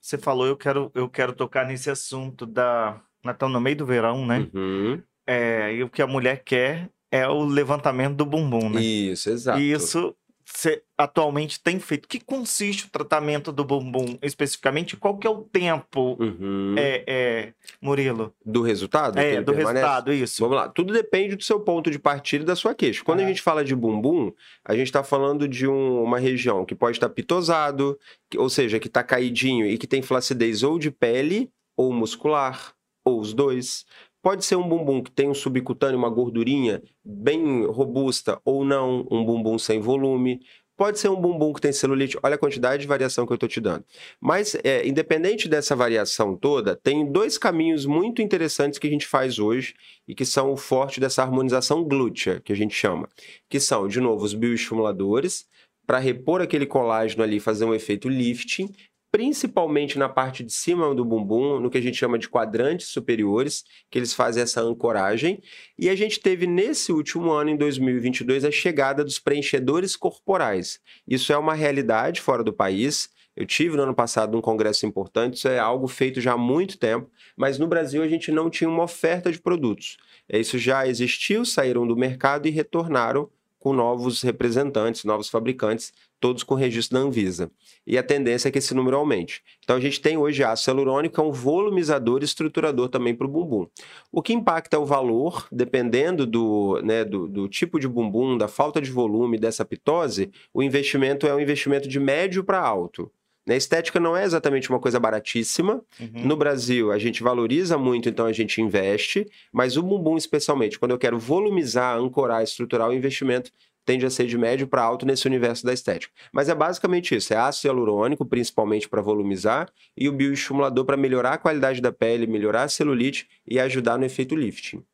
você 0.00 0.16
falou, 0.16 0.46
eu 0.46 0.56
quero, 0.56 0.90
eu 0.94 1.08
quero 1.08 1.32
tocar 1.32 1.66
nesse 1.66 1.90
assunto 1.90 2.46
da. 2.46 3.00
Nós 3.24 3.34
estamos 3.34 3.52
no 3.52 3.60
meio 3.60 3.76
do 3.76 3.86
verão, 3.86 4.26
né? 4.26 4.48
Uhum. 4.52 5.00
É, 5.26 5.74
e 5.74 5.82
o 5.84 5.88
que 5.88 6.02
a 6.02 6.06
mulher 6.06 6.42
quer 6.44 6.90
é 7.10 7.28
o 7.28 7.44
levantamento 7.44 8.16
do 8.16 8.26
bumbum, 8.26 8.70
né? 8.70 8.80
Isso, 8.80 9.30
exato. 9.30 9.60
E 9.60 9.70
isso 9.70 10.16
você 10.44 10.82
atualmente 10.96 11.60
tem 11.60 11.78
feito. 11.80 12.06
Que 12.08 12.20
consiste 12.20 12.86
o 12.86 12.90
tratamento 12.90 13.50
do 13.52 13.64
bumbum 13.64 14.18
especificamente? 14.22 14.96
Qual 14.96 15.16
que 15.18 15.26
é 15.26 15.30
o 15.30 15.42
tempo, 15.42 16.16
Uhum. 16.20 16.74
é, 16.78 17.04
é, 17.06 17.54
Murilo? 17.80 18.34
Do 18.44 18.62
resultado? 18.62 19.18
É, 19.18 19.40
do 19.42 19.52
permanece? 19.52 19.72
resultado, 19.84 20.12
isso. 20.12 20.42
Vamos 20.42 20.56
lá, 20.56 20.68
tudo 20.68 20.92
depende 20.92 21.36
do 21.36 21.42
seu 21.42 21.60
ponto 21.60 21.90
de 21.90 21.98
partida 21.98 22.44
e 22.44 22.46
da 22.46 22.56
sua 22.56 22.74
queixa. 22.74 23.02
Quando 23.04 23.20
a 23.20 23.24
Ah. 23.24 23.28
gente 23.28 23.42
fala 23.42 23.64
de 23.64 23.74
bumbum, 23.74 24.32
a 24.64 24.74
gente 24.74 24.86
está 24.86 25.02
falando 25.02 25.46
de 25.48 25.66
um- 25.66 26.02
uma 26.02 26.18
região 26.18 26.64
que 26.64 26.74
pode 26.74 26.96
estar 26.96 27.08
pitosado, 27.08 27.98
que- 28.30 28.38
ou 28.38 28.48
seja, 28.48 28.78
que 28.78 28.86
está 28.88 29.02
caidinho 29.02 29.66
e 29.66 29.76
que 29.78 29.86
tem 29.86 30.02
flacidez 30.02 30.62
ou 30.62 30.78
de 30.78 30.90
pele 30.90 31.50
ou 31.76 31.92
muscular, 31.92 32.74
ou 33.04 33.18
os 33.20 33.32
dois. 33.34 33.84
Pode 34.22 34.44
ser 34.44 34.54
um 34.54 34.68
bumbum 34.68 35.02
que 35.02 35.10
tem 35.10 35.28
um 35.28 35.34
subcutâneo, 35.34 35.98
uma 35.98 36.08
gordurinha 36.08 36.80
bem 37.04 37.66
robusta, 37.66 38.40
ou 38.44 38.64
não, 38.64 39.04
um 39.10 39.24
bumbum 39.24 39.58
sem 39.58 39.80
volume. 39.80 40.40
Pode 40.76 41.00
ser 41.00 41.08
um 41.08 41.20
bumbum 41.20 41.52
que 41.52 41.60
tem 41.60 41.72
celulite. 41.72 42.16
Olha 42.22 42.36
a 42.36 42.38
quantidade 42.38 42.82
de 42.82 42.88
variação 42.88 43.26
que 43.26 43.32
eu 43.32 43.34
estou 43.34 43.48
te 43.48 43.60
dando. 43.60 43.84
Mas, 44.20 44.56
é, 44.62 44.86
independente 44.86 45.48
dessa 45.48 45.74
variação 45.74 46.36
toda, 46.36 46.76
tem 46.76 47.10
dois 47.10 47.36
caminhos 47.36 47.84
muito 47.84 48.22
interessantes 48.22 48.78
que 48.78 48.86
a 48.86 48.90
gente 48.90 49.08
faz 49.08 49.40
hoje 49.40 49.74
e 50.06 50.14
que 50.14 50.24
são 50.24 50.52
o 50.52 50.56
forte 50.56 51.00
dessa 51.00 51.22
harmonização 51.22 51.82
glútea, 51.82 52.40
que 52.40 52.52
a 52.52 52.56
gente 52.56 52.74
chama. 52.74 53.08
Que 53.50 53.58
são, 53.58 53.88
de 53.88 54.00
novo, 54.00 54.24
os 54.24 54.34
bioestimuladores, 54.34 55.46
para 55.84 55.98
repor 55.98 56.40
aquele 56.40 56.64
colágeno 56.64 57.24
ali 57.24 57.40
fazer 57.40 57.64
um 57.64 57.74
efeito 57.74 58.08
lifting, 58.08 58.72
principalmente 59.12 59.98
na 59.98 60.08
parte 60.08 60.42
de 60.42 60.50
cima 60.50 60.94
do 60.94 61.04
bumbum, 61.04 61.60
no 61.60 61.68
que 61.68 61.76
a 61.76 61.82
gente 61.82 61.98
chama 61.98 62.18
de 62.18 62.30
quadrantes 62.30 62.88
superiores, 62.88 63.62
que 63.90 63.98
eles 63.98 64.14
fazem 64.14 64.42
essa 64.42 64.62
ancoragem. 64.62 65.42
E 65.78 65.90
a 65.90 65.94
gente 65.94 66.18
teve 66.18 66.46
nesse 66.46 66.90
último 66.90 67.30
ano, 67.30 67.50
em 67.50 67.56
2022, 67.56 68.42
a 68.42 68.50
chegada 68.50 69.04
dos 69.04 69.18
preenchedores 69.18 69.94
corporais. 69.94 70.80
Isso 71.06 71.30
é 71.30 71.36
uma 71.36 71.52
realidade 71.52 72.22
fora 72.22 72.42
do 72.42 72.54
país. 72.54 73.10
Eu 73.36 73.44
tive 73.44 73.76
no 73.76 73.82
ano 73.82 73.94
passado 73.94 74.36
um 74.36 74.40
congresso 74.40 74.86
importante, 74.86 75.36
isso 75.36 75.48
é 75.48 75.58
algo 75.58 75.86
feito 75.86 76.20
já 76.20 76.32
há 76.32 76.38
muito 76.38 76.78
tempo, 76.78 77.10
mas 77.36 77.58
no 77.58 77.66
Brasil 77.66 78.02
a 78.02 78.08
gente 78.08 78.30
não 78.32 78.48
tinha 78.48 78.68
uma 78.68 78.84
oferta 78.84 79.30
de 79.30 79.40
produtos. 79.40 79.98
É, 80.28 80.38
Isso 80.38 80.58
já 80.58 80.86
existiu, 80.86 81.44
saíram 81.44 81.86
do 81.86 81.96
mercado 81.96 82.46
e 82.46 82.50
retornaram 82.50 83.30
com 83.58 83.72
novos 83.72 84.22
representantes, 84.22 85.04
novos 85.04 85.28
fabricantes, 85.28 85.92
todos 86.22 86.44
com 86.44 86.54
registro 86.54 86.96
da 86.96 87.04
Anvisa. 87.04 87.50
E 87.84 87.98
a 87.98 88.02
tendência 88.02 88.48
é 88.48 88.52
que 88.52 88.58
esse 88.58 88.72
número 88.72 88.96
aumente. 88.96 89.42
Então 89.64 89.74
a 89.74 89.80
gente 89.80 90.00
tem 90.00 90.16
hoje 90.16 90.44
ácido 90.44 90.70
hialurônico, 90.70 91.16
que 91.16 91.20
é 91.20 91.24
um 91.24 91.32
volumizador 91.32 92.22
e 92.22 92.24
estruturador 92.24 92.88
também 92.88 93.12
para 93.12 93.26
o 93.26 93.30
bumbum. 93.30 93.66
O 94.12 94.22
que 94.22 94.32
impacta 94.32 94.78
o 94.78 94.86
valor, 94.86 95.48
dependendo 95.50 96.24
do, 96.24 96.80
né, 96.84 97.04
do, 97.04 97.26
do 97.26 97.48
tipo 97.48 97.80
de 97.80 97.88
bumbum, 97.88 98.38
da 98.38 98.46
falta 98.46 98.80
de 98.80 98.88
volume, 98.88 99.36
dessa 99.36 99.64
pitose, 99.64 100.30
o 100.54 100.62
investimento 100.62 101.26
é 101.26 101.34
um 101.34 101.40
investimento 101.40 101.88
de 101.88 101.98
médio 101.98 102.44
para 102.44 102.60
alto. 102.60 103.10
Né, 103.44 103.56
estética 103.56 103.98
não 103.98 104.16
é 104.16 104.22
exatamente 104.22 104.70
uma 104.70 104.78
coisa 104.78 105.00
baratíssima. 105.00 105.82
Uhum. 105.98 106.24
No 106.24 106.36
Brasil, 106.36 106.92
a 106.92 106.98
gente 107.00 107.24
valoriza 107.24 107.76
muito, 107.76 108.08
então 108.08 108.26
a 108.26 108.32
gente 108.32 108.62
investe, 108.62 109.26
mas 109.52 109.76
o 109.76 109.82
bumbum, 109.82 110.16
especialmente, 110.16 110.78
quando 110.78 110.92
eu 110.92 110.98
quero 110.98 111.18
volumizar, 111.18 111.98
ancorar, 111.98 112.44
estruturar 112.44 112.88
o 112.88 112.94
investimento, 112.94 113.50
tende 113.84 114.06
a 114.06 114.10
ser 114.10 114.26
de 114.26 114.38
médio 114.38 114.66
para 114.66 114.82
alto 114.82 115.04
nesse 115.04 115.26
universo 115.26 115.64
da 115.64 115.72
estética. 115.72 116.12
Mas 116.32 116.48
é 116.48 116.54
basicamente 116.54 117.14
isso: 117.14 117.32
é 117.32 117.36
ácido 117.36 117.68
hialurônico, 117.68 118.24
principalmente 118.24 118.88
para 118.88 119.02
volumizar, 119.02 119.70
e 119.96 120.08
o 120.08 120.12
bioestimulador 120.12 120.84
para 120.84 120.96
melhorar 120.96 121.34
a 121.34 121.38
qualidade 121.38 121.80
da 121.80 121.92
pele, 121.92 122.26
melhorar 122.26 122.64
a 122.64 122.68
celulite 122.68 123.28
e 123.46 123.58
ajudar 123.58 123.98
no 123.98 124.04
efeito 124.04 124.34
lifting. 124.34 124.84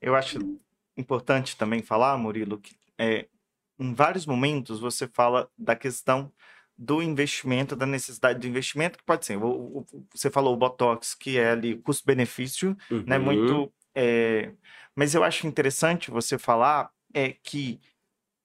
Eu 0.00 0.14
acho 0.14 0.38
importante 0.96 1.56
também 1.56 1.82
falar, 1.82 2.16
Murilo, 2.16 2.58
que 2.58 2.74
é, 2.98 3.26
em 3.78 3.92
vários 3.92 4.26
momentos 4.26 4.80
você 4.80 5.06
fala 5.06 5.48
da 5.56 5.76
questão 5.76 6.32
do 6.78 7.02
investimento, 7.02 7.74
da 7.74 7.86
necessidade 7.86 8.38
do 8.38 8.46
investimento, 8.46 8.98
que 8.98 9.04
pode 9.04 9.24
ser, 9.24 9.38
você 10.14 10.30
falou 10.30 10.52
o 10.52 10.56
Botox, 10.56 11.14
que 11.14 11.38
é 11.38 11.50
ali 11.50 11.76
custo-benefício, 11.76 12.76
né, 13.06 13.18
Uhum. 13.18 13.24
muito, 13.24 13.72
é, 13.94 14.52
mas 14.94 15.14
eu 15.14 15.24
acho 15.24 15.46
interessante 15.46 16.10
você 16.10 16.36
falar 16.36 16.90
é 17.14 17.34
que 17.42 17.80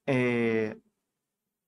é, 0.06 0.76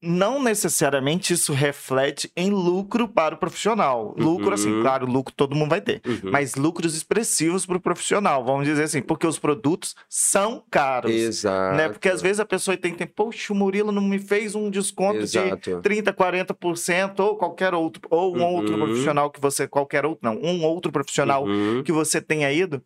não 0.07 0.43
necessariamente 0.43 1.33
isso 1.33 1.55
reflete 1.55 2.31
em 2.37 2.51
lucro 2.51 3.09
para 3.09 3.35
o 3.37 3.39
profissional. 3.39 4.15
Lucro, 4.19 4.53
assim, 4.53 4.71
Uhum. 4.71 4.83
claro, 4.83 5.07
lucro 5.07 5.33
todo 5.35 5.57
mundo 5.57 5.71
vai 5.71 5.81
ter 5.81 6.03
Uhum. 6.07 6.31
mas 6.31 6.57
lucros 6.57 6.95
expressivos 6.95 7.65
para 7.65 7.79
o 7.79 7.81
profissional, 7.81 8.45
vamos 8.45 8.67
dizer 8.67 8.83
assim, 8.83 9.01
porque 9.01 9.27
os 9.27 9.39
produtos 9.39 9.95
são 10.07 10.63
caros. 10.71 11.11
Exato. 11.11 11.77
Né? 11.79 11.89
Porque 11.89 12.11
às 12.11 12.21
vezes 12.21 12.39
a 12.39 12.45
pessoa 12.45 12.77
tem, 12.77 12.93
tem, 12.93 13.07
poxa, 13.07 13.51
o 13.51 13.57
Murilo 13.57 13.91
não 13.91 14.03
me 14.03 14.19
fez 14.19 14.55
um 14.55 14.69
desconto 14.69 15.21
de 15.21 15.39
Exato. 15.39 15.81
30, 15.81 16.13
40%, 16.13 17.21
ou 17.21 17.37
qualquer 17.39 17.73
outro, 17.73 18.03
ou 18.11 18.37
um 18.37 18.45
outro 18.45 18.75
Uhum. 18.75 18.81
profissional 18.85 19.31
que 19.31 19.41
você, 19.41 19.67
qualquer 19.67 20.05
outro, 20.05 20.21
não, 20.23 20.37
um 20.39 20.65
outro 20.67 20.93
profissional 20.93 21.47
Uhum. 21.47 21.83
que 21.83 21.93
você 21.93 22.21
tenha 22.21 22.53
ido. 22.53 22.83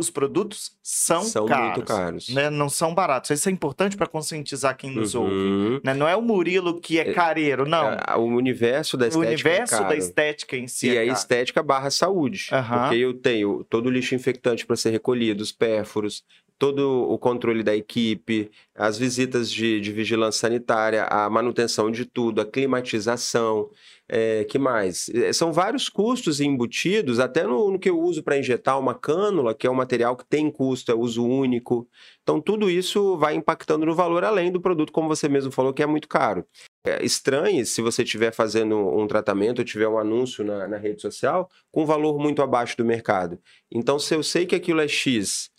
Os 0.00 0.08
produtos 0.10 0.72
são, 0.82 1.22
São 1.22 1.44
caros, 1.46 1.76
muito 1.76 1.82
caros. 1.86 2.28
Né? 2.30 2.48
Não 2.48 2.68
são 2.68 2.94
baratos. 2.94 3.30
Isso 3.30 3.48
é 3.48 3.52
importante 3.52 3.96
para 3.96 4.06
conscientizar 4.06 4.76
quem 4.76 4.90
nos 4.90 5.14
ouve. 5.14 5.34
Uhum. 5.34 5.80
Né? 5.84 5.92
Não 5.92 6.08
é 6.08 6.16
o 6.16 6.22
Murilo 6.22 6.80
que 6.80 6.98
é 6.98 7.10
É, 7.10 7.12
careiro, 7.12 7.66
não. 7.68 7.90
É, 7.92 8.16
O 8.16 8.22
universo 8.22 8.96
da 8.96 9.04
o 9.04 9.08
estética 9.08 9.26
é 9.28 9.34
universo 9.34 9.74
da 9.76 9.82
caro. 9.82 9.94
estética 9.98 10.56
em 10.56 10.66
si 10.66 10.88
E 10.88 10.96
é 10.96 11.00
a 11.00 11.04
estética 11.04 11.62
barra 11.62 11.90
saúde. 11.90 12.48
Aham. 12.50 12.78
Porque 12.80 12.96
eu 12.96 13.12
tenho 13.14 13.62
todo 13.68 13.86
o 13.86 13.90
lixo 13.90 14.14
infectante 14.14 14.64
para 14.66 14.76
ser 14.76 14.90
recolhido, 14.90 15.42
os 15.42 15.52
pérfuros, 15.52 16.24
todo 16.58 17.08
o 17.10 17.18
controle 17.18 17.62
da 17.62 17.74
equipe, 17.76 18.50
as 18.74 18.98
visitas 18.98 19.50
de, 19.50 19.80
de 19.80 19.92
vigilância 19.92 20.40
sanitária, 20.40 21.04
a 21.04 21.28
manutenção 21.30 21.90
de 21.90 22.04
tudo, 22.04 22.40
a 22.40 22.44
climatização, 22.46 23.68
é, 24.12 24.44
que 24.44 24.58
mais? 24.58 25.08
É, 25.10 25.32
São 25.32 25.52
vários 25.52 25.88
custos 25.88 26.40
embutidos, 26.40 27.20
até 27.20 27.44
no, 27.44 27.70
no 27.70 27.78
que 27.78 27.88
eu 27.88 28.00
uso 28.00 28.24
para 28.24 28.36
injetar 28.36 28.76
uma 28.76 28.92
cânula, 28.92 29.54
que 29.54 29.68
é 29.68 29.70
um 29.70 29.74
material 29.74 30.16
que 30.16 30.26
tem 30.26 30.50
custo, 30.50 30.90
é 30.90 30.94
uso 30.94 31.24
único. 31.24 31.88
Então, 32.24 32.40
tudo 32.40 32.68
isso 32.68 33.16
vai 33.16 33.36
impactando 33.36 33.86
no 33.86 33.94
valor, 33.94 34.24
além 34.24 34.50
do 34.50 34.60
produto, 34.60 34.92
como 34.92 35.08
você 35.08 35.28
mesmo 35.28 35.52
falou, 35.52 35.72
que 35.72 35.82
é 35.82 35.86
muito 35.86 36.08
caro. 36.08 36.44
É, 36.84 37.04
estranhe 37.04 37.64
se 37.64 37.80
você 37.80 38.02
estiver 38.02 38.32
fazendo 38.32 38.76
um 38.76 39.06
tratamento 39.06 39.60
ou 39.60 39.64
tiver 39.64 39.86
um 39.86 39.98
anúncio 39.98 40.44
na, 40.44 40.66
na 40.66 40.76
rede 40.76 41.00
social 41.00 41.48
com 41.70 41.86
valor 41.86 42.18
muito 42.18 42.42
abaixo 42.42 42.76
do 42.76 42.84
mercado. 42.84 43.38
Então, 43.70 43.98
se 43.98 44.14
eu 44.14 44.22
sei 44.24 44.44
que 44.44 44.56
aquilo 44.56 44.80
é 44.80 44.88
X 44.88 45.50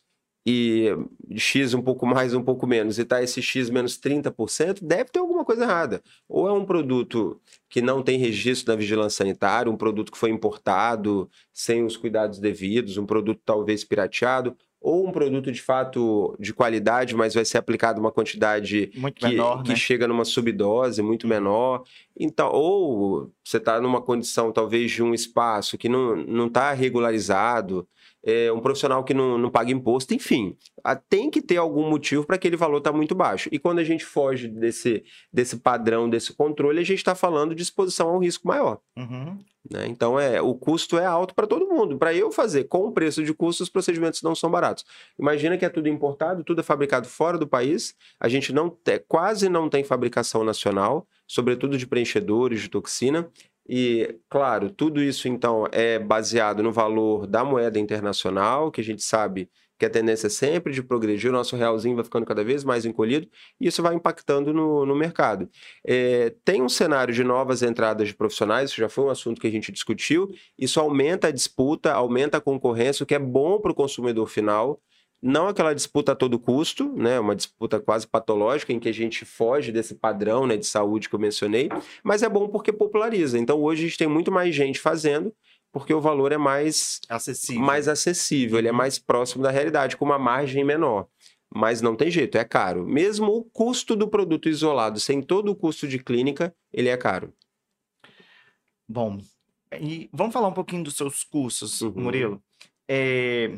e 0.45 0.87
X 1.35 1.73
um 1.73 1.81
pouco 1.81 2.05
mais, 2.05 2.33
um 2.33 2.41
pouco 2.41 2.65
menos, 2.65 2.97
e 2.97 3.05
tá 3.05 3.21
esse 3.21 3.41
X 3.41 3.69
menos 3.69 3.97
30%, 3.99 4.79
deve 4.81 5.11
ter 5.11 5.19
alguma 5.19 5.45
coisa 5.45 5.63
errada. 5.63 6.01
Ou 6.27 6.47
é 6.47 6.51
um 6.51 6.65
produto 6.65 7.39
que 7.69 7.81
não 7.81 8.01
tem 8.01 8.17
registro 8.17 8.67
da 8.67 8.75
vigilância 8.75 9.23
sanitária, 9.23 9.71
um 9.71 9.77
produto 9.77 10.11
que 10.11 10.17
foi 10.17 10.31
importado 10.31 11.29
sem 11.53 11.83
os 11.83 11.95
cuidados 11.95 12.39
devidos, 12.39 12.97
um 12.97 13.05
produto 13.05 13.39
talvez 13.45 13.83
pirateado, 13.83 14.55
ou 14.81 15.07
um 15.07 15.11
produto 15.11 15.51
de 15.51 15.61
fato 15.61 16.35
de 16.39 16.51
qualidade, 16.55 17.15
mas 17.15 17.35
vai 17.35 17.45
ser 17.45 17.59
aplicado 17.59 18.01
uma 18.01 18.11
quantidade 18.11 18.91
Muito 18.95 19.19
que, 19.19 19.27
menor, 19.27 19.61
que 19.61 19.69
né? 19.69 19.75
chega 19.75 20.07
numa 20.07 20.25
subdose 20.25 21.03
muito 21.03 21.27
menor. 21.27 21.83
Então, 22.19 22.49
ou 22.51 23.31
você 23.43 23.57
está 23.57 23.79
numa 23.79 24.01
condição, 24.01 24.51
talvez, 24.51 24.89
de 24.89 25.03
um 25.03 25.13
espaço 25.13 25.77
que 25.77 25.87
não 25.87 26.47
está 26.47 26.73
regularizado, 26.73 27.87
é, 28.23 28.51
um 28.51 28.59
profissional 28.59 29.03
que 29.03 29.13
não, 29.13 29.37
não 29.37 29.49
paga 29.49 29.71
imposto, 29.71 30.13
enfim. 30.13 30.55
ah, 30.83 30.95
Tem 30.95 31.29
que 31.29 31.41
ter 31.41 31.57
algum 31.57 31.89
motivo 31.89 32.25
para 32.25 32.35
aquele 32.35 32.55
valor 32.55 32.77
estar 32.77 32.91
muito 32.91 33.15
baixo. 33.15 33.49
E 33.51 33.57
quando 33.59 33.79
a 33.79 33.83
gente 33.83 34.05
foge 34.05 34.47
desse, 34.47 35.03
desse 35.33 35.57
padrão, 35.57 36.09
desse 36.09 36.33
controle, 36.33 36.79
a 36.79 36.83
gente 36.83 36.99
está 36.99 37.15
falando 37.15 37.55
de 37.55 37.63
exposição 37.63 38.09
a 38.09 38.15
um 38.15 38.19
risco 38.19 38.47
maior. 38.47 38.79
Uhum. 38.97 39.37
né? 39.69 39.87
Então, 39.87 40.19
é, 40.19 40.41
o 40.41 40.53
custo 40.53 40.97
é 40.97 41.05
alto 41.05 41.33
para 41.33 41.47
todo 41.47 41.67
mundo. 41.67 41.97
Para 41.97 42.13
eu 42.13 42.31
fazer 42.31 42.65
com 42.65 42.85
o 42.87 42.91
preço 42.91 43.23
de 43.23 43.33
custo, 43.33 43.63
os 43.63 43.69
procedimentos 43.69 44.21
não 44.21 44.35
são 44.35 44.51
baratos. 44.51 44.85
Imagina 45.19 45.57
que 45.57 45.65
é 45.65 45.69
tudo 45.69 45.87
importado, 45.89 46.43
tudo 46.43 46.61
é 46.61 46.63
fabricado 46.63 47.07
fora 47.07 47.37
do 47.37 47.47
país. 47.47 47.95
A 48.19 48.27
gente 48.27 48.53
não 48.53 48.69
te- 48.69 48.99
quase 49.07 49.49
não 49.49 49.67
tem 49.69 49.83
fabricação 49.83 50.43
nacional, 50.43 51.07
sobretudo 51.27 51.77
de 51.77 51.87
preenchedores, 51.87 52.61
de 52.61 52.69
toxina. 52.69 53.29
E, 53.73 54.19
claro, 54.29 54.69
tudo 54.69 55.01
isso 55.01 55.29
então 55.29 55.65
é 55.71 55.97
baseado 55.97 56.61
no 56.61 56.73
valor 56.73 57.25
da 57.25 57.45
moeda 57.45 57.79
internacional, 57.79 58.69
que 58.69 58.81
a 58.81 58.83
gente 58.83 59.01
sabe 59.01 59.49
que 59.79 59.85
a 59.85 59.89
tendência 59.89 60.27
é 60.27 60.29
sempre 60.29 60.73
de 60.73 60.83
progredir, 60.83 61.29
o 61.29 61.33
nosso 61.33 61.55
realzinho 61.55 61.95
vai 61.95 62.03
ficando 62.03 62.25
cada 62.25 62.43
vez 62.43 62.65
mais 62.65 62.83
encolhido, 62.83 63.29
e 63.61 63.67
isso 63.67 63.81
vai 63.81 63.95
impactando 63.95 64.51
no, 64.51 64.85
no 64.85 64.93
mercado. 64.93 65.49
É, 65.87 66.35
tem 66.43 66.61
um 66.61 66.67
cenário 66.67 67.13
de 67.13 67.23
novas 67.23 67.63
entradas 67.63 68.09
de 68.09 68.13
profissionais, 68.13 68.71
isso 68.71 68.81
já 68.81 68.89
foi 68.89 69.05
um 69.05 69.09
assunto 69.09 69.39
que 69.39 69.47
a 69.47 69.51
gente 69.51 69.71
discutiu, 69.71 70.29
isso 70.59 70.77
aumenta 70.77 71.29
a 71.29 71.31
disputa, 71.31 71.93
aumenta 71.93 72.39
a 72.39 72.41
concorrência, 72.41 73.05
o 73.05 73.07
que 73.07 73.15
é 73.15 73.19
bom 73.19 73.57
para 73.57 73.71
o 73.71 73.75
consumidor 73.75 74.27
final. 74.27 74.81
Não 75.21 75.47
aquela 75.47 75.73
disputa 75.73 76.13
a 76.13 76.15
todo 76.15 76.39
custo, 76.39 76.91
né, 76.93 77.19
uma 77.19 77.35
disputa 77.35 77.79
quase 77.79 78.07
patológica 78.07 78.73
em 78.73 78.79
que 78.79 78.89
a 78.89 78.93
gente 78.93 79.23
foge 79.23 79.71
desse 79.71 79.95
padrão, 79.95 80.47
né, 80.47 80.57
de 80.57 80.65
saúde 80.65 81.07
que 81.07 81.15
eu 81.15 81.19
mencionei, 81.19 81.69
mas 82.03 82.23
é 82.23 82.29
bom 82.29 82.47
porque 82.47 82.73
populariza. 82.73 83.37
Então 83.37 83.61
hoje 83.61 83.83
a 83.83 83.87
gente 83.87 83.97
tem 83.97 84.07
muito 84.07 84.31
mais 84.31 84.55
gente 84.55 84.79
fazendo 84.79 85.33
porque 85.71 85.93
o 85.93 86.01
valor 86.01 86.31
é 86.31 86.37
mais 86.37 86.99
acessível, 87.07 87.61
mais 87.61 87.87
acessível 87.87 88.59
ele 88.59 88.67
é 88.67 88.73
mais 88.73 88.99
próximo 88.99 89.43
da 89.43 89.51
realidade, 89.51 89.95
com 89.95 90.03
uma 90.03 90.19
margem 90.19 90.63
menor. 90.63 91.07
Mas 91.53 91.81
não 91.81 91.95
tem 91.95 92.09
jeito, 92.09 92.37
é 92.37 92.45
caro. 92.45 92.85
Mesmo 92.85 93.27
o 93.33 93.43
custo 93.43 93.95
do 93.95 94.07
produto 94.07 94.47
isolado, 94.47 94.99
sem 94.99 95.21
todo 95.21 95.51
o 95.51 95.55
custo 95.55 95.85
de 95.87 95.99
clínica, 95.99 96.55
ele 96.71 96.87
é 96.87 96.95
caro. 96.95 97.33
Bom, 98.87 99.19
e 99.79 100.09
vamos 100.13 100.33
falar 100.33 100.47
um 100.47 100.53
pouquinho 100.53 100.83
dos 100.83 100.95
seus 100.95 101.23
cursos, 101.23 101.81
uhum. 101.81 101.93
Murilo. 101.95 102.43
É... 102.87 103.57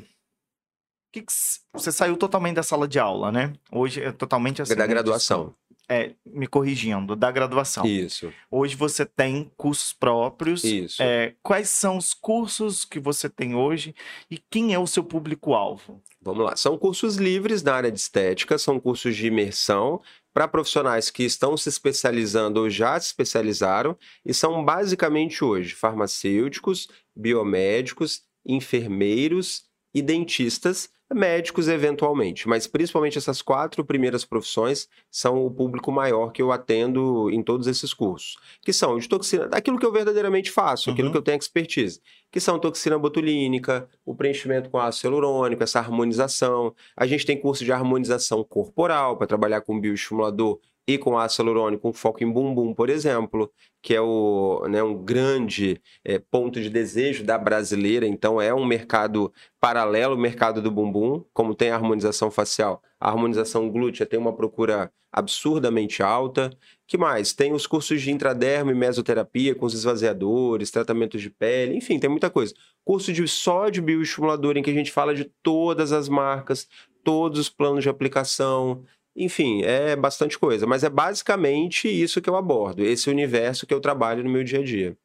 Que 1.14 1.22
que 1.22 1.32
você 1.72 1.92
saiu 1.92 2.18
totalmente 2.18 2.56
da 2.56 2.64
sala 2.64 2.88
de 2.88 2.98
aula, 2.98 3.32
né? 3.32 3.54
Hoje 3.72 4.02
é 4.02 4.12
totalmente 4.12 4.64
assim. 4.64 4.76
Da 4.76 4.88
graduação. 4.88 5.54
É, 5.88 6.14
me 6.26 6.48
corrigindo, 6.48 7.16
da 7.16 7.30
graduação. 7.30 7.86
Isso. 7.86 8.34
Hoje 8.50 8.76
você 8.76 9.06
tem 9.06 9.52
cursos 9.56 9.94
próprios. 9.94 10.64
Isso. 10.64 11.04
É, 11.04 11.36
quais 11.44 11.70
são 11.70 11.98
os 11.98 12.16
cursos 12.16 12.84
que 12.84 13.00
você 13.00 13.30
tem 13.30 13.54
hoje 13.54 13.94
e 14.32 14.40
quem 14.50 14.74
é 14.74 14.80
o 14.80 14.88
seu 14.88 15.04
público-alvo? 15.04 16.02
Vamos 16.20 16.46
lá. 16.46 16.56
São 16.56 16.80
cursos 16.80 17.18
livres 17.18 17.62
na 17.62 17.76
área 17.76 17.92
de 17.92 18.00
estética, 18.00 18.58
são 18.58 18.80
cursos 18.80 19.16
de 19.16 19.28
imersão 19.28 20.02
para 20.34 20.48
profissionais 20.48 21.12
que 21.12 21.24
estão 21.24 21.56
se 21.56 21.70
especializando 21.70 22.62
ou 22.62 22.72
já 22.72 23.00
se 23.00 23.08
especializaram 23.08 23.96
e 24.26 24.34
são 24.34 24.66
basicamente 24.66 25.44
hoje 25.44 25.76
farmacêuticos, 25.76 26.88
biomédicos, 27.16 28.24
enfermeiros 28.44 29.66
e 29.94 30.02
dentistas 30.02 30.90
médicos 31.14 31.68
eventualmente, 31.68 32.48
mas 32.48 32.68
principalmente 32.68 33.18
essas 33.18 33.42
quatro 33.42 33.86
primeiras 33.86 34.26
profissões 34.26 34.88
são 35.10 35.46
o 35.46 35.52
público 35.52 35.92
maior 35.92 36.32
que 36.32 36.42
eu 36.42 36.52
atendo 36.52 37.30
em 37.30 37.42
todos 37.42 37.68
esses 37.68 37.94
cursos, 37.94 38.38
que 38.62 38.74
são 38.74 38.98
de 38.98 39.08
toxina, 39.08 39.50
aquilo 39.52 39.78
que 39.78 39.86
eu 39.86 39.92
verdadeiramente 39.92 40.52
faço, 40.52 40.90
uhum. 40.90 40.94
aquilo 40.94 41.12
que 41.12 41.18
eu 41.18 41.22
tenho 41.22 41.38
expertise, 41.38 42.02
que 42.32 42.40
são 42.40 42.60
toxina 42.60 42.98
botulínica, 42.98 43.88
o 44.06 44.16
preenchimento 44.16 44.70
com 44.70 44.80
ácido 44.80 45.08
hialurônico, 45.08 45.64
essa 45.64 45.80
harmonização. 45.80 46.74
A 46.98 47.06
gente 47.06 47.26
tem 47.26 47.40
curso 47.40 47.64
de 47.64 47.72
harmonização 47.72 48.44
corporal 48.44 49.18
para 49.18 49.28
trabalhar 49.28 49.62
com 49.62 49.80
bioestimulador 49.80 50.60
e 50.88 50.98
com 50.98 51.18
ácido 51.18 51.44
hialurônico, 51.50 51.82
com 51.82 51.94
foco 51.94 52.24
em 52.24 52.32
bumbum, 52.32 52.74
por 52.74 52.90
exemplo, 52.90 53.52
que 53.82 53.96
é 53.96 54.02
o, 54.02 54.66
né, 54.70 54.84
um 54.84 54.96
grande 54.96 55.82
é, 56.04 56.20
ponto 56.20 56.62
de 56.62 56.70
desejo 56.70 57.24
da 57.24 57.38
brasileira. 57.38 58.06
Então, 58.06 58.42
é 58.42 58.54
um 58.54 58.66
mercado 58.66 59.32
paralelo 59.60 60.14
ao 60.14 60.20
mercado 60.20 60.62
do 60.62 60.72
bumbum, 60.72 61.24
como 61.34 61.56
tem 61.56 61.70
a 61.70 61.76
harmonização 61.76 62.30
facial. 62.30 62.82
A 63.00 63.10
harmonização 63.10 63.70
glútea 63.70 64.06
tem 64.06 64.20
uma 64.20 64.34
procura 64.34 64.92
absurdamente 65.14 66.02
alta. 66.02 66.50
que 66.88 66.98
mais? 66.98 67.34
Tem 67.34 67.54
os 67.54 67.68
cursos 67.68 68.02
de 68.02 68.12
intradermo 68.12 68.72
e 68.72 68.76
mesoterapia 68.76 69.54
com 69.54 69.66
os 69.66 69.74
esvaziadores, 69.74 70.72
tratamentos 70.72 71.22
de 71.22 71.30
pele, 71.30 71.78
enfim, 71.78 72.00
tem 72.00 72.10
muita 72.10 72.30
coisa. 72.30 72.54
Curso 72.84 73.14
de 73.14 73.26
só 73.28 73.70
de 73.70 73.80
bioestimulador, 73.80 74.58
em 74.58 74.64
que 74.64 74.72
a 74.72 74.74
gente 74.74 74.92
fala 74.92 75.14
de 75.14 75.26
todas 75.44 75.92
as 75.92 76.10
marcas, 76.10 76.68
todos 77.04 77.40
os 77.40 77.50
planos 77.50 77.84
de 77.84 77.90
aplicação, 77.90 78.84
enfim, 79.16 79.62
é 79.64 79.96
bastante 79.96 80.40
coisa, 80.40 80.66
mas 80.66 80.84
é 80.84 80.90
basicamente 80.90 81.88
isso 81.88 82.22
que 82.22 82.30
eu 82.30 82.36
abordo, 82.36 82.84
esse 82.84 83.10
universo 83.10 83.68
que 83.68 83.74
eu 83.74 83.80
trabalho 83.80 84.24
no 84.24 84.30
meu 84.30 84.44
dia 84.44 84.60
a 84.60 84.64
dia. 84.64 84.98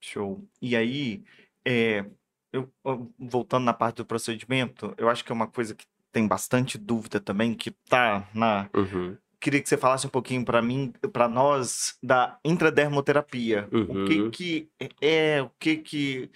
Show. 0.00 0.42
E 0.60 0.76
aí, 0.76 1.22
é, 1.64 2.04
eu, 2.52 2.70
voltando 3.18 3.64
na 3.64 3.72
parte 3.72 3.96
do 3.96 4.06
procedimento, 4.06 4.94
eu 4.98 5.08
acho 5.08 5.24
que 5.24 5.30
é 5.30 5.34
uma 5.34 5.46
coisa 5.46 5.74
que 5.74 5.86
tem 6.12 6.26
bastante 6.26 6.78
dúvida 6.78 7.20
também, 7.20 7.54
que 7.54 7.70
tá 7.70 8.28
na. 8.34 8.68
Uhum. 8.74 9.16
Queria 9.38 9.60
que 9.60 9.68
você 9.68 9.76
falasse 9.76 10.06
um 10.06 10.10
pouquinho 10.10 10.44
para 10.44 10.62
mim, 10.62 10.92
para 11.12 11.28
nós, 11.28 11.96
da 12.02 12.38
intradermoterapia. 12.44 13.68
Uhum. 13.70 14.04
O 14.04 14.08
que 14.08 14.20
uhum. 14.20 14.30
que 14.30 14.68
é, 15.00 15.42
o 15.42 15.50
que 15.58 15.76
que 15.76 16.30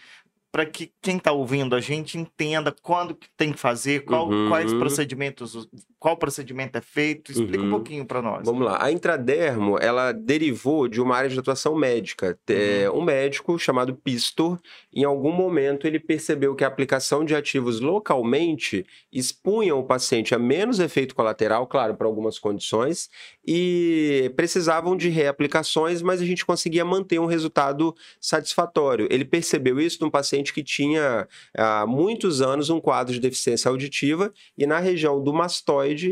para 0.52 0.66
que 0.66 0.92
quem 1.00 1.16
está 1.16 1.32
ouvindo 1.32 1.76
a 1.76 1.80
gente 1.80 2.18
entenda 2.18 2.74
quando 2.82 3.14
que 3.14 3.28
tem 3.36 3.52
que 3.52 3.58
fazer, 3.58 4.04
qual, 4.04 4.28
uhum. 4.28 4.48
quais 4.48 4.72
procedimentos, 4.74 5.68
qual 6.00 6.16
procedimento 6.16 6.76
é 6.76 6.80
feito. 6.80 7.30
Explica 7.30 7.60
uhum. 7.60 7.68
um 7.68 7.70
pouquinho 7.70 8.04
para 8.04 8.20
nós. 8.20 8.44
Vamos 8.44 8.64
lá. 8.64 8.82
A 8.82 8.90
intradermo, 8.90 9.78
ela 9.78 10.10
derivou 10.10 10.88
de 10.88 11.00
uma 11.00 11.14
área 11.14 11.30
de 11.30 11.38
atuação 11.38 11.76
médica. 11.76 12.36
É, 12.48 12.90
um 12.90 13.02
médico 13.02 13.58
chamado 13.58 13.94
Pistor, 13.94 14.58
em 14.92 15.04
algum 15.04 15.30
momento 15.30 15.86
ele 15.86 16.00
percebeu 16.00 16.54
que 16.56 16.64
a 16.64 16.66
aplicação 16.66 17.24
de 17.24 17.34
ativos 17.34 17.78
localmente 17.78 18.84
expunha 19.12 19.76
o 19.76 19.84
paciente 19.84 20.34
a 20.34 20.38
menos 20.38 20.80
efeito 20.80 21.14
colateral, 21.14 21.66
claro, 21.66 21.94
para 21.94 22.06
algumas 22.06 22.38
condições, 22.38 23.08
e 23.46 24.32
precisavam 24.34 24.96
de 24.96 25.08
reaplicações, 25.10 26.02
mas 26.02 26.20
a 26.20 26.24
gente 26.24 26.44
conseguia 26.44 26.84
manter 26.84 27.20
um 27.20 27.26
resultado 27.26 27.94
satisfatório. 28.20 29.06
Ele 29.10 29.24
percebeu 29.24 29.78
isso 29.78 29.98
num 30.00 30.10
paciente 30.10 30.40
paciente 30.40 30.52
que 30.52 30.62
tinha 30.62 31.28
há 31.56 31.86
muitos 31.86 32.40
anos 32.40 32.70
um 32.70 32.80
quadro 32.80 33.12
de 33.12 33.20
deficiência 33.20 33.68
auditiva 33.68 34.32
e 34.56 34.66
na 34.66 34.78
região 34.78 35.22
do 35.22 35.32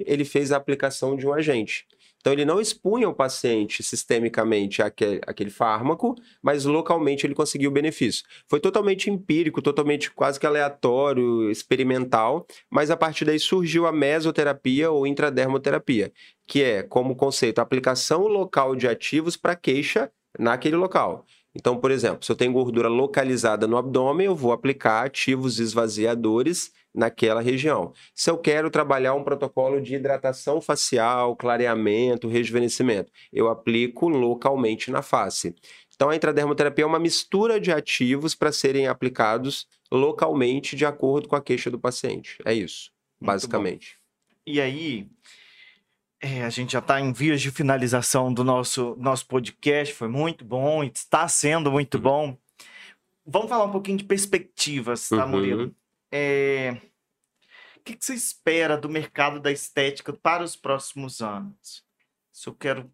ele 0.07 0.25
fez 0.25 0.53
a 0.53 0.57
aplicação 0.57 1.17
de 1.17 1.27
um 1.27 1.33
agente. 1.33 1.87
Então, 2.21 2.33
ele 2.33 2.45
não 2.45 2.61
expunha 2.61 3.09
o 3.09 3.15
paciente 3.15 3.83
sistemicamente 3.83 4.83
àquele, 4.83 5.21
àquele 5.27 5.51
fármaco, 5.51 6.17
mas 6.43 6.65
localmente 6.65 7.25
ele 7.27 7.35
conseguiu 7.35 7.71
o 7.71 7.73
benefício. 7.73 8.25
Foi 8.49 8.59
totalmente 8.59 9.09
empírico, 9.09 9.63
totalmente 9.63 10.11
quase 10.11 10.39
que 10.39 10.47
aleatório, 10.47 11.51
experimental, 11.51 12.47
mas 12.69 12.91
a 12.91 12.97
partir 12.97 13.25
daí 13.25 13.39
surgiu 13.39 13.87
a 13.87 13.93
mesoterapia 13.93 14.91
ou 14.91 15.07
intradermoterapia, 15.07 16.13
que 16.47 16.63
é, 16.63 16.83
como 16.83 17.15
conceito, 17.15 17.61
a 17.61 17.63
aplicação 17.63 18.27
local 18.27 18.75
de 18.75 18.89
ativos 18.89 19.37
para 19.37 19.55
queixa 19.55 20.11
naquele 20.39 20.77
local. 20.77 21.25
Então, 21.59 21.77
por 21.77 21.91
exemplo, 21.91 22.25
se 22.25 22.31
eu 22.31 22.37
tenho 22.37 22.53
gordura 22.53 22.89
localizada 22.89 23.67
no 23.67 23.77
abdômen, 23.77 24.27
eu 24.27 24.37
vou 24.37 24.53
aplicar 24.53 25.05
ativos 25.05 25.59
esvaziadores 25.59 26.73
naquela 26.95 27.41
região. 27.41 27.93
Se 28.15 28.31
eu 28.31 28.39
quero 28.39 28.71
trabalhar 28.71 29.15
um 29.15 29.25
protocolo 29.25 29.81
de 29.81 29.97
hidratação 29.97 30.61
facial, 30.61 31.35
clareamento, 31.35 32.29
rejuvenescimento, 32.29 33.11
eu 33.33 33.49
aplico 33.49 34.09
localmente 34.09 34.89
na 34.93 35.03
face. 35.03 35.53
Então, 35.97 36.11
a 36.11 36.17
intradermoterapia 36.17 36.85
é 36.85 36.87
uma 36.87 37.01
mistura 37.01 37.61
de 37.61 37.73
ativos 37.73 38.37
para 38.37 38.53
serem 38.53 38.87
aplicados 38.87 39.67
localmente 39.91 40.77
de 40.77 40.87
acordo 40.87 41.29
com 41.29 41.35
a 41.35 41.43
queixa 41.43 41.73
do 41.73 41.79
paciente. 41.79 42.39
É 42.45 42.55
isso, 42.55 42.93
basicamente. 43.21 43.97
E 44.47 44.61
aí, 44.61 45.09
é, 46.21 46.45
a 46.45 46.51
gente 46.51 46.73
já 46.73 46.81
está 46.81 47.01
em 47.01 47.13
vias 47.13 47.41
de 47.41 47.51
finalização 47.51 48.33
do 48.33 48.43
nosso, 48.43 48.97
nosso 48.99 49.27
podcast, 49.27 49.95
foi 49.95 50.09
muito 50.09 50.45
bom, 50.45 50.83
está 50.83 51.29
sendo 51.29 51.71
muito 51.71 51.97
uhum. 51.97 52.03
bom. 52.03 52.39
Vamos 53.25 53.49
falar 53.49 53.65
um 53.65 53.73
pouquinho 53.73 53.99
de 53.99 54.05
perspectivas, 54.05 55.09
tá, 55.09 55.25
uhum. 55.25 55.31
Murilo? 55.31 55.75
É... 56.11 56.77
O 57.77 57.81
que, 57.85 57.97
que 57.97 58.05
você 58.05 58.15
espera 58.15 58.77
do 58.77 58.89
mercado 58.89 59.41
da 59.41 59.51
estética 59.51 60.13
para 60.13 60.43
os 60.43 60.57
próximos 60.57 61.23
anos? 61.23 61.85
Se 62.33 62.49
eu 62.49 62.55
quero 62.55 62.91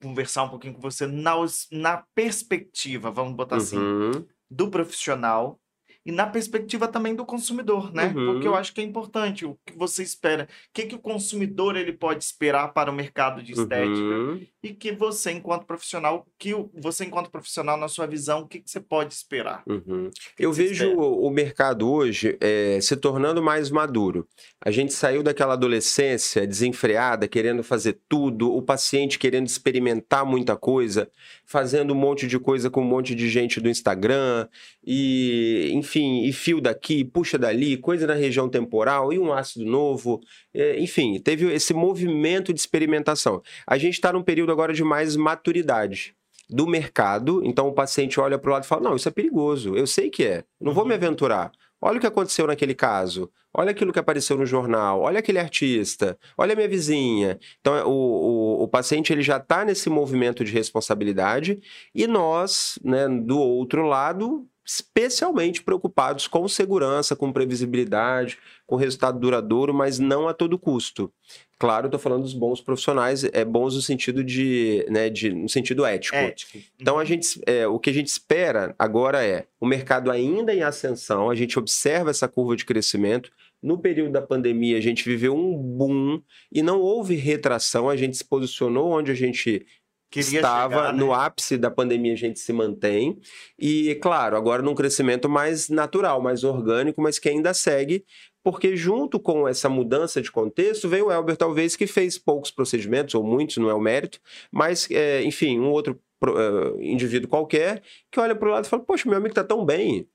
conversar 0.00 0.44
um 0.44 0.48
pouquinho 0.48 0.74
com 0.74 0.80
você 0.80 1.06
na, 1.06 1.34
na 1.70 2.04
perspectiva, 2.14 3.10
vamos 3.10 3.34
botar 3.34 3.56
assim, 3.56 3.76
uhum. 3.76 4.10
assim, 4.10 4.28
do 4.50 4.70
profissional 4.70 5.59
e 6.04 6.10
na 6.10 6.26
perspectiva 6.26 6.88
também 6.88 7.14
do 7.14 7.26
consumidor, 7.26 7.92
né? 7.92 8.12
Uhum. 8.16 8.32
Porque 8.32 8.48
eu 8.48 8.54
acho 8.54 8.72
que 8.72 8.80
é 8.80 8.84
importante 8.84 9.44
o 9.44 9.58
que 9.66 9.76
você 9.76 10.02
espera, 10.02 10.44
o 10.44 10.72
que, 10.72 10.86
que 10.86 10.94
o 10.94 10.98
consumidor 10.98 11.76
ele 11.76 11.92
pode 11.92 12.24
esperar 12.24 12.72
para 12.72 12.90
o 12.90 12.94
mercado 12.94 13.42
de 13.42 13.52
estética 13.52 14.00
uhum. 14.00 14.40
e 14.62 14.72
que 14.72 14.92
você 14.92 15.30
enquanto 15.30 15.66
profissional, 15.66 16.26
que 16.38 16.54
você 16.74 17.04
enquanto 17.04 17.30
profissional 17.30 17.76
na 17.76 17.86
sua 17.86 18.06
visão, 18.06 18.40
o 18.40 18.48
que, 18.48 18.60
que 18.60 18.70
você 18.70 18.80
pode 18.80 19.12
esperar? 19.12 19.62
Uhum. 19.66 20.08
Que 20.36 20.46
eu 20.46 20.52
vejo 20.52 20.90
o, 20.94 21.26
o 21.26 21.30
mercado 21.30 21.90
hoje 21.90 22.38
é, 22.40 22.80
se 22.80 22.96
tornando 22.96 23.42
mais 23.42 23.70
maduro. 23.70 24.26
A 24.58 24.70
gente 24.70 24.94
saiu 24.94 25.22
daquela 25.22 25.52
adolescência 25.52 26.46
desenfreada, 26.46 27.28
querendo 27.28 27.62
fazer 27.62 27.98
tudo, 28.08 28.50
o 28.54 28.62
paciente 28.62 29.18
querendo 29.18 29.46
experimentar 29.46 30.24
muita 30.24 30.56
coisa, 30.56 31.10
fazendo 31.44 31.92
um 31.92 31.96
monte 31.96 32.26
de 32.26 32.38
coisa 32.38 32.70
com 32.70 32.80
um 32.80 32.88
monte 32.88 33.14
de 33.14 33.28
gente 33.28 33.60
do 33.60 33.68
Instagram 33.68 34.48
e, 34.82 35.70
enfim 35.74 35.89
enfim, 35.90 36.22
e 36.22 36.32
fio 36.32 36.60
daqui, 36.60 37.04
puxa 37.04 37.36
dali, 37.36 37.76
coisa 37.76 38.06
na 38.06 38.14
região 38.14 38.48
temporal 38.48 39.12
e 39.12 39.18
um 39.18 39.32
ácido 39.32 39.64
novo. 39.64 40.20
É, 40.54 40.78
enfim, 40.78 41.18
teve 41.18 41.52
esse 41.52 41.74
movimento 41.74 42.54
de 42.54 42.60
experimentação. 42.60 43.42
A 43.66 43.76
gente 43.76 43.94
está 43.94 44.12
num 44.12 44.22
período 44.22 44.52
agora 44.52 44.72
de 44.72 44.84
mais 44.84 45.16
maturidade 45.16 46.14
do 46.48 46.66
mercado, 46.66 47.42
então 47.44 47.68
o 47.68 47.72
paciente 47.72 48.20
olha 48.20 48.38
para 48.38 48.50
o 48.50 48.52
lado 48.52 48.64
e 48.64 48.66
fala: 48.68 48.82
Não, 48.82 48.96
isso 48.96 49.08
é 49.08 49.12
perigoso, 49.12 49.74
eu 49.74 49.86
sei 49.86 50.10
que 50.10 50.24
é, 50.24 50.44
não 50.60 50.72
vou 50.72 50.84
me 50.84 50.90
uhum. 50.90 50.96
aventurar. 50.96 51.50
Olha 51.82 51.96
o 51.96 52.00
que 52.00 52.06
aconteceu 52.06 52.46
naquele 52.46 52.74
caso. 52.74 53.30
Olha 53.54 53.70
aquilo 53.70 53.90
que 53.90 53.98
apareceu 53.98 54.36
no 54.36 54.44
jornal. 54.44 55.00
Olha 55.00 55.18
aquele 55.18 55.38
artista. 55.38 56.18
Olha 56.36 56.52
a 56.52 56.56
minha 56.56 56.68
vizinha. 56.68 57.38
Então, 57.58 57.88
o, 57.88 58.60
o, 58.60 58.62
o 58.64 58.68
paciente 58.68 59.10
ele 59.14 59.22
já 59.22 59.38
está 59.38 59.64
nesse 59.64 59.88
movimento 59.88 60.44
de 60.44 60.52
responsabilidade 60.52 61.58
e 61.94 62.06
nós, 62.06 62.78
né, 62.84 63.08
do 63.08 63.38
outro 63.38 63.86
lado, 63.86 64.46
especialmente 64.70 65.64
preocupados 65.64 66.28
com 66.28 66.46
segurança, 66.46 67.16
com 67.16 67.32
previsibilidade, 67.32 68.38
com 68.64 68.76
resultado 68.76 69.18
duradouro, 69.18 69.74
mas 69.74 69.98
não 69.98 70.28
a 70.28 70.32
todo 70.32 70.56
custo. 70.56 71.12
Claro, 71.58 71.88
estou 71.88 71.98
falando 71.98 72.22
dos 72.22 72.34
bons 72.34 72.60
profissionais, 72.60 73.24
é 73.24 73.44
bons 73.44 73.74
no 73.74 73.82
sentido 73.82 74.22
de, 74.22 74.86
né, 74.88 75.10
de 75.10 75.32
no 75.32 75.48
sentido 75.48 75.84
ético. 75.84 76.16
ético. 76.16 76.58
Então 76.80 77.00
a 77.00 77.04
gente, 77.04 77.40
é, 77.46 77.66
o 77.66 77.80
que 77.80 77.90
a 77.90 77.92
gente 77.92 78.06
espera 78.06 78.72
agora 78.78 79.24
é 79.26 79.46
o 79.60 79.66
mercado 79.66 80.08
ainda 80.08 80.54
em 80.54 80.62
ascensão, 80.62 81.28
a 81.28 81.34
gente 81.34 81.58
observa 81.58 82.10
essa 82.10 82.28
curva 82.28 82.54
de 82.54 82.64
crescimento. 82.64 83.32
No 83.60 83.76
período 83.76 84.12
da 84.12 84.22
pandemia, 84.22 84.78
a 84.78 84.80
gente 84.80 85.04
viveu 85.04 85.34
um 85.34 85.54
boom 85.54 86.22
e 86.50 86.62
não 86.62 86.80
houve 86.80 87.16
retração, 87.16 87.90
a 87.90 87.96
gente 87.96 88.16
se 88.16 88.24
posicionou 88.24 88.92
onde 88.92 89.10
a 89.10 89.14
gente 89.14 89.66
Queria 90.10 90.40
estava 90.40 90.74
chegar, 90.74 90.92
né? 90.92 90.98
no 90.98 91.14
ápice 91.14 91.56
da 91.56 91.70
pandemia, 91.70 92.12
a 92.12 92.16
gente 92.16 92.40
se 92.40 92.52
mantém. 92.52 93.20
E, 93.58 93.94
claro, 94.02 94.36
agora 94.36 94.60
num 94.60 94.74
crescimento 94.74 95.28
mais 95.28 95.68
natural, 95.68 96.20
mais 96.20 96.42
orgânico, 96.42 97.00
mas 97.00 97.18
que 97.18 97.28
ainda 97.28 97.54
segue, 97.54 98.04
porque 98.42 98.76
junto 98.76 99.20
com 99.20 99.46
essa 99.46 99.68
mudança 99.68 100.20
de 100.20 100.30
contexto, 100.30 100.88
veio 100.88 101.06
o 101.06 101.12
Elber, 101.12 101.36
talvez, 101.36 101.76
que 101.76 101.86
fez 101.86 102.18
poucos 102.18 102.50
procedimentos, 102.50 103.14
ou 103.14 103.22
muitos, 103.22 103.58
não 103.58 103.70
é 103.70 103.74
o 103.74 103.80
mérito, 103.80 104.20
mas, 104.50 104.90
é, 104.90 105.22
enfim, 105.22 105.60
um 105.60 105.70
outro 105.70 106.00
uh, 106.24 106.80
indivíduo 106.80 107.28
qualquer 107.28 107.82
que 108.10 108.18
olha 108.18 108.34
para 108.34 108.48
o 108.48 108.52
lado 108.52 108.64
e 108.64 108.68
fala: 108.68 108.82
Poxa, 108.82 109.08
meu 109.08 109.16
amigo 109.16 109.30
está 109.30 109.44
tão 109.44 109.64
bem, 109.64 110.08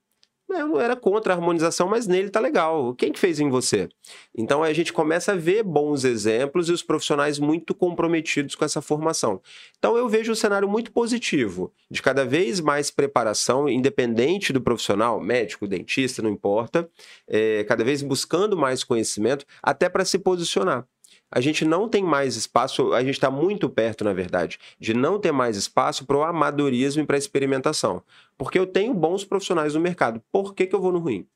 eu 0.48 0.68
não 0.68 0.80
era 0.80 0.94
contra 0.94 1.32
a 1.32 1.36
harmonização, 1.36 1.88
mas 1.88 2.06
nele 2.06 2.30
tá 2.30 2.40
legal. 2.40 2.94
Quem 2.94 3.12
que 3.12 3.18
fez 3.18 3.40
em 3.40 3.50
você? 3.50 3.88
Então 4.36 4.62
a 4.62 4.72
gente 4.72 4.92
começa 4.92 5.32
a 5.32 5.36
ver 5.36 5.62
bons 5.62 6.04
exemplos 6.04 6.68
e 6.68 6.72
os 6.72 6.82
profissionais 6.82 7.38
muito 7.38 7.74
comprometidos 7.74 8.54
com 8.54 8.64
essa 8.64 8.80
formação. 8.80 9.40
Então 9.78 9.96
eu 9.96 10.08
vejo 10.08 10.32
um 10.32 10.36
cenário 10.36 10.68
muito 10.68 10.92
positivo, 10.92 11.72
de 11.90 12.00
cada 12.00 12.24
vez 12.24 12.60
mais 12.60 12.90
preparação, 12.90 13.68
independente 13.68 14.52
do 14.52 14.60
profissional, 14.60 15.20
médico, 15.20 15.66
dentista, 15.66 16.22
não 16.22 16.30
importa, 16.30 16.88
é, 17.26 17.64
cada 17.64 17.84
vez 17.84 18.02
buscando 18.02 18.56
mais 18.56 18.84
conhecimento, 18.84 19.44
até 19.62 19.88
para 19.88 20.04
se 20.04 20.18
posicionar 20.18 20.86
a 21.30 21.40
gente 21.40 21.64
não 21.64 21.88
tem 21.88 22.02
mais 22.02 22.36
espaço, 22.36 22.92
a 22.92 23.00
gente 23.00 23.14
está 23.14 23.30
muito 23.30 23.68
perto, 23.68 24.04
na 24.04 24.12
verdade, 24.12 24.58
de 24.78 24.94
não 24.94 25.18
ter 25.18 25.32
mais 25.32 25.56
espaço 25.56 26.06
para 26.06 26.16
o 26.16 26.22
amadorismo 26.22 27.02
e 27.02 27.06
para 27.06 27.16
a 27.16 27.18
experimentação. 27.18 28.02
Porque 28.38 28.58
eu 28.58 28.66
tenho 28.66 28.94
bons 28.94 29.24
profissionais 29.24 29.74
no 29.74 29.80
mercado. 29.80 30.22
Por 30.30 30.54
que, 30.54 30.66
que 30.66 30.74
eu 30.74 30.80
vou 30.80 30.92
no 30.92 30.98
ruim? 30.98 31.26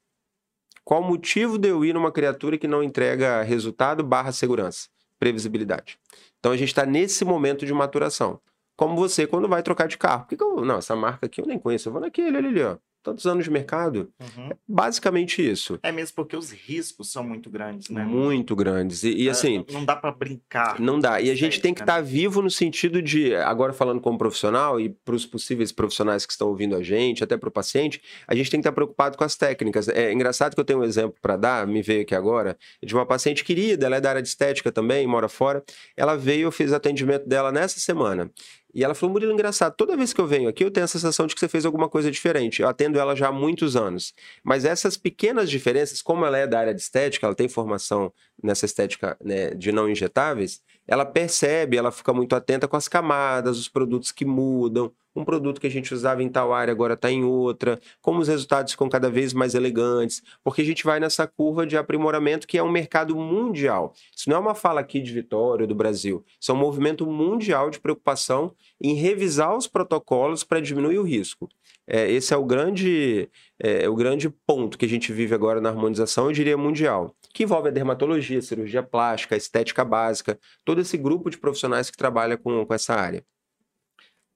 Qual 0.84 1.02
o 1.02 1.04
motivo 1.04 1.58
de 1.58 1.68
eu 1.68 1.84
ir 1.84 1.92
numa 1.92 2.12
criatura 2.12 2.56
que 2.56 2.68
não 2.68 2.82
entrega 2.82 3.42
resultado 3.42 4.02
barra 4.02 4.32
segurança? 4.32 4.88
Previsibilidade. 5.18 5.98
Então 6.38 6.52
a 6.52 6.56
gente 6.56 6.68
está 6.68 6.86
nesse 6.86 7.24
momento 7.24 7.66
de 7.66 7.72
maturação. 7.72 8.40
Como 8.76 8.96
você 8.96 9.26
quando 9.26 9.48
vai 9.48 9.62
trocar 9.62 9.88
de 9.88 9.98
carro. 9.98 10.22
Por 10.22 10.28
que, 10.30 10.36
que 10.36 10.42
eu. 10.42 10.64
Não, 10.64 10.78
essa 10.78 10.96
marca 10.96 11.26
aqui 11.26 11.40
eu 11.40 11.46
nem 11.46 11.58
conheço. 11.58 11.88
Eu 11.88 11.92
vou 11.92 12.00
naquele 12.00 12.36
ali, 12.36 12.62
ó 12.62 12.78
tantos 13.02 13.26
anos 13.26 13.44
de 13.44 13.50
mercado. 13.50 14.12
Uhum. 14.20 14.50
É 14.50 14.56
basicamente 14.68 15.48
isso. 15.48 15.78
É 15.82 15.90
mesmo 15.90 16.14
porque 16.16 16.36
os 16.36 16.50
riscos 16.50 17.10
são 17.10 17.24
muito 17.24 17.48
grandes, 17.50 17.88
né? 17.88 18.04
Muito 18.04 18.54
grandes. 18.54 19.02
E, 19.02 19.10
e 19.12 19.28
é, 19.28 19.30
assim. 19.30 19.64
Não 19.70 19.84
dá 19.84 19.96
para 19.96 20.12
brincar. 20.12 20.78
Não 20.78 20.98
dá. 20.98 21.20
E 21.20 21.30
a 21.30 21.34
gente 21.34 21.60
tem 21.60 21.72
que 21.72 21.80
estar 21.80 21.94
né? 21.94 22.00
tá 22.00 22.04
vivo 22.06 22.42
no 22.42 22.50
sentido 22.50 23.00
de, 23.02 23.34
agora 23.34 23.72
falando 23.72 24.00
como 24.00 24.18
profissional 24.18 24.80
e 24.80 24.90
para 24.90 25.14
os 25.14 25.26
possíveis 25.26 25.72
profissionais 25.72 26.26
que 26.26 26.32
estão 26.32 26.48
ouvindo 26.48 26.76
a 26.76 26.82
gente, 26.82 27.24
até 27.24 27.36
para 27.36 27.48
o 27.48 27.52
paciente, 27.52 28.02
a 28.26 28.34
gente 28.34 28.50
tem 28.50 28.60
que 28.60 28.62
estar 28.62 28.72
tá 28.72 28.74
preocupado 28.74 29.16
com 29.16 29.24
as 29.24 29.36
técnicas. 29.36 29.88
É 29.88 30.12
engraçado 30.12 30.54
que 30.54 30.60
eu 30.60 30.64
tenho 30.64 30.80
um 30.80 30.84
exemplo 30.84 31.16
para 31.20 31.36
dar, 31.36 31.66
me 31.66 31.82
veio 31.82 32.02
aqui 32.02 32.14
agora, 32.14 32.56
de 32.82 32.94
uma 32.94 33.06
paciente 33.06 33.44
querida, 33.44 33.86
ela 33.86 33.96
é 33.96 34.00
da 34.00 34.10
área 34.10 34.22
de 34.22 34.28
estética 34.28 34.70
também, 34.70 35.06
mora 35.06 35.28
fora. 35.28 35.62
Ela 35.96 36.16
veio, 36.16 36.42
eu 36.42 36.52
fiz 36.52 36.72
atendimento 36.72 37.28
dela 37.28 37.50
nessa 37.50 37.80
semana. 37.80 38.30
E 38.74 38.84
ela 38.84 38.94
falou, 38.94 39.12
Murilo, 39.12 39.32
engraçado, 39.32 39.74
toda 39.76 39.96
vez 39.96 40.12
que 40.12 40.20
eu 40.20 40.26
venho 40.26 40.48
aqui 40.48 40.64
eu 40.64 40.70
tenho 40.70 40.84
a 40.84 40.88
sensação 40.88 41.26
de 41.26 41.34
que 41.34 41.40
você 41.40 41.48
fez 41.48 41.66
alguma 41.66 41.88
coisa 41.88 42.10
diferente. 42.10 42.62
Eu 42.62 42.68
atendo 42.68 42.98
ela 42.98 43.14
já 43.14 43.28
há 43.28 43.32
muitos 43.32 43.76
anos. 43.76 44.14
Mas 44.44 44.64
essas 44.64 44.96
pequenas 44.96 45.50
diferenças, 45.50 46.00
como 46.02 46.24
ela 46.24 46.38
é 46.38 46.46
da 46.46 46.60
área 46.60 46.74
de 46.74 46.80
estética, 46.80 47.26
ela 47.26 47.34
tem 47.34 47.48
formação 47.48 48.12
nessa 48.42 48.66
estética 48.66 49.16
né, 49.22 49.50
de 49.50 49.72
não 49.72 49.88
injetáveis, 49.88 50.60
ela 50.90 51.06
percebe, 51.06 51.76
ela 51.76 51.92
fica 51.92 52.12
muito 52.12 52.34
atenta 52.34 52.66
com 52.66 52.76
as 52.76 52.88
camadas, 52.88 53.56
os 53.56 53.68
produtos 53.68 54.10
que 54.10 54.24
mudam, 54.24 54.92
um 55.14 55.24
produto 55.24 55.60
que 55.60 55.66
a 55.68 55.70
gente 55.70 55.94
usava 55.94 56.20
em 56.20 56.28
tal 56.28 56.52
área 56.52 56.72
agora 56.72 56.94
está 56.94 57.08
em 57.10 57.22
outra, 57.22 57.80
como 58.02 58.18
os 58.18 58.26
resultados 58.26 58.72
ficam 58.72 58.88
cada 58.88 59.08
vez 59.08 59.32
mais 59.32 59.54
elegantes, 59.54 60.20
porque 60.42 60.62
a 60.62 60.64
gente 60.64 60.82
vai 60.82 60.98
nessa 60.98 61.28
curva 61.28 61.64
de 61.64 61.76
aprimoramento 61.76 62.44
que 62.46 62.58
é 62.58 62.62
um 62.62 62.70
mercado 62.70 63.14
mundial. 63.14 63.94
Isso 64.14 64.28
não 64.28 64.36
é 64.36 64.40
uma 64.40 64.54
fala 64.54 64.80
aqui 64.80 65.00
de 65.00 65.12
Vitória, 65.12 65.64
do 65.64 65.76
Brasil, 65.76 66.24
isso 66.40 66.50
é 66.50 66.54
um 66.54 66.58
movimento 66.58 67.06
mundial 67.06 67.70
de 67.70 67.78
preocupação 67.78 68.52
em 68.80 68.94
revisar 68.94 69.56
os 69.56 69.68
protocolos 69.68 70.42
para 70.42 70.60
diminuir 70.60 70.98
o 70.98 71.04
risco. 71.04 71.48
É, 71.86 72.10
esse 72.10 72.34
é 72.34 72.36
o 72.36 72.44
grande, 72.44 73.28
é, 73.58 73.88
o 73.88 73.94
grande 73.94 74.28
ponto 74.28 74.78
que 74.78 74.84
a 74.84 74.88
gente 74.88 75.12
vive 75.12 75.34
agora 75.34 75.60
na 75.60 75.70
harmonização, 75.70 76.26
eu 76.26 76.32
diria 76.32 76.56
mundial, 76.56 77.14
que 77.32 77.44
envolve 77.44 77.68
a 77.68 77.72
dermatologia, 77.72 78.42
cirurgia 78.42 78.82
plástica, 78.82 79.34
a 79.34 79.38
estética 79.38 79.84
básica, 79.84 80.38
todo 80.64 80.80
esse 80.80 80.96
grupo 80.96 81.30
de 81.30 81.38
profissionais 81.38 81.90
que 81.90 81.96
trabalha 81.96 82.36
com, 82.36 82.64
com 82.66 82.74
essa 82.74 82.94
área. 82.94 83.24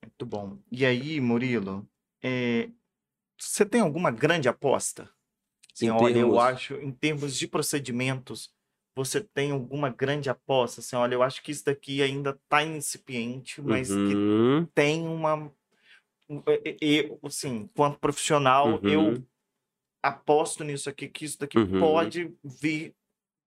Muito 0.02 0.26
bom. 0.26 0.58
E 0.70 0.84
aí, 0.84 1.20
Murilo, 1.20 1.88
é, 2.22 2.68
você 3.38 3.64
tem 3.64 3.80
alguma 3.80 4.10
grande 4.10 4.48
aposta? 4.48 5.10
Sim, 5.74 5.90
olha, 5.90 6.18
eu 6.18 6.38
acho, 6.38 6.74
em 6.76 6.92
termos 6.92 7.36
de 7.36 7.48
procedimentos, 7.48 8.54
você 8.96 9.20
tem 9.20 9.50
alguma 9.50 9.90
grande 9.90 10.30
aposta? 10.30 10.80
Assim, 10.80 10.94
olha, 10.94 11.14
eu 11.14 11.22
acho 11.22 11.42
que 11.42 11.50
isso 11.50 11.64
daqui 11.64 12.00
ainda 12.00 12.30
está 12.30 12.62
incipiente, 12.62 13.60
mas 13.60 13.90
uhum. 13.90 14.64
que 14.64 14.72
tem 14.72 15.04
uma. 15.06 15.52
Eu, 16.80 17.18
assim, 17.24 17.68
quanto 17.74 17.98
profissional, 17.98 18.80
uhum. 18.80 18.88
eu 18.88 19.26
aposto 20.04 20.62
nisso 20.62 20.88
aqui, 20.88 21.08
que 21.08 21.24
isso 21.24 21.38
daqui 21.38 21.58
uhum. 21.58 21.80
pode 21.80 22.32
vir 22.44 22.94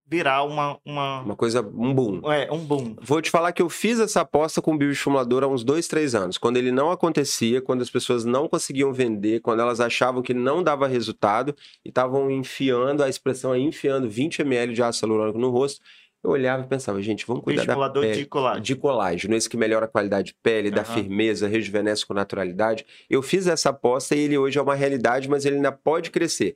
virar 0.10 0.44
uma, 0.44 0.80
uma... 0.86 1.22
Uma 1.22 1.36
coisa, 1.36 1.62
um 1.62 1.94
boom. 1.94 2.32
É, 2.32 2.50
um 2.52 2.60
boom. 2.60 2.96
Vou 3.02 3.22
te 3.22 3.30
falar 3.30 3.52
que 3.52 3.62
eu 3.62 3.70
fiz 3.70 4.00
essa 4.00 4.22
aposta 4.22 4.62
com 4.62 4.74
o 4.74 4.78
bioestimulador 4.78 5.44
há 5.44 5.48
uns 5.48 5.66
dois, 5.66 5.86
três 5.86 6.16
anos. 6.16 6.38
Quando 6.38 6.56
ele 6.56 6.72
não 6.72 6.92
acontecia, 6.92 7.62
quando 7.62 7.82
as 7.82 7.90
pessoas 7.90 8.24
não 8.24 8.48
conseguiam 8.48 8.94
vender, 8.94 9.42
quando 9.42 9.60
elas 9.60 9.82
achavam 9.82 10.22
que 10.22 10.34
não 10.34 10.64
dava 10.64 10.88
resultado 10.88 11.54
e 11.84 11.90
estavam 11.90 12.32
enfiando, 12.32 13.04
a 13.04 13.10
expressão 13.10 13.54
é 13.54 13.60
enfiando 13.60 14.10
20 14.10 14.40
ml 14.44 14.74
de 14.74 14.82
ácido 14.82 15.08
hialurônico 15.08 15.40
no 15.40 15.50
rosto, 15.50 15.82
eu 16.24 16.32
olhava 16.32 16.64
e 16.64 16.68
pensava, 16.68 17.02
gente, 17.02 17.26
vamos 17.26 17.44
cuidar 17.44 17.66
da 17.66 17.90
pele. 17.90 18.18
de 18.18 18.26
colágeno. 18.26 18.64
De 18.64 18.76
colágeno, 18.76 19.36
esse 19.36 19.50
que 19.50 19.58
melhora 19.58 19.86
a 19.86 19.90
qualidade 19.90 20.28
de 20.28 20.36
pele, 20.42 20.70
uhum. 20.70 20.76
da 20.76 20.84
firmeza, 20.84 21.48
rejuvenesce 21.48 22.06
com 22.06 22.14
naturalidade. 22.14 22.86
Eu 23.10 23.22
fiz 23.22 23.48
essa 23.48 23.70
aposta 23.70 24.16
e 24.16 24.20
ele 24.20 24.38
hoje 24.38 24.58
é 24.58 24.62
uma 24.62 24.76
realidade, 24.76 25.30
mas 25.30 25.46
ele 25.46 25.58
ainda 25.58 25.72
pode 25.72 26.12
crescer. 26.12 26.56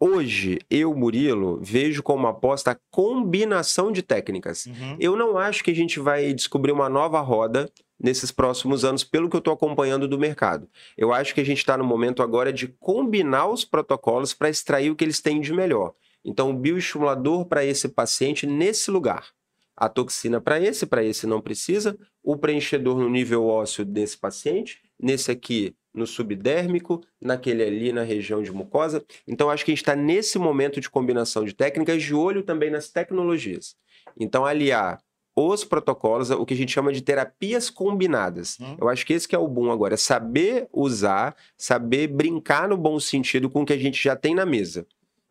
Hoje, 0.00 0.60
eu, 0.70 0.94
Murilo, 0.94 1.58
vejo 1.60 2.04
como 2.04 2.28
aposta 2.28 2.70
a 2.70 2.76
combinação 2.88 3.90
de 3.90 4.00
técnicas. 4.00 4.66
Uhum. 4.66 4.96
Eu 5.00 5.16
não 5.16 5.36
acho 5.36 5.64
que 5.64 5.72
a 5.72 5.74
gente 5.74 5.98
vai 5.98 6.32
descobrir 6.32 6.70
uma 6.70 6.88
nova 6.88 7.20
roda 7.20 7.68
nesses 7.98 8.30
próximos 8.30 8.84
anos, 8.84 9.02
pelo 9.02 9.28
que 9.28 9.34
eu 9.34 9.40
estou 9.40 9.52
acompanhando 9.52 10.06
do 10.06 10.18
mercado. 10.18 10.68
Eu 10.96 11.12
acho 11.12 11.34
que 11.34 11.40
a 11.40 11.44
gente 11.44 11.58
está 11.58 11.76
no 11.76 11.82
momento 11.82 12.22
agora 12.22 12.52
de 12.52 12.68
combinar 12.78 13.48
os 13.48 13.64
protocolos 13.64 14.32
para 14.32 14.48
extrair 14.48 14.90
o 14.90 14.94
que 14.94 15.04
eles 15.04 15.20
têm 15.20 15.40
de 15.40 15.52
melhor. 15.52 15.94
Então, 16.24 16.50
o 16.50 16.54
bioestimulador 16.54 17.46
para 17.46 17.64
esse 17.64 17.88
paciente 17.88 18.46
nesse 18.46 18.90
lugar. 18.90 19.28
A 19.76 19.88
toxina 19.88 20.40
para 20.40 20.60
esse, 20.60 20.86
para 20.86 21.04
esse 21.04 21.26
não 21.26 21.40
precisa. 21.40 21.96
O 22.22 22.36
preenchedor 22.36 22.98
no 22.98 23.08
nível 23.08 23.46
ósseo 23.46 23.84
desse 23.84 24.18
paciente. 24.18 24.82
Nesse 25.00 25.30
aqui, 25.30 25.74
no 25.94 26.06
subdérmico, 26.06 27.00
naquele 27.20 27.62
ali 27.62 27.92
na 27.92 28.02
região 28.02 28.42
de 28.42 28.50
mucosa. 28.50 29.04
Então, 29.26 29.48
acho 29.48 29.64
que 29.64 29.70
a 29.70 29.74
gente 29.74 29.82
está 29.82 29.94
nesse 29.94 30.38
momento 30.38 30.80
de 30.80 30.90
combinação 30.90 31.44
de 31.44 31.54
técnicas, 31.54 32.02
de 32.02 32.14
olho 32.14 32.42
também 32.42 32.70
nas 32.70 32.90
tecnologias. 32.90 33.76
Então, 34.18 34.44
aliar 34.44 34.98
os 35.36 35.62
protocolos, 35.62 36.30
o 36.30 36.44
que 36.44 36.54
a 36.54 36.56
gente 36.56 36.72
chama 36.72 36.92
de 36.92 37.00
terapias 37.00 37.70
combinadas. 37.70 38.58
Hum. 38.60 38.76
Eu 38.80 38.88
acho 38.88 39.06
que 39.06 39.12
esse 39.12 39.28
que 39.28 39.36
é 39.36 39.38
o 39.38 39.46
bom 39.46 39.70
agora, 39.70 39.94
é 39.94 39.96
saber 39.96 40.68
usar, 40.72 41.36
saber 41.56 42.08
brincar 42.08 42.68
no 42.68 42.76
bom 42.76 42.98
sentido 42.98 43.48
com 43.48 43.62
o 43.62 43.64
que 43.64 43.72
a 43.72 43.78
gente 43.78 44.02
já 44.02 44.16
tem 44.16 44.34
na 44.34 44.44
mesa. 44.44 44.84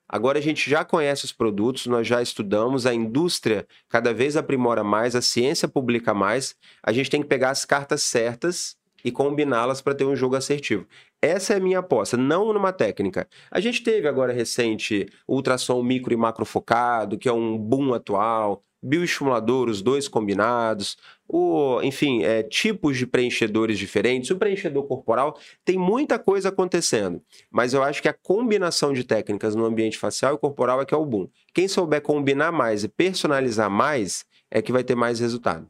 Agora 0.09 0.39
a 0.39 0.41
gente 0.41 0.69
já 0.69 0.85
conhece 0.85 1.25
os 1.25 1.33
produtos, 1.33 1.85
nós 1.85 2.07
já 2.07 2.21
estudamos, 2.21 2.85
a 2.85 2.93
indústria 2.93 3.67
cada 3.89 4.13
vez 4.13 4.37
aprimora 4.37 4.83
mais, 4.83 5.15
a 5.15 5.21
ciência 5.21 5.67
publica 5.67 6.13
mais. 6.13 6.55
A 6.81 6.93
gente 6.93 7.09
tem 7.09 7.21
que 7.21 7.27
pegar 7.27 7.49
as 7.49 7.65
cartas 7.65 8.03
certas 8.03 8.77
e 9.03 9.11
combiná-las 9.11 9.81
para 9.81 9.93
ter 9.93 10.05
um 10.05 10.15
jogo 10.15 10.35
assertivo. 10.35 10.85
Essa 11.21 11.53
é 11.53 11.57
a 11.57 11.59
minha 11.59 11.79
aposta, 11.79 12.15
não 12.15 12.53
numa 12.53 12.71
técnica. 12.71 13.27
A 13.51 13.59
gente 13.59 13.83
teve 13.83 14.07
agora 14.07 14.33
recente 14.33 15.07
ultrassom 15.27 15.81
micro 15.83 16.13
e 16.13 16.17
macro 16.17 16.45
focado, 16.45 17.17
que 17.17 17.27
é 17.27 17.33
um 17.33 17.57
boom 17.57 17.93
atual, 17.93 18.63
bioestimulador, 18.81 19.69
os 19.69 19.81
dois 19.81 20.07
combinados, 20.07 20.97
o, 21.27 21.81
enfim, 21.81 22.23
é, 22.23 22.41
tipos 22.43 22.97
de 22.97 23.05
preenchedores 23.05 23.77
diferentes, 23.77 24.29
o 24.31 24.37
preenchedor 24.37 24.87
corporal, 24.87 25.37
tem 25.65 25.77
muita 25.77 26.17
coisa 26.17 26.49
acontecendo, 26.49 27.21
mas 27.51 27.73
eu 27.73 27.83
acho 27.83 28.01
que 28.01 28.07
a 28.07 28.13
combinação 28.13 28.93
de 28.93 29.03
técnicas 29.03 29.53
no 29.55 29.65
ambiente 29.65 29.97
facial 29.97 30.35
e 30.35 30.37
corporal 30.37 30.81
é 30.81 30.85
que 30.85 30.93
é 30.93 30.97
o 30.97 31.05
boom. 31.05 31.27
Quem 31.53 31.67
souber 31.67 32.01
combinar 32.01 32.51
mais 32.51 32.83
e 32.83 32.87
personalizar 32.87 33.69
mais 33.69 34.25
é 34.49 34.61
que 34.61 34.71
vai 34.71 34.83
ter 34.83 34.95
mais 34.95 35.19
resultado. 35.19 35.69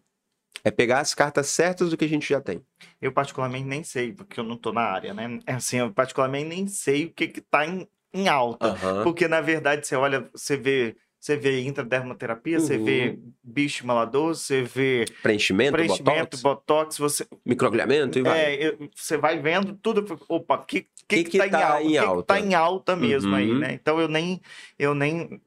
É 0.64 0.72
pegar 0.72 0.99
as 0.99 1.14
cartas 1.14 1.47
certas 1.47 1.89
do 1.89 1.97
que 1.97 2.05
a 2.05 2.10
gente 2.10 2.28
já 2.28 2.41
tem. 2.41 2.62
Eu 3.01 3.12
particularmente 3.12 3.66
nem 3.66 3.84
sei, 3.84 4.12
porque 4.12 4.39
eu 4.39 4.43
não 4.43 4.58
tô 4.58 4.74
na 4.74 4.82
área, 4.82 5.14
né? 5.14 5.39
É 5.45 5.53
Assim, 5.53 5.78
eu 5.78 5.91
particularmente 5.91 6.49
nem 6.49 6.68
sei 6.68 7.05
o 7.05 7.14
que 7.14 7.28
que 7.28 7.41
tá 7.41 7.66
em, 7.66 7.88
em 8.14 8.28
alta. 8.28 8.76
Porque, 9.03 9.28
na 9.28 9.39
verdade, 9.39 9.88
você 9.88 9.95
olha, 9.95 10.30
você 10.34 10.58
vê, 10.58 10.95
você 11.20 11.36
vê 11.36 11.61
intradermoterapia, 11.61 12.59
você 12.59 12.78
vê 12.78 13.09
Uhum. 13.09 13.32
bicho 13.43 13.76
estimulador, 13.78 14.36
você 14.36 14.61
vê 14.63 15.05
Preenchimento, 15.22 15.72
preenchimento, 15.74 16.38
botox, 16.38 16.41
botox, 16.41 16.97
você, 16.97 17.26
microagulhamento 17.45 18.20
e 18.20 18.22
vai. 18.22 18.39
é, 18.39 18.78
você 18.95 19.18
vai 19.18 19.39
vendo 19.39 19.74
tudo, 19.82 20.05
opa, 20.30 20.55
o 20.55 20.65
que, 20.65 20.82
que, 21.07 21.24
Que 21.24 21.24
que, 21.24 21.38
tá, 21.38 21.47
tá 21.49 21.82
em 21.82 21.97
alta? 21.97 22.07
em 22.07 22.11
que 22.15 22.22
que 22.22 22.28
tá 22.28 22.39
em 22.39 22.53
alta 22.53 22.95
mesmo 22.95 23.36
aí, 23.36 23.51
Uhum. 23.51 23.59
né? 23.59 23.74
Então 23.74 23.99
eu 23.99 24.07
nem, 24.07 24.41
eu 24.78 24.93
nem 24.93 25.41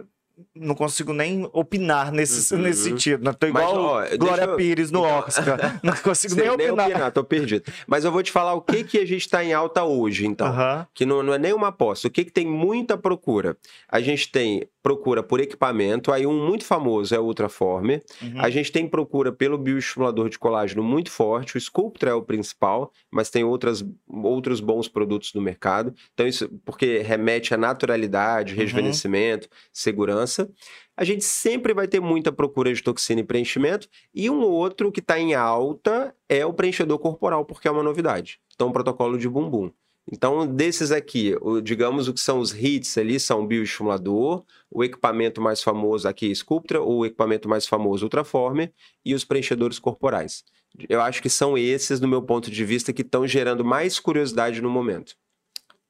não 0.57 0.75
consigo 0.75 1.13
nem 1.13 1.47
opinar 1.53 2.11
nesse, 2.11 2.55
Uhum. 2.55 2.63
nesse 2.63 2.85
sentido. 2.85 3.23
Né? 3.23 3.33
Tô 3.35 3.47
Mas, 3.49 3.63
igual 3.63 3.77
ó, 3.79 4.17
Glória 4.17 4.45
eu- 4.45 4.57
Pires 4.57 4.91
no 4.91 5.01
então- 5.01 5.19
Oscar. 5.19 5.79
Não 5.85 5.95
consigo 5.97 6.35
nem 6.35 6.57
nem 6.57 6.71
opinar. 6.71 6.89
opinar, 6.89 7.13
tô 7.13 7.23
perdido. 7.23 7.71
Mas 7.87 8.07
eu 8.07 8.11
vou 8.13 8.23
te 8.23 8.33
falar 8.33 8.55
o 8.55 8.63
que, 8.63 8.83
que 8.83 8.97
a 8.99 9.07
gente 9.07 9.29
tá 9.29 9.45
em 9.45 9.53
alta 9.53 9.85
hoje, 9.85 10.27
então. 10.27 10.47
Aham. 10.47 10.87
que 10.95 11.05
não, 11.05 11.23
não 11.23 11.35
é 11.35 11.39
nem 11.39 11.53
uma 11.53 11.69
aposta. 11.69 12.09
O 12.09 12.11
que, 12.11 12.25
que 12.25 12.31
tem 12.33 12.47
muita 12.47 12.97
procura? 12.97 13.55
A 13.87 14.01
gente 14.01 14.33
tem 14.33 14.67
procura 14.83 15.23
por 15.23 15.41
equipamento, 15.41 16.11
aí 16.13 16.27
um 16.27 16.47
muito 16.47 16.65
famoso 16.65 17.15
é 17.15 17.19
o 17.19 17.25
Ultraformer. 17.25 18.03
Uhum. 18.23 18.41
A 18.41 18.49
gente 18.51 18.73
tem 18.73 18.89
procura 18.89 19.31
pelo 19.31 19.59
bioestimulador 19.59 20.29
de 20.29 20.39
colágeno 20.39 20.83
muito 20.83 21.11
forte, 21.11 21.57
o 21.57 21.61
Sculptra 21.61 22.11
é 22.11 22.15
o 22.15 22.23
principal, 22.23 22.91
mas 23.11 23.31
tem 23.31 23.45
outras, 23.45 23.85
outros 24.09 24.61
bons 24.61 24.89
produtos 24.89 25.35
no 25.35 25.41
mercado. 25.43 25.95
Então, 26.15 26.27
isso 26.27 26.49
porque 26.65 26.99
remete 26.99 27.53
à 27.55 27.57
naturalidade, 27.57 28.55
Uhum. 28.55 28.61
rejuvenescimento, 28.61 29.49
segurança. 29.73 30.51
A 30.97 31.05
gente 31.05 31.25
sempre 31.25 31.73
vai 31.73 31.89
ter 31.89 32.01
muita 32.01 32.31
procura 32.31 32.73
de 32.73 32.83
toxina 32.83 33.21
e 33.21 33.25
preenchimento. 33.25 33.89
E 34.15 34.29
um 34.29 34.43
outro 34.43 34.93
que 34.93 35.01
está 35.01 35.19
em 35.19 35.35
alta 35.35 36.15
é 36.29 36.45
o 36.45 36.53
preenchedor 36.53 36.99
corporal, 36.99 37.45
porque 37.45 37.67
é 37.69 37.71
uma 37.71 37.83
novidade. 37.83 38.39
Então, 38.55 38.69
o 38.69 38.73
protocolo 38.73 39.17
de 39.17 39.29
bumbum. 39.29 39.71
Então, 40.13 40.47
desses 40.47 40.91
aqui, 40.91 41.37
o- 41.41 41.61
digamos 41.61 42.09
o 42.09 42.13
que 42.13 42.21
são 42.21 42.41
os 42.41 42.53
hits 42.53 42.99
ali, 42.99 43.21
são 43.21 43.43
o 43.43 43.47
bioestimulador, 43.47 44.45
o 44.71 44.83
equipamento 44.83 45.41
mais 45.41 45.63
famoso 45.63 46.09
aqui, 46.09 46.35
Sculptra, 46.35 46.83
o 46.83 47.07
equipamento 47.07 47.49
mais 47.49 47.67
famoso, 47.67 48.05
Ultraformer, 48.07 48.73
e 49.05 49.15
os 49.15 49.25
preenchedores 49.25 49.79
corporais. 49.79 50.45
Eu 50.89 51.01
acho 51.01 51.23
que 51.23 51.29
são 51.29 51.57
esses, 51.57 52.01
do 52.01 52.09
meu 52.09 52.23
ponto 52.23 52.51
de 52.51 52.65
vista, 52.65 52.93
que 52.93 53.03
estão 53.03 53.27
gerando 53.27 53.65
mais 53.65 54.01
curiosidade 54.01 54.61
no 54.61 54.71
momento. 54.71 55.15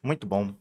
Muito 0.03 0.27
bom. 0.27 0.53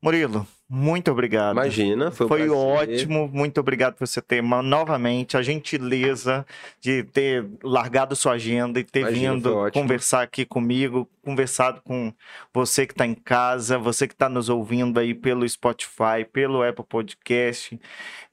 Murilo, 0.00 0.46
muito 0.74 1.10
obrigado. 1.10 1.52
Imagina, 1.52 2.10
foi 2.10 2.24
um 2.24 2.28
Foi 2.28 2.48
ótimo, 2.48 3.28
muito 3.30 3.60
obrigado 3.60 3.94
por 3.94 4.06
você 4.06 4.22
ter 4.22 4.40
ma- 4.42 4.62
novamente 4.62 5.36
a 5.36 5.42
gentileza 5.42 6.46
de 6.80 7.02
ter 7.04 7.46
largado 7.62 8.16
sua 8.16 8.32
agenda 8.32 8.80
e 8.80 8.84
ter 8.84 9.00
Imagina, 9.00 9.34
vindo 9.34 9.70
conversar 9.70 10.22
aqui 10.22 10.46
comigo, 10.46 11.06
conversado 11.22 11.82
com 11.82 12.10
você 12.54 12.86
que 12.86 12.94
está 12.94 13.06
em 13.06 13.14
casa, 13.14 13.76
você 13.76 14.08
que 14.08 14.14
está 14.14 14.30
nos 14.30 14.48
ouvindo 14.48 14.98
aí 14.98 15.12
pelo 15.12 15.46
Spotify, 15.46 16.24
pelo 16.32 16.62
Apple 16.62 16.86
Podcast, 16.88 17.78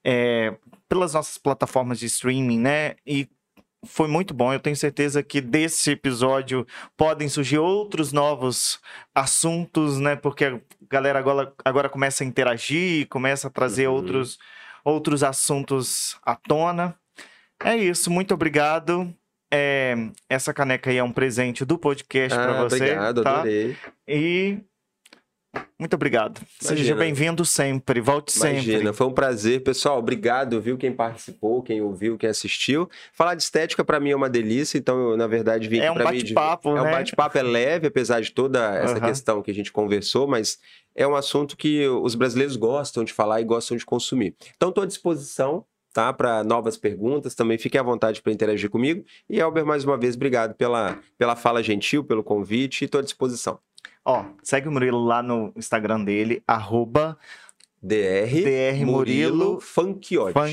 é, 0.01 0.55
pelas 0.87 1.15
nossas 1.15 1.37
plataformas 1.37 1.99
de 1.99 2.05
streaming, 2.05 2.59
né? 2.59 2.95
E 3.05 3.27
foi 3.85 4.07
muito 4.07 4.33
bom. 4.33 4.51
Eu 4.53 4.59
tenho 4.59 4.75
certeza 4.75 5.23
que 5.23 5.39
desse 5.41 5.91
episódio 5.91 6.65
podem 6.97 7.27
surgir 7.29 7.57
outros 7.59 8.11
novos 8.11 8.79
assuntos, 9.15 9.99
né? 9.99 10.15
Porque 10.15 10.45
a 10.45 10.59
galera 10.89 11.19
agora, 11.19 11.53
agora 11.63 11.89
começa 11.89 12.23
a 12.23 12.27
interagir, 12.27 13.07
começa 13.07 13.47
a 13.47 13.51
trazer 13.51 13.87
Uhum. 13.87 13.95
outros, 13.95 14.37
outros 14.83 15.23
assuntos 15.23 16.17
à 16.25 16.35
tona. 16.35 16.95
É 17.63 17.75
isso, 17.75 18.09
muito 18.11 18.33
obrigado. 18.33 19.13
É, 19.51 19.95
essa 20.29 20.53
caneca 20.53 20.89
aí 20.91 20.97
é 20.97 21.03
um 21.03 21.11
presente 21.11 21.65
do 21.65 21.77
podcast 21.77 22.37
Ah, 22.37 22.43
para 22.43 22.63
você. 22.63 22.75
obrigado, 22.75 23.23
tá? 23.23 23.31
adorei. 23.39 23.75
E 24.07 24.59
muito 25.79 25.93
obrigado. 25.93 26.41
Seja 26.59 26.73
Imagina. 26.75 26.95
bem-vindo 26.99 27.45
sempre, 27.45 28.01
volte 28.01 28.35
Imagina, 28.37 28.77
sempre. 28.79 28.93
foi 28.93 29.07
um 29.07 29.11
prazer. 29.13 29.63
Pessoal, 29.63 29.97
obrigado, 29.97 30.59
viu, 30.61 30.77
quem 30.77 30.91
participou, 30.91 31.63
quem 31.63 31.81
ouviu, 31.81 32.17
quem 32.17 32.29
assistiu. 32.29 32.89
Falar 33.13 33.35
de 33.35 33.43
estética 33.43 33.83
para 33.83 33.99
mim 33.99 34.11
é 34.11 34.15
uma 34.15 34.29
delícia, 34.29 34.77
então 34.77 35.11
eu, 35.11 35.17
na 35.17 35.25
verdade, 35.27 35.67
vim 35.67 35.79
É 35.79 35.89
um 35.89 35.93
pra 35.95 36.11
mim 36.11 36.17
de- 36.17 36.33
bate-papo, 36.33 36.69
É 36.77 36.81
um 36.81 36.85
né? 36.85 36.91
bate-papo, 36.91 37.37
é 37.37 37.43
leve, 37.43 37.87
apesar 37.87 38.21
de 38.21 38.31
toda 38.31 38.59
essa 38.75 38.97
Aham. 38.97 39.07
questão 39.07 39.41
que 39.41 39.49
a 39.51 39.53
gente 39.53 39.71
conversou, 39.71 40.27
mas 40.27 40.57
é 40.95 41.07
um 41.07 41.15
assunto 41.15 41.55
que 41.57 41.87
os 41.87 42.13
brasileiros 42.13 42.55
gostam 42.57 43.03
de 43.03 43.13
falar 43.13 43.39
e 43.41 43.45
gostam 43.45 43.77
de 43.77 43.85
consumir. 43.85 44.35
Então, 44.57 44.69
estou 44.69 44.83
à 44.83 44.87
disposição, 44.87 45.63
tá? 45.93 46.11
Para 46.13 46.43
novas 46.43 46.77
perguntas, 46.77 47.33
também 47.33 47.57
fique 47.57 47.77
à 47.77 47.81
vontade 47.83 48.21
para 48.21 48.31
interagir 48.33 48.69
comigo. 48.69 49.03
E, 49.29 49.39
Elber, 49.39 49.65
mais 49.65 49.83
uma 49.85 49.97
vez, 49.97 50.15
obrigado 50.15 50.53
pela, 50.55 50.99
pela 51.17 51.35
fala 51.35 51.63
gentil, 51.63 52.03
pelo 52.03 52.23
convite 52.23 52.81
e 52.81 52.85
estou 52.85 52.99
à 52.99 53.03
disposição. 53.03 53.57
Ó, 54.09 54.25
segue 54.41 54.67
o 54.67 54.71
Murilo 54.71 55.03
lá 55.05 55.21
no 55.21 55.53
Instagram 55.55 56.03
dele, 56.03 56.41
arroba 56.47 57.15
DR, 57.79 58.27
DR 58.27 58.83
Murilo. 58.83 59.61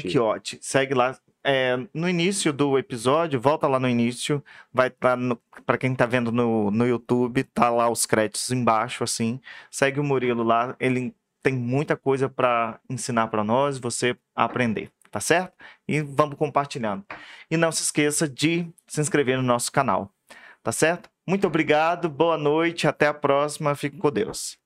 Funkiote. 0.03 0.59
Segue 0.61 0.93
lá. 0.93 1.19
É, 1.43 1.79
no 1.95 2.07
início 2.07 2.53
do 2.53 2.77
episódio, 2.77 3.41
volta 3.41 3.67
lá 3.67 3.81
no 3.81 3.89
início, 3.89 4.45
vai 4.71 4.89
estar 4.89 5.17
para 5.65 5.79
quem 5.79 5.95
tá 5.95 6.05
vendo 6.05 6.31
no, 6.31 6.71
no 6.71 6.87
YouTube, 6.87 7.45
tá 7.45 7.71
lá 7.71 7.89
os 7.89 8.05
créditos 8.05 8.51
embaixo, 8.51 9.03
assim. 9.03 9.41
Segue 9.71 10.01
o 10.01 10.05
Murilo 10.05 10.43
lá, 10.43 10.77
ele 10.79 11.15
tem 11.43 11.55
muita 11.55 11.97
coisa 11.97 12.29
para 12.29 12.79
ensinar 12.91 13.29
para 13.29 13.43
nós, 13.43 13.79
você 13.79 14.15
aprender, 14.35 14.91
tá 15.11 15.19
certo? 15.19 15.55
E 15.89 16.03
vamos 16.03 16.37
compartilhando. 16.37 17.07
E 17.51 17.57
não 17.57 17.73
se 17.73 17.85
esqueça 17.85 18.29
de 18.29 18.69
se 18.87 19.01
inscrever 19.01 19.39
no 19.39 19.43
nosso 19.43 19.73
canal, 19.73 20.13
tá 20.63 20.73
certo? 20.73 21.09
Muito 21.29 21.47
obrigado, 21.47 22.09
boa 22.09 22.39
noite, 22.39 22.87
até 22.87 23.07
a 23.09 23.15
próxima, 23.15 23.75
fique 23.75 23.97
com 23.99 24.11
Deus. 24.13 24.59